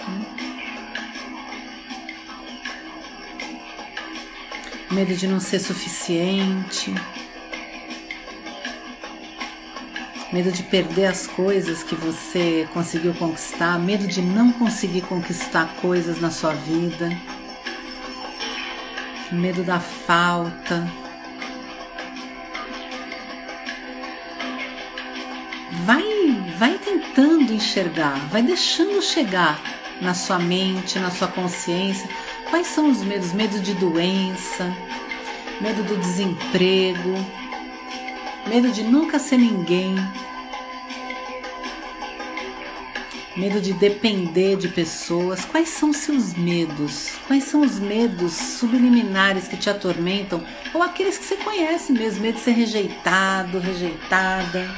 medo 4.92 5.16
de 5.16 5.26
não 5.26 5.39
ser 5.39 5.60
suficiente, 5.60 6.94
medo 10.32 10.51
de 10.51 10.63
perder 10.63 11.07
as 11.07 11.27
coisas 11.27 11.84
que 11.84 11.93
você 11.93 12.67
conseguiu 12.73 13.13
conquistar, 13.13 13.77
medo 13.77 14.07
de 14.07 14.21
não 14.21 14.51
conseguir 14.53 15.01
conquistar 15.01 15.75
coisas 15.82 16.21
na 16.21 16.32
sua 16.32 16.53
vida, 16.53 17.11
medo 19.32 19.63
da 19.63 19.79
falta, 19.79 20.89
vai, 25.86 26.03
vai 26.57 26.77
tentando 26.77 27.53
enxergar, 27.53 28.17
vai 28.29 28.41
deixando 28.41 29.01
chegar 29.01 29.59
na 30.01 30.13
sua 30.13 30.39
mente, 30.39 30.97
na 30.97 31.11
sua 31.11 31.27
consciência, 31.27 32.09
quais 32.49 32.67
são 32.67 32.89
os 32.89 33.03
medos? 33.03 33.34
Medo 33.34 33.59
de 33.59 33.73
doença, 33.73 34.73
medo 35.59 35.84
do 35.84 35.97
desemprego, 35.97 37.13
medo 38.47 38.71
de 38.71 38.84
nunca 38.84 39.19
ser 39.19 39.38
ninguém, 39.38 39.95
medo 43.36 43.61
de 43.61 43.73
depender 43.73 44.57
de 44.57 44.67
pessoas. 44.67 45.45
Quais 45.45 45.69
são 45.69 45.93
seus 45.93 46.34
medos? 46.34 47.11
Quais 47.27 47.45
são 47.45 47.61
os 47.61 47.79
medos 47.79 48.34
subliminares 48.34 49.47
que 49.47 49.57
te 49.57 49.69
atormentam? 49.69 50.43
Ou 50.73 50.82
aqueles 50.82 51.17
que 51.17 51.25
você 51.25 51.38
conhece 51.38 51.91
mesmo, 51.91 52.21
medo 52.21 52.36
de 52.36 52.41
ser 52.41 52.51
rejeitado, 52.51 53.59
rejeitada. 53.59 54.69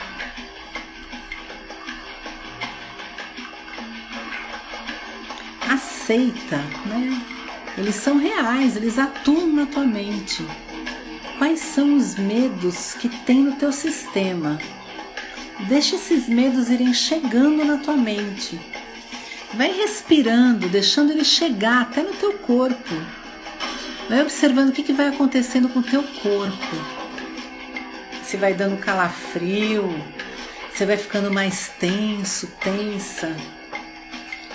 Aceita, 5.67 6.57
né? 6.85 7.21
Eles 7.77 7.95
são 7.95 8.17
reais, 8.17 8.75
eles 8.75 8.99
atuam 8.99 9.47
na 9.47 9.65
tua 9.65 9.83
mente. 9.83 10.45
Quais 11.39 11.59
são 11.59 11.95
os 11.95 12.15
medos 12.15 12.93
que 12.93 13.09
tem 13.09 13.39
no 13.39 13.53
teu 13.53 13.71
sistema? 13.71 14.59
Deixa 15.61 15.95
esses 15.95 16.27
medos 16.27 16.69
irem 16.69 16.93
chegando 16.93 17.63
na 17.63 17.77
tua 17.77 17.95
mente. 17.95 18.59
Vai 19.53 19.71
respirando, 19.71 20.67
deixando 20.67 21.11
ele 21.11 21.23
chegar 21.23 21.81
até 21.81 22.01
no 22.01 22.13
teu 22.13 22.33
corpo. 22.33 22.95
Vai 24.09 24.21
observando 24.21 24.69
o 24.69 24.71
que, 24.71 24.83
que 24.83 24.93
vai 24.93 25.07
acontecendo 25.07 25.69
com 25.69 25.79
o 25.79 25.83
teu 25.83 26.03
corpo. 26.03 27.03
Se 28.23 28.35
vai 28.35 28.53
dando 28.53 28.77
calafrio, 28.77 29.93
você 30.73 30.85
vai 30.85 30.97
ficando 30.97 31.31
mais 31.31 31.69
tenso, 31.79 32.47
tensa. 32.59 33.35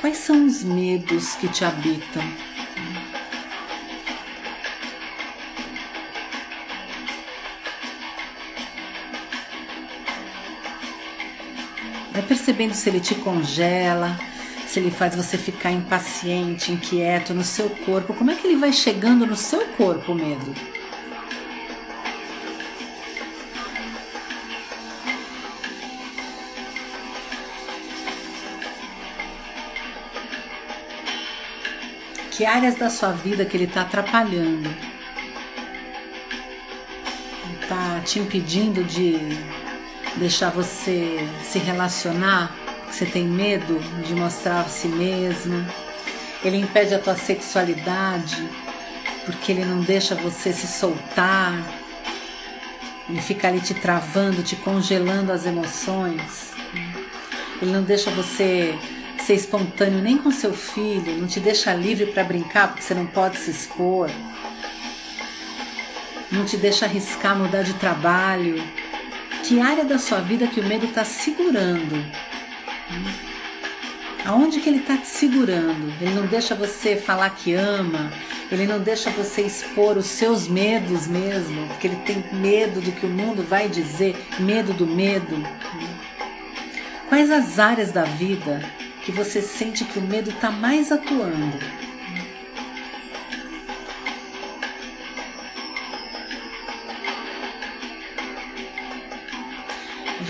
Quais 0.00 0.18
são 0.18 0.44
os 0.46 0.64
medos 0.64 1.36
que 1.36 1.48
te 1.48 1.64
habitam? 1.64 2.22
Vai 12.18 12.26
percebendo 12.26 12.74
se 12.74 12.88
ele 12.88 12.98
te 12.98 13.14
congela, 13.14 14.18
se 14.66 14.80
ele 14.80 14.90
faz 14.90 15.14
você 15.14 15.38
ficar 15.38 15.70
impaciente, 15.70 16.72
inquieto 16.72 17.32
no 17.32 17.44
seu 17.44 17.70
corpo. 17.70 18.12
Como 18.12 18.28
é 18.28 18.34
que 18.34 18.44
ele 18.44 18.56
vai 18.56 18.72
chegando 18.72 19.24
no 19.24 19.36
seu 19.36 19.64
corpo 19.76 20.10
o 20.10 20.14
medo? 20.16 20.52
Que 32.32 32.44
áreas 32.44 32.74
da 32.74 32.90
sua 32.90 33.12
vida 33.12 33.44
que 33.44 33.56
ele 33.56 33.66
está 33.66 33.82
atrapalhando? 33.82 34.68
Está 37.62 38.00
te 38.00 38.18
impedindo 38.18 38.82
de 38.82 39.20
deixar 40.18 40.50
você 40.50 41.18
se 41.50 41.58
relacionar, 41.58 42.54
você 42.90 43.06
tem 43.06 43.24
medo 43.24 43.78
de 44.04 44.14
mostrar 44.14 44.60
a 44.60 44.64
si 44.64 44.88
mesmo. 44.88 45.64
Ele 46.44 46.58
impede 46.58 46.94
a 46.94 46.98
tua 46.98 47.16
sexualidade, 47.16 48.48
porque 49.24 49.52
ele 49.52 49.64
não 49.64 49.80
deixa 49.80 50.14
você 50.14 50.52
se 50.52 50.66
soltar. 50.66 51.54
Ele 53.08 53.20
fica 53.20 53.48
ali 53.48 53.60
te 53.60 53.74
travando, 53.74 54.42
te 54.42 54.56
congelando 54.56 55.32
as 55.32 55.46
emoções. 55.46 56.52
Ele 57.60 57.72
não 57.72 57.82
deixa 57.82 58.10
você 58.10 58.78
ser 59.24 59.34
espontâneo 59.34 60.00
nem 60.00 60.16
com 60.16 60.30
seu 60.30 60.54
filho, 60.54 61.16
não 61.18 61.26
te 61.26 61.40
deixa 61.40 61.74
livre 61.74 62.06
para 62.06 62.24
brincar 62.24 62.68
porque 62.68 62.82
você 62.82 62.94
não 62.94 63.06
pode 63.06 63.36
se 63.36 63.50
expor. 63.50 64.10
Não 66.30 66.44
te 66.44 66.56
deixa 66.56 66.84
arriscar 66.84 67.36
mudar 67.36 67.62
de 67.62 67.74
trabalho, 67.74 68.62
que 69.48 69.60
área 69.60 69.82
da 69.82 69.98
sua 69.98 70.20
vida 70.20 70.46
que 70.46 70.60
o 70.60 70.64
medo 70.64 70.84
está 70.84 71.06
segurando? 71.06 72.04
Aonde 74.26 74.60
que 74.60 74.68
ele 74.68 74.80
está 74.80 74.98
te 74.98 75.06
segurando? 75.06 75.90
Ele 76.02 76.12
não 76.12 76.26
deixa 76.26 76.54
você 76.54 76.96
falar 76.96 77.30
que 77.30 77.54
ama, 77.54 78.12
ele 78.52 78.66
não 78.66 78.78
deixa 78.78 79.08
você 79.08 79.40
expor 79.40 79.96
os 79.96 80.04
seus 80.04 80.46
medos 80.46 81.06
mesmo, 81.06 81.66
porque 81.68 81.86
ele 81.86 81.96
tem 82.04 82.22
medo 82.30 82.82
do 82.82 82.92
que 82.92 83.06
o 83.06 83.08
mundo 83.08 83.42
vai 83.42 83.70
dizer, 83.70 84.22
medo 84.38 84.74
do 84.74 84.86
medo. 84.86 85.42
Quais 87.08 87.30
as 87.30 87.58
áreas 87.58 87.90
da 87.90 88.04
vida 88.04 88.62
que 89.02 89.10
você 89.10 89.40
sente 89.40 89.82
que 89.82 89.98
o 89.98 90.02
medo 90.02 90.28
está 90.28 90.50
mais 90.50 90.92
atuando? 90.92 91.87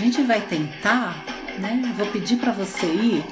Gente 0.09 0.23
vai 0.23 0.41
tentar, 0.41 1.23
né? 1.59 1.93
Vou 1.95 2.07
pedir 2.07 2.37
para 2.37 2.51
você 2.51 2.87
ir 2.87 3.23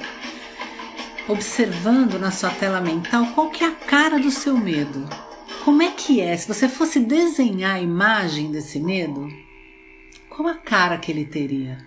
observando 1.26 2.20
na 2.20 2.30
sua 2.30 2.50
tela 2.50 2.80
mental 2.80 3.26
qual 3.34 3.50
que 3.50 3.64
é 3.64 3.66
a 3.66 3.72
cara 3.72 4.18
do 4.18 4.30
seu 4.30 4.56
medo. 4.56 5.08
Como 5.64 5.82
é 5.82 5.90
que 5.90 6.20
é? 6.20 6.36
Se 6.36 6.46
você 6.46 6.68
fosse 6.68 7.00
desenhar 7.00 7.74
a 7.74 7.80
imagem 7.80 8.52
desse 8.52 8.78
medo, 8.78 9.28
qual 10.30 10.48
a 10.48 10.54
cara 10.54 10.96
que 10.98 11.10
ele 11.10 11.24
teria? 11.24 11.78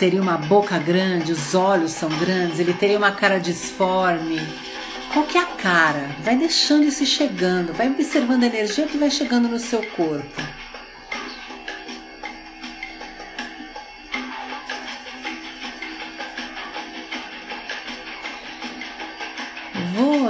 Teria 0.00 0.20
uma 0.20 0.36
boca 0.36 0.76
grande, 0.78 1.32
os 1.32 1.54
olhos 1.54 1.92
são 1.92 2.10
grandes, 2.18 2.58
ele 2.58 2.74
teria 2.74 2.98
uma 2.98 3.12
cara 3.12 3.38
disforme. 3.38 4.40
Qual 5.12 5.24
que 5.24 5.38
é 5.38 5.40
a 5.40 5.46
cara? 5.46 6.16
Vai 6.24 6.36
deixando 6.36 6.84
isso 6.84 7.06
chegando, 7.06 7.72
vai 7.72 7.88
observando 7.88 8.42
a 8.42 8.46
energia 8.46 8.86
que 8.86 8.98
vai 8.98 9.10
chegando 9.10 9.48
no 9.48 9.58
seu 9.60 9.82
corpo. 9.92 10.55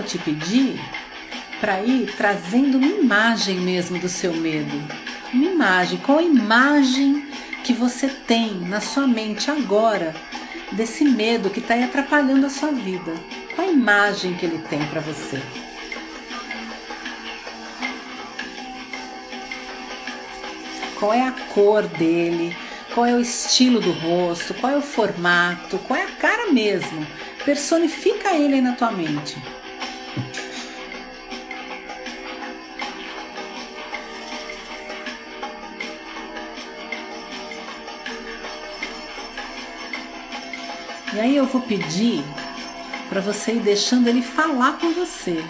Te 0.07 0.19
pedir 0.19 0.81
para 1.61 1.83
ir 1.83 2.15
trazendo 2.17 2.79
uma 2.79 2.87
imagem 2.87 3.59
mesmo 3.59 3.99
do 3.99 4.09
seu 4.09 4.33
medo. 4.33 4.83
Uma 5.33 5.45
imagem, 5.45 5.99
qual 5.99 6.19
a 6.19 6.23
imagem 6.23 7.27
que 7.65 7.73
você 7.73 8.09
tem 8.09 8.55
na 8.61 8.81
sua 8.81 9.07
mente 9.07 9.51
agora 9.51 10.15
desse 10.73 11.05
medo 11.05 11.51
que 11.51 11.59
está 11.59 11.75
atrapalhando 11.75 12.47
a 12.47 12.51
sua 12.51 12.71
vida? 12.71 13.13
Qual 13.55 13.67
a 13.67 13.73
imagem 13.73 14.35
que 14.35 14.47
ele 14.47 14.59
tem 14.69 14.85
para 14.87 15.01
você? 15.01 15.43
Qual 20.99 21.13
é 21.13 21.27
a 21.27 21.33
cor 21.33 21.83
dele? 21.83 22.57
Qual 22.95 23.05
é 23.05 23.15
o 23.15 23.21
estilo 23.21 23.81
do 23.81 23.93
rosto? 23.93 24.55
Qual 24.55 24.73
é 24.73 24.77
o 24.77 24.83
formato? 24.83 25.79
Qual 25.81 25.99
é 25.99 26.05
a 26.05 26.13
cara 26.13 26.53
mesmo? 26.53 27.07
Personifica 27.45 28.35
ele 28.35 28.55
aí 28.55 28.61
na 28.63 28.73
tua 28.73 28.91
mente. 28.91 29.37
Aí 41.27 41.35
eu 41.35 41.45
vou 41.45 41.61
pedir 41.61 42.23
para 43.09 43.21
você 43.21 43.55
ir 43.55 43.59
deixando 43.59 44.07
ele 44.07 44.23
falar 44.23 44.75
com 44.75 44.93
você. 44.93 45.45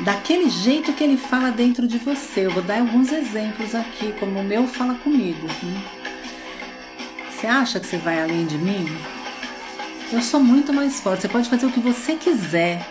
Daquele 0.00 0.50
jeito 0.50 0.92
que 0.92 1.02
ele 1.02 1.16
fala 1.16 1.50
dentro 1.50 1.88
de 1.88 1.96
você. 1.96 2.44
Eu 2.44 2.50
vou 2.50 2.62
dar 2.62 2.80
alguns 2.80 3.10
exemplos 3.10 3.74
aqui, 3.74 4.12
como 4.20 4.38
o 4.38 4.44
meu 4.44 4.66
fala 4.66 4.96
comigo. 4.96 5.48
Você 7.30 7.46
acha 7.46 7.80
que 7.80 7.86
você 7.86 7.96
vai 7.96 8.22
além 8.22 8.44
de 8.44 8.58
mim? 8.58 8.86
Eu 10.12 10.20
sou 10.20 10.40
muito 10.40 10.74
mais 10.74 11.00
forte. 11.00 11.22
Você 11.22 11.28
pode 11.28 11.48
fazer 11.48 11.64
o 11.64 11.72
que 11.72 11.80
você 11.80 12.14
quiser. 12.14 12.86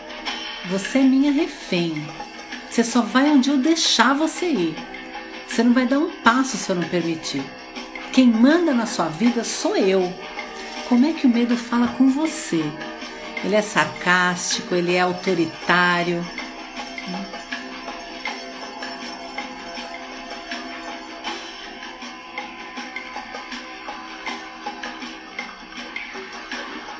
Você 0.71 0.97
é 0.97 1.03
minha 1.03 1.31
refém. 1.31 2.03
Você 2.67 2.83
só 2.83 3.01
vai 3.01 3.29
onde 3.29 3.51
eu 3.51 3.57
deixar 3.57 4.15
você 4.15 4.47
ir. 4.47 4.75
Você 5.47 5.61
não 5.61 5.71
vai 5.71 5.85
dar 5.85 5.99
um 5.99 6.09
passo 6.23 6.57
se 6.57 6.67
eu 6.67 6.75
não 6.75 6.89
permitir. 6.89 7.43
Quem 8.11 8.25
manda 8.25 8.73
na 8.73 8.87
sua 8.87 9.07
vida 9.07 9.43
sou 9.43 9.77
eu. 9.77 10.11
Como 10.87 11.05
é 11.05 11.11
que 11.11 11.27
o 11.27 11.29
medo 11.29 11.57
fala 11.57 11.89
com 11.89 12.09
você? 12.09 12.63
Ele 13.43 13.55
é 13.55 13.61
sarcástico, 13.61 14.73
ele 14.73 14.95
é 14.95 15.01
autoritário. 15.01 16.25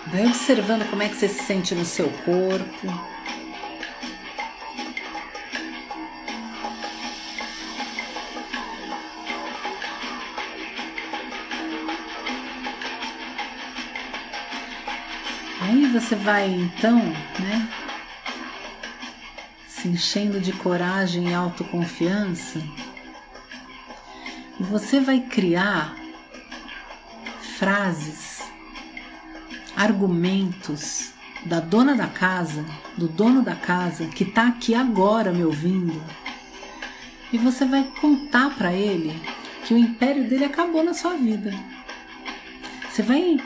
Vai 0.07 0.25
observando 0.25 0.89
como 0.89 1.03
é 1.03 1.07
que 1.07 1.15
você 1.15 1.29
se 1.29 1.45
sente 1.45 1.73
no 1.73 1.85
seu 1.85 2.09
corpo. 2.25 3.16
Você 16.07 16.15
vai 16.15 16.49
então, 16.49 16.99
né, 17.37 17.69
se 19.67 19.89
enchendo 19.89 20.39
de 20.39 20.53
coragem 20.53 21.31
e 21.31 21.33
autoconfiança, 21.33 22.63
e 24.57 24.63
você 24.63 25.01
vai 25.01 25.19
criar 25.19 25.97
frases, 27.57 28.41
argumentos 29.75 31.11
da 31.45 31.59
dona 31.59 31.93
da 31.93 32.07
casa, 32.07 32.63
do 32.97 33.09
dono 33.09 33.41
da 33.43 33.55
casa 33.55 34.07
que 34.07 34.23
está 34.23 34.47
aqui 34.47 34.73
agora 34.73 35.33
me 35.33 35.43
ouvindo, 35.43 36.01
e 37.33 37.37
você 37.37 37.65
vai 37.65 37.83
contar 37.99 38.51
para 38.51 38.71
ele 38.71 39.21
que 39.65 39.73
o 39.73 39.77
império 39.77 40.23
dele 40.29 40.45
acabou 40.45 40.85
na 40.85 40.93
sua 40.93 41.17
vida. 41.17 41.53
Você 42.89 43.03
vai 43.03 43.37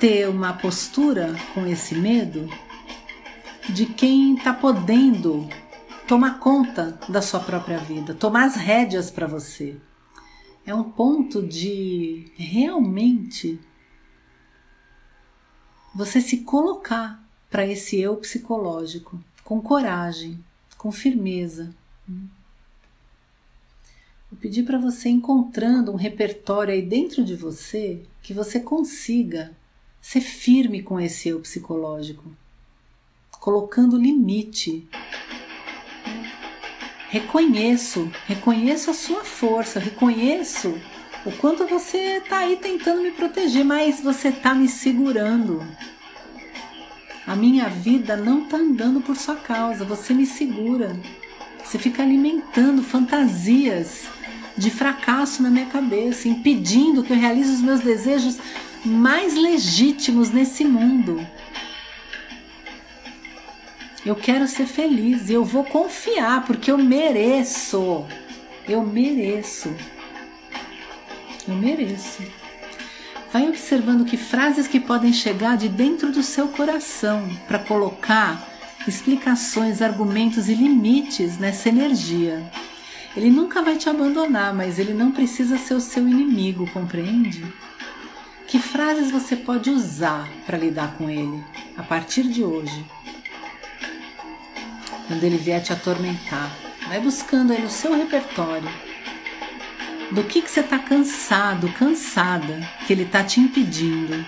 ter 0.00 0.28
uma 0.28 0.52
postura 0.52 1.34
com 1.54 1.66
esse 1.66 1.94
medo 1.94 2.48
de 3.68 3.84
quem 3.84 4.36
está 4.36 4.54
podendo 4.54 5.48
tomar 6.06 6.38
conta 6.38 6.98
da 7.08 7.20
sua 7.20 7.40
própria 7.40 7.78
vida, 7.78 8.14
tomar 8.14 8.44
as 8.44 8.54
rédeas 8.54 9.10
para 9.10 9.26
você. 9.26 9.76
É 10.64 10.72
um 10.74 10.84
ponto 10.84 11.42
de 11.42 12.30
realmente 12.36 13.60
você 15.94 16.20
se 16.20 16.38
colocar 16.38 17.20
para 17.50 17.66
esse 17.66 18.00
eu 18.00 18.16
psicológico 18.16 19.20
com 19.42 19.60
coragem, 19.60 20.42
com 20.76 20.92
firmeza. 20.92 21.74
Vou 24.30 24.38
pedir 24.40 24.62
para 24.62 24.78
você 24.78 25.08
encontrando 25.08 25.90
um 25.90 25.96
repertório 25.96 26.72
aí 26.72 26.82
dentro 26.82 27.24
de 27.24 27.34
você 27.34 28.02
que 28.22 28.32
você 28.32 28.60
consiga 28.60 29.56
ser 30.00 30.20
firme 30.20 30.82
com 30.82 30.98
esse 30.98 31.28
eu 31.28 31.40
psicológico, 31.40 32.24
colocando 33.40 33.96
limite. 33.96 34.88
Reconheço, 37.10 38.10
reconheço 38.26 38.90
a 38.90 38.94
sua 38.94 39.24
força, 39.24 39.80
reconheço 39.80 40.78
o 41.24 41.32
quanto 41.32 41.66
você 41.66 42.18
está 42.18 42.38
aí 42.38 42.56
tentando 42.56 43.02
me 43.02 43.10
proteger, 43.10 43.64
mas 43.64 44.00
você 44.00 44.28
está 44.28 44.54
me 44.54 44.68
segurando. 44.68 45.66
A 47.26 47.36
minha 47.36 47.68
vida 47.68 48.16
não 48.16 48.44
está 48.44 48.56
andando 48.56 49.00
por 49.00 49.16
sua 49.16 49.36
causa, 49.36 49.84
você 49.84 50.14
me 50.14 50.24
segura. 50.24 50.98
Você 51.62 51.78
fica 51.78 52.02
alimentando 52.02 52.82
fantasias 52.82 54.06
de 54.56 54.70
fracasso 54.70 55.42
na 55.42 55.50
minha 55.50 55.66
cabeça, 55.66 56.28
impedindo 56.28 57.02
que 57.02 57.12
eu 57.12 57.16
realize 57.18 57.50
os 57.50 57.60
meus 57.60 57.80
desejos 57.80 58.38
mais 58.84 59.34
legítimos 59.34 60.30
nesse 60.30 60.64
mundo. 60.64 61.26
Eu 64.04 64.14
quero 64.14 64.46
ser 64.46 64.66
feliz 64.66 65.28
e 65.28 65.34
eu 65.34 65.44
vou 65.44 65.64
confiar 65.64 66.44
porque 66.46 66.70
eu 66.70 66.78
mereço. 66.78 68.06
Eu 68.66 68.82
mereço. 68.82 69.74
Eu 71.46 71.54
mereço. 71.54 72.22
Vai 73.32 73.48
observando 73.48 74.06
que 74.06 74.16
frases 74.16 74.66
que 74.66 74.80
podem 74.80 75.12
chegar 75.12 75.56
de 75.56 75.68
dentro 75.68 76.10
do 76.10 76.22
seu 76.22 76.48
coração 76.48 77.28
para 77.46 77.58
colocar 77.58 78.48
explicações, 78.86 79.82
argumentos 79.82 80.48
e 80.48 80.54
limites 80.54 81.38
nessa 81.38 81.68
energia. 81.68 82.50
Ele 83.14 83.30
nunca 83.30 83.62
vai 83.62 83.76
te 83.76 83.88
abandonar, 83.88 84.54
mas 84.54 84.78
ele 84.78 84.94
não 84.94 85.10
precisa 85.10 85.58
ser 85.58 85.74
o 85.74 85.80
seu 85.80 86.08
inimigo, 86.08 86.70
compreende? 86.70 87.44
Que 88.48 88.58
frases 88.58 89.10
você 89.10 89.36
pode 89.36 89.68
usar 89.68 90.26
para 90.46 90.56
lidar 90.56 90.94
com 90.96 91.10
ele 91.10 91.44
a 91.76 91.82
partir 91.82 92.22
de 92.22 92.42
hoje? 92.42 92.82
Quando 95.06 95.22
ele 95.22 95.36
vier 95.36 95.62
te 95.62 95.70
atormentar, 95.70 96.50
vai 96.88 96.98
buscando 96.98 97.52
aí 97.52 97.60
no 97.60 97.68
seu 97.68 97.94
repertório. 97.94 98.70
Do 100.10 100.24
que, 100.24 100.40
que 100.40 100.50
você 100.50 100.60
está 100.60 100.78
cansado, 100.78 101.70
cansada, 101.74 102.66
que 102.86 102.92
ele 102.94 103.02
está 103.02 103.22
te 103.22 103.38
impedindo 103.38 104.24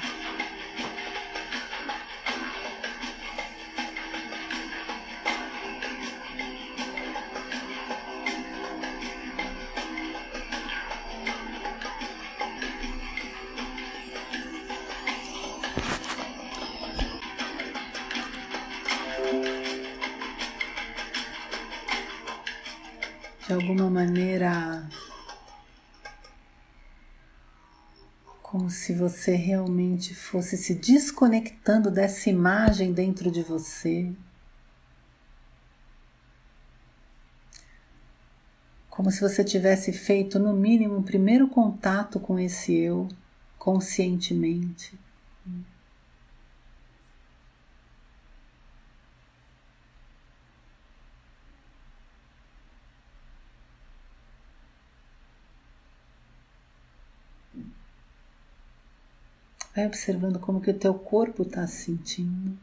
de 23.51 23.55
alguma 23.55 23.91
maneira 23.91 24.89
como 28.41 28.71
se 28.71 28.95
você 28.95 29.35
realmente 29.35 30.15
fosse 30.15 30.57
se 30.57 30.73
desconectando 30.73 31.91
dessa 31.91 32.31
imagem 32.31 32.93
dentro 32.93 33.29
de 33.29 33.43
você. 33.43 34.13
Como 38.89 39.11
se 39.11 39.21
você 39.21 39.43
tivesse 39.43 39.93
feito, 39.93 40.39
no 40.39 40.53
mínimo, 40.53 40.99
o 40.99 41.03
primeiro 41.03 41.49
contato 41.49 42.21
com 42.21 42.39
esse 42.39 42.73
eu 42.73 43.09
conscientemente. 43.59 44.97
Vai 59.81 59.87
observando 59.87 60.39
como 60.39 60.61
que 60.61 60.71
o 60.71 60.79
teu 60.79 60.93
corpo 60.93 61.43
está 61.43 61.67
se 61.67 61.87
sentindo. 61.87 62.59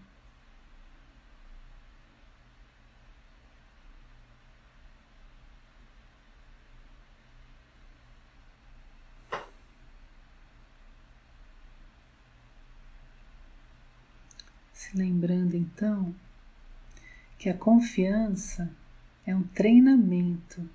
Se 14.72 14.96
lembrando 14.96 15.56
então 15.56 16.14
que 17.40 17.50
a 17.50 17.58
confiança 17.58 18.72
é 19.26 19.36
um 19.36 19.42
treinamento 19.42 20.70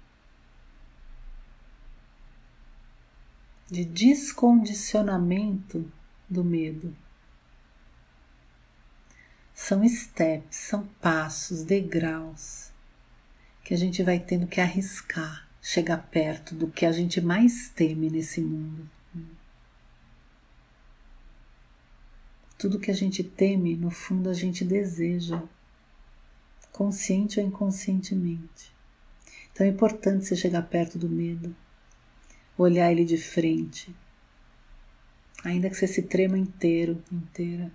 de 3.70 3.84
descondicionamento 3.84 5.88
do 6.32 6.42
medo. 6.42 6.94
São 9.54 9.86
steps, 9.86 10.56
são 10.56 10.86
passos, 11.00 11.62
degraus 11.62 12.72
que 13.62 13.72
a 13.74 13.76
gente 13.76 14.02
vai 14.02 14.18
tendo 14.18 14.46
que 14.46 14.60
arriscar, 14.60 15.48
chegar 15.60 15.98
perto 16.10 16.54
do 16.54 16.68
que 16.68 16.84
a 16.84 16.92
gente 16.92 17.20
mais 17.20 17.68
teme 17.70 18.10
nesse 18.10 18.40
mundo. 18.40 18.88
Tudo 22.58 22.78
que 22.78 22.90
a 22.90 22.94
gente 22.94 23.22
teme, 23.22 23.76
no 23.76 23.90
fundo, 23.90 24.28
a 24.28 24.34
gente 24.34 24.64
deseja, 24.64 25.42
consciente 26.70 27.40
ou 27.40 27.46
inconscientemente. 27.46 28.72
Então 29.52 29.66
é 29.66 29.70
importante 29.70 30.24
você 30.24 30.36
chegar 30.36 30.62
perto 30.62 30.98
do 30.98 31.08
medo, 31.08 31.54
olhar 32.56 32.90
ele 32.90 33.04
de 33.04 33.18
frente, 33.18 33.94
ainda 35.44 35.68
que 35.68 35.76
você 35.76 35.86
se 35.86 36.02
trema 36.02 36.38
inteiro, 36.38 37.02
inteira. 37.10 37.70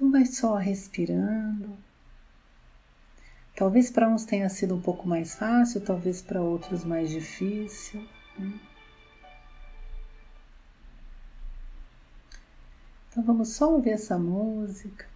Então 0.00 0.10
vai 0.10 0.24
só 0.24 0.56
respirando. 0.56 1.76
Talvez 3.54 3.90
para 3.90 4.08
uns 4.08 4.24
tenha 4.24 4.48
sido 4.48 4.74
um 4.74 4.80
pouco 4.80 5.06
mais 5.06 5.34
fácil, 5.34 5.82
talvez 5.82 6.22
para 6.22 6.40
outros 6.40 6.84
mais 6.84 7.10
difícil. 7.10 8.08
Né? 8.38 8.58
Então 13.10 13.22
vamos 13.22 13.50
só 13.50 13.70
ouvir 13.70 13.90
essa 13.90 14.18
música. 14.18 15.06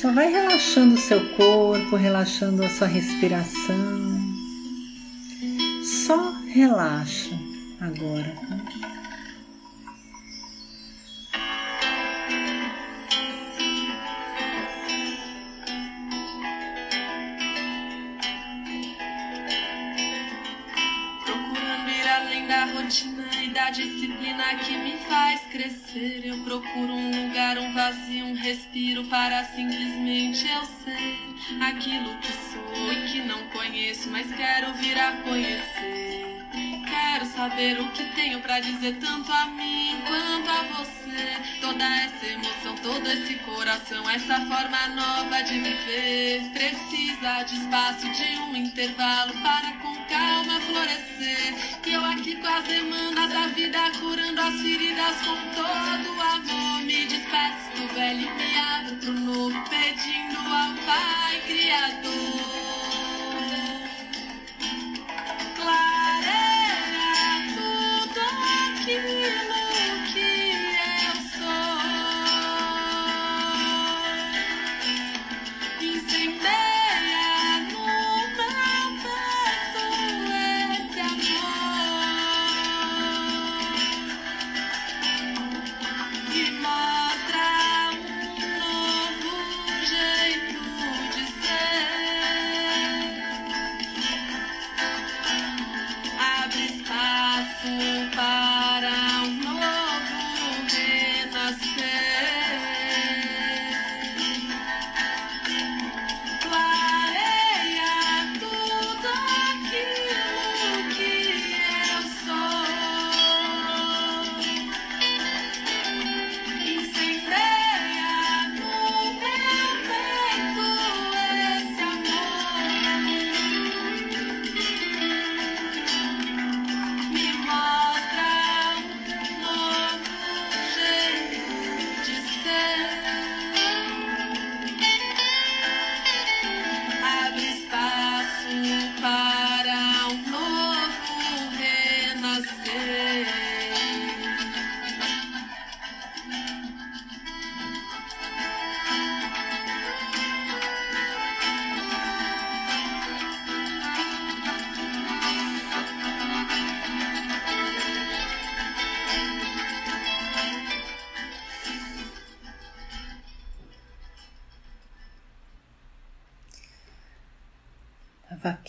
Só 0.00 0.12
vai 0.12 0.30
relaxando 0.30 0.94
o 0.94 0.96
seu 0.96 1.18
corpo, 1.30 1.96
relaxando 1.96 2.64
a 2.64 2.68
sua 2.68 2.86
respiração. 2.86 3.74
Só 6.06 6.34
relaxa 6.46 7.36
agora. 7.80 8.32
Procurando 21.24 21.90
ir 21.90 22.08
além 22.08 22.46
da 22.46 22.66
rotina 22.66 23.28
e 23.42 23.50
da 23.50 23.70
disciplina 23.70 24.44
que 24.64 24.77
crescer. 25.50 26.22
Eu 26.24 26.38
procuro 26.44 26.92
um 26.92 27.10
lugar, 27.10 27.58
um 27.58 27.72
vazio, 27.72 28.26
um 28.26 28.34
respiro 28.34 29.04
para 29.04 29.44
simplesmente 29.44 30.46
eu 30.46 30.64
ser 30.64 31.62
aquilo 31.62 32.16
que 32.18 32.32
sou 32.32 32.92
e 32.92 33.08
que 33.08 33.20
não 33.20 33.42
conheço, 33.48 34.10
mas 34.10 34.30
quero 34.34 34.72
vir 34.74 34.98
a 34.98 35.12
conhecer. 35.22 36.38
Quero 36.88 37.26
saber 37.26 37.80
o 37.80 37.90
que 37.92 38.04
tenho 38.14 38.40
para 38.40 38.60
dizer 38.60 38.96
tanto 39.00 39.30
a 39.32 39.46
mim 39.46 39.96
quanto 40.06 40.48
a 40.48 40.62
você. 40.62 41.58
Toda 41.60 41.84
essa 41.84 42.26
emoção, 42.26 42.74
todo 42.76 43.06
esse 43.10 43.34
coração, 43.36 44.08
essa 44.08 44.40
forma 44.46 44.88
nova 44.88 45.42
de 45.42 45.58
viver 45.60 46.50
precisa 46.52 47.42
de 47.42 47.56
espaço, 47.56 48.08
de 48.10 48.38
um 48.40 48.56
intervalo 48.56 49.32
para 49.42 49.72
com 49.82 49.97
calma 50.08 50.60
florescer. 50.60 51.54
E 51.86 51.92
eu 51.92 52.04
aqui 52.04 52.36
com 52.36 52.46
as 52.46 52.64
demandas 52.64 53.32
da 53.32 53.46
vida, 53.48 53.90
curando 54.00 54.40
as 54.40 54.60
feridas 54.60 55.16
com 55.18 55.36
todo 55.54 56.20
amor. 56.20 56.82
Me 56.84 57.06
despeço 57.06 57.70
do 57.76 57.94
velho 57.94 58.28
e 58.28 58.96
pro 58.96 59.12
novo, 59.12 59.64
pedindo 59.68 60.38
ao 60.38 60.74
Pai 60.84 61.40
Criador. 61.46 62.37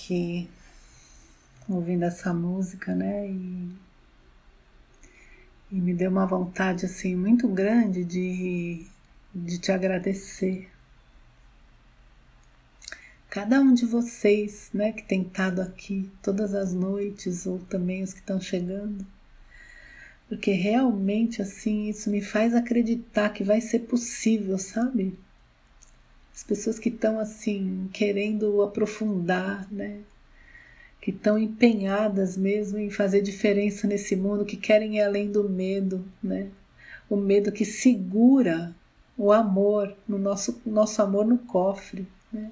Aqui 0.09 0.49
ouvindo 1.67 2.03
essa 2.03 2.33
música, 2.33 2.95
né? 2.95 3.29
E, 3.29 3.69
e 5.71 5.75
me 5.75 5.93
deu 5.93 6.09
uma 6.09 6.25
vontade 6.25 6.87
assim 6.87 7.15
muito 7.15 7.47
grande 7.47 8.03
de, 8.03 8.87
de 9.33 9.59
te 9.59 9.71
agradecer. 9.71 10.67
Cada 13.29 13.61
um 13.61 13.75
de 13.75 13.85
vocês, 13.85 14.71
né, 14.73 14.91
que 14.91 15.03
tem 15.03 15.21
estado 15.21 15.61
aqui 15.61 16.11
todas 16.23 16.55
as 16.55 16.73
noites 16.73 17.45
ou 17.45 17.59
também 17.59 18.01
os 18.01 18.11
que 18.11 18.21
estão 18.21 18.41
chegando, 18.41 19.05
porque 20.27 20.51
realmente 20.51 21.39
assim 21.39 21.89
isso 21.89 22.09
me 22.09 22.23
faz 22.23 22.55
acreditar 22.55 23.29
que 23.29 23.43
vai 23.43 23.61
ser 23.61 23.81
possível, 23.81 24.57
sabe? 24.57 25.15
As 26.39 26.43
pessoas 26.43 26.79
que 26.79 26.87
estão 26.87 27.19
assim 27.19 27.89
querendo 27.91 28.61
aprofundar, 28.61 29.67
né? 29.69 29.99
Que 31.01 31.11
estão 31.11 31.37
empenhadas 31.37 32.37
mesmo 32.37 32.77
em 32.77 32.89
fazer 32.89 33.21
diferença 33.21 33.85
nesse 33.85 34.15
mundo, 34.15 34.45
que 34.45 34.55
querem 34.55 34.97
ir 34.97 35.01
além 35.01 35.29
do 35.29 35.49
medo, 35.49 36.05
né? 36.23 36.47
O 37.09 37.17
medo 37.17 37.51
que 37.51 37.65
segura 37.65 38.73
o 39.17 39.33
amor, 39.33 39.93
no 40.07 40.17
nosso, 40.17 40.61
nosso 40.65 41.01
amor 41.01 41.25
no 41.25 41.39
cofre, 41.39 42.07
né? 42.31 42.51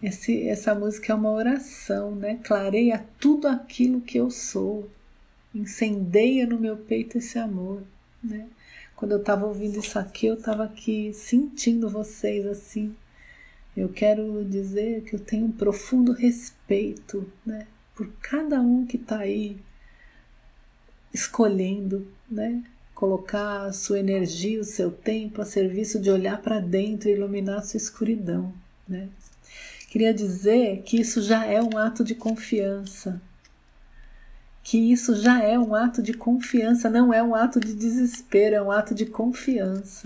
Esse, 0.00 0.46
essa 0.46 0.76
música 0.76 1.12
é 1.12 1.16
uma 1.16 1.32
oração, 1.32 2.14
né? 2.14 2.38
Clareia 2.44 3.04
tudo 3.18 3.48
aquilo 3.48 4.00
que 4.00 4.18
eu 4.18 4.30
sou, 4.30 4.88
incendeia 5.52 6.46
no 6.46 6.58
meu 6.58 6.76
peito 6.76 7.18
esse 7.18 7.36
amor, 7.36 7.82
né? 8.22 8.46
Quando 9.02 9.10
eu 9.10 9.18
estava 9.18 9.46
ouvindo 9.46 9.80
isso 9.80 9.98
aqui, 9.98 10.26
eu 10.26 10.34
estava 10.34 10.62
aqui 10.62 11.12
sentindo 11.12 11.90
vocês 11.90 12.46
assim. 12.46 12.94
Eu 13.76 13.88
quero 13.88 14.44
dizer 14.44 15.02
que 15.02 15.16
eu 15.16 15.18
tenho 15.18 15.46
um 15.46 15.50
profundo 15.50 16.12
respeito 16.12 17.28
né, 17.44 17.66
por 17.96 18.06
cada 18.22 18.60
um 18.60 18.86
que 18.86 18.96
está 18.96 19.18
aí 19.18 19.56
escolhendo, 21.12 22.06
né, 22.30 22.62
colocar 22.94 23.62
a 23.62 23.72
sua 23.72 23.98
energia, 23.98 24.60
o 24.60 24.64
seu 24.64 24.92
tempo 24.92 25.42
a 25.42 25.44
serviço 25.44 25.98
de 25.98 26.08
olhar 26.08 26.40
para 26.40 26.60
dentro 26.60 27.08
e 27.08 27.12
iluminar 27.12 27.58
a 27.58 27.62
sua 27.62 27.78
escuridão. 27.78 28.54
Né. 28.88 29.08
Queria 29.90 30.14
dizer 30.14 30.82
que 30.82 31.00
isso 31.00 31.20
já 31.20 31.44
é 31.44 31.60
um 31.60 31.76
ato 31.76 32.04
de 32.04 32.14
confiança, 32.14 33.20
que 34.62 34.78
isso 34.78 35.16
já 35.16 35.42
é 35.42 35.58
um 35.58 35.74
ato 35.74 36.00
de 36.02 36.14
confiança, 36.14 36.88
não 36.88 37.12
é 37.12 37.22
um 37.22 37.34
ato 37.34 37.58
de 37.58 37.74
desespero, 37.74 38.54
é 38.54 38.62
um 38.62 38.70
ato 38.70 38.94
de 38.94 39.06
confiança. 39.06 40.04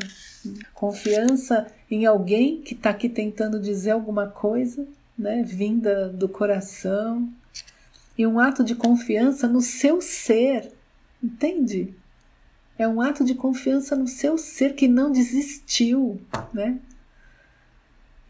Confiança 0.72 1.66
em 1.90 2.06
alguém 2.06 2.62
que 2.62 2.74
está 2.74 2.90
aqui 2.90 3.08
tentando 3.08 3.60
dizer 3.60 3.90
alguma 3.90 4.28
coisa, 4.28 4.86
né, 5.18 5.42
vinda 5.42 6.08
do 6.08 6.28
coração, 6.28 7.28
e 8.16 8.26
um 8.26 8.40
ato 8.40 8.64
de 8.64 8.74
confiança 8.74 9.46
no 9.46 9.60
seu 9.60 10.00
ser, 10.00 10.72
entende? 11.22 11.94
É 12.78 12.88
um 12.88 13.00
ato 13.00 13.24
de 13.24 13.34
confiança 13.34 13.94
no 13.94 14.06
seu 14.06 14.38
ser 14.38 14.74
que 14.74 14.88
não 14.88 15.12
desistiu, 15.12 16.20
né? 16.52 16.78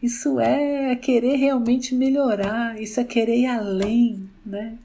Isso 0.01 0.39
é 0.39 0.95
querer 0.95 1.37
realmente 1.37 1.95
melhorar, 1.95 2.79
isso 2.79 2.99
é 2.99 3.03
querer 3.03 3.39
ir 3.39 3.47
além, 3.47 4.29
né? 4.45 4.77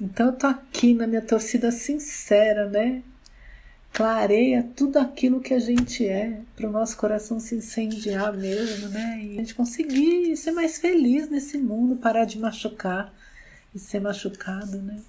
Então 0.00 0.26
eu 0.26 0.32
tô 0.32 0.46
aqui 0.46 0.94
na 0.94 1.06
minha 1.06 1.22
torcida 1.22 1.72
sincera, 1.72 2.68
né? 2.68 3.02
Clareia 3.92 4.68
tudo 4.76 4.98
aquilo 4.98 5.40
que 5.40 5.52
a 5.52 5.58
gente 5.58 6.06
é, 6.06 6.40
para 6.54 6.68
o 6.68 6.72
nosso 6.72 6.96
coração 6.96 7.40
se 7.40 7.56
incendiar 7.56 8.32
mesmo, 8.32 8.88
né? 8.90 9.20
E 9.20 9.32
a 9.32 9.40
gente 9.40 9.56
conseguir 9.56 10.36
ser 10.36 10.52
mais 10.52 10.78
feliz 10.78 11.28
nesse 11.28 11.58
mundo, 11.58 11.96
parar 11.96 12.24
de 12.24 12.38
machucar 12.38 13.12
e 13.74 13.78
ser 13.78 14.00
machucado, 14.00 14.80
né? 14.80 15.00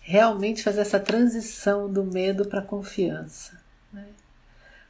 Realmente 0.00 0.62
fazer 0.62 0.80
essa 0.80 1.00
transição 1.00 1.90
do 1.90 2.04
medo 2.04 2.44
para 2.44 2.60
confiança. 2.60 3.58
Né? 3.90 4.04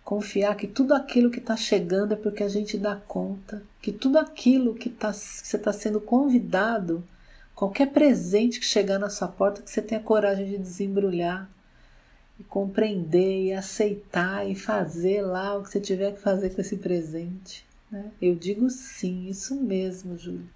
Confiar 0.03 0.57
que 0.57 0.67
tudo 0.67 0.95
aquilo 0.95 1.31
que 1.31 1.39
está 1.39 1.57
chegando 1.57 2.15
é 2.15 2.17
porque 2.17 2.43
a 2.43 2.49
gente 2.49 2.77
dá 2.77 2.97
conta, 2.97 3.63
que 3.81 3.93
tudo 3.93 4.19
aquilo 4.19 4.75
que, 4.75 4.89
tá, 4.89 5.13
que 5.13 5.19
você 5.19 5.57
está 5.57 5.73
sendo 5.73 6.01
convidado 6.01 7.05
Qualquer 7.61 7.93
presente 7.93 8.59
que 8.59 8.65
chegar 8.65 8.99
na 8.99 9.11
sua 9.11 9.29
porta, 9.29 9.61
que 9.61 9.71
você 9.71 9.83
tenha 9.83 10.01
coragem 10.01 10.47
de 10.47 10.57
desembrulhar 10.57 11.47
e 12.39 12.43
compreender 12.43 13.45
e 13.45 13.53
aceitar 13.53 14.49
e 14.49 14.55
fazer 14.55 15.21
lá 15.21 15.59
o 15.59 15.63
que 15.63 15.69
você 15.69 15.79
tiver 15.79 16.15
que 16.15 16.23
fazer 16.23 16.55
com 16.55 16.63
esse 16.63 16.79
presente. 16.79 17.67
Né? 17.91 18.13
Eu 18.19 18.35
digo 18.35 18.71
sim, 18.71 19.29
isso 19.29 19.55
mesmo, 19.55 20.17
Júlio. 20.17 20.49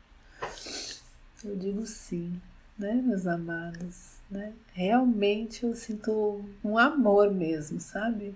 Eu 1.45 1.55
digo 1.57 1.85
sim, 1.85 2.41
né, 2.79 2.95
meus 2.95 3.27
amados? 3.27 4.15
né? 4.31 4.55
Realmente 4.73 5.65
eu 5.65 5.75
sinto 5.77 6.43
um 6.65 6.79
amor 6.79 7.31
mesmo, 7.31 7.81
sabe? 7.81 8.35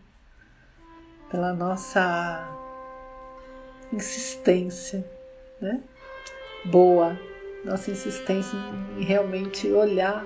Pela 1.31 1.55
nossa 1.55 2.47
insistência, 3.91 5.03
né? 5.59 5.83
Boa, 6.67 7.19
nossa 7.65 7.91
insistência 7.91 8.57
em 8.99 9.05
realmente 9.05 9.69
olhar 9.69 10.25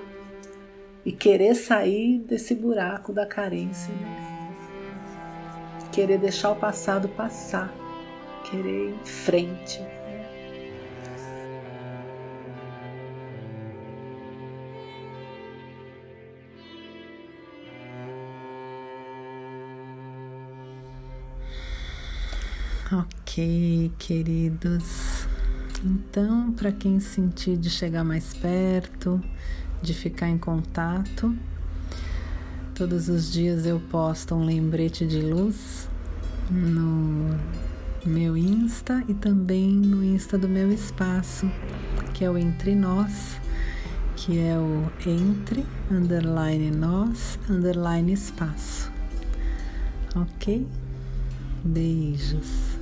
e 1.05 1.11
querer 1.11 1.55
sair 1.55 2.19
desse 2.19 2.55
buraco 2.55 3.11
da 3.11 3.25
carência, 3.25 3.93
né? 3.93 4.33
querer 5.91 6.17
deixar 6.17 6.51
o 6.51 6.55
passado 6.55 7.07
passar, 7.09 7.71
querer 8.49 8.89
ir 8.89 8.95
em 8.95 9.05
frente. 9.05 9.81
Ok, 22.91 23.91
queridos. 23.97 25.22
Então, 25.83 26.53
para 26.53 26.71
quem 26.71 26.99
sentir 27.01 27.57
de 27.57 27.69
chegar 27.69 28.05
mais 28.05 28.33
perto, 28.33 29.21
de 29.81 29.93
ficar 29.93 30.29
em 30.29 30.37
contato, 30.37 31.35
todos 32.73 33.09
os 33.09 33.31
dias 33.31 33.65
eu 33.65 33.81
posto 33.91 34.33
um 34.33 34.45
lembrete 34.45 35.05
de 35.05 35.19
luz 35.19 35.89
no 36.49 37.37
meu 38.05 38.37
Insta 38.37 39.03
e 39.09 39.13
também 39.13 39.69
no 39.69 40.01
Insta 40.03 40.37
do 40.37 40.47
meu 40.47 40.71
espaço, 40.71 41.51
que 42.13 42.23
é 42.23 42.29
o 42.29 42.37
Entre 42.37 42.73
Nós, 42.75 43.37
que 44.15 44.39
é 44.39 44.57
o 44.57 44.89
entre 45.05 45.65
underline 45.91 46.71
nós 46.71 47.37
underline 47.49 48.13
espaço. 48.13 48.89
Ok? 50.15 50.65
Beijos. 51.63 52.72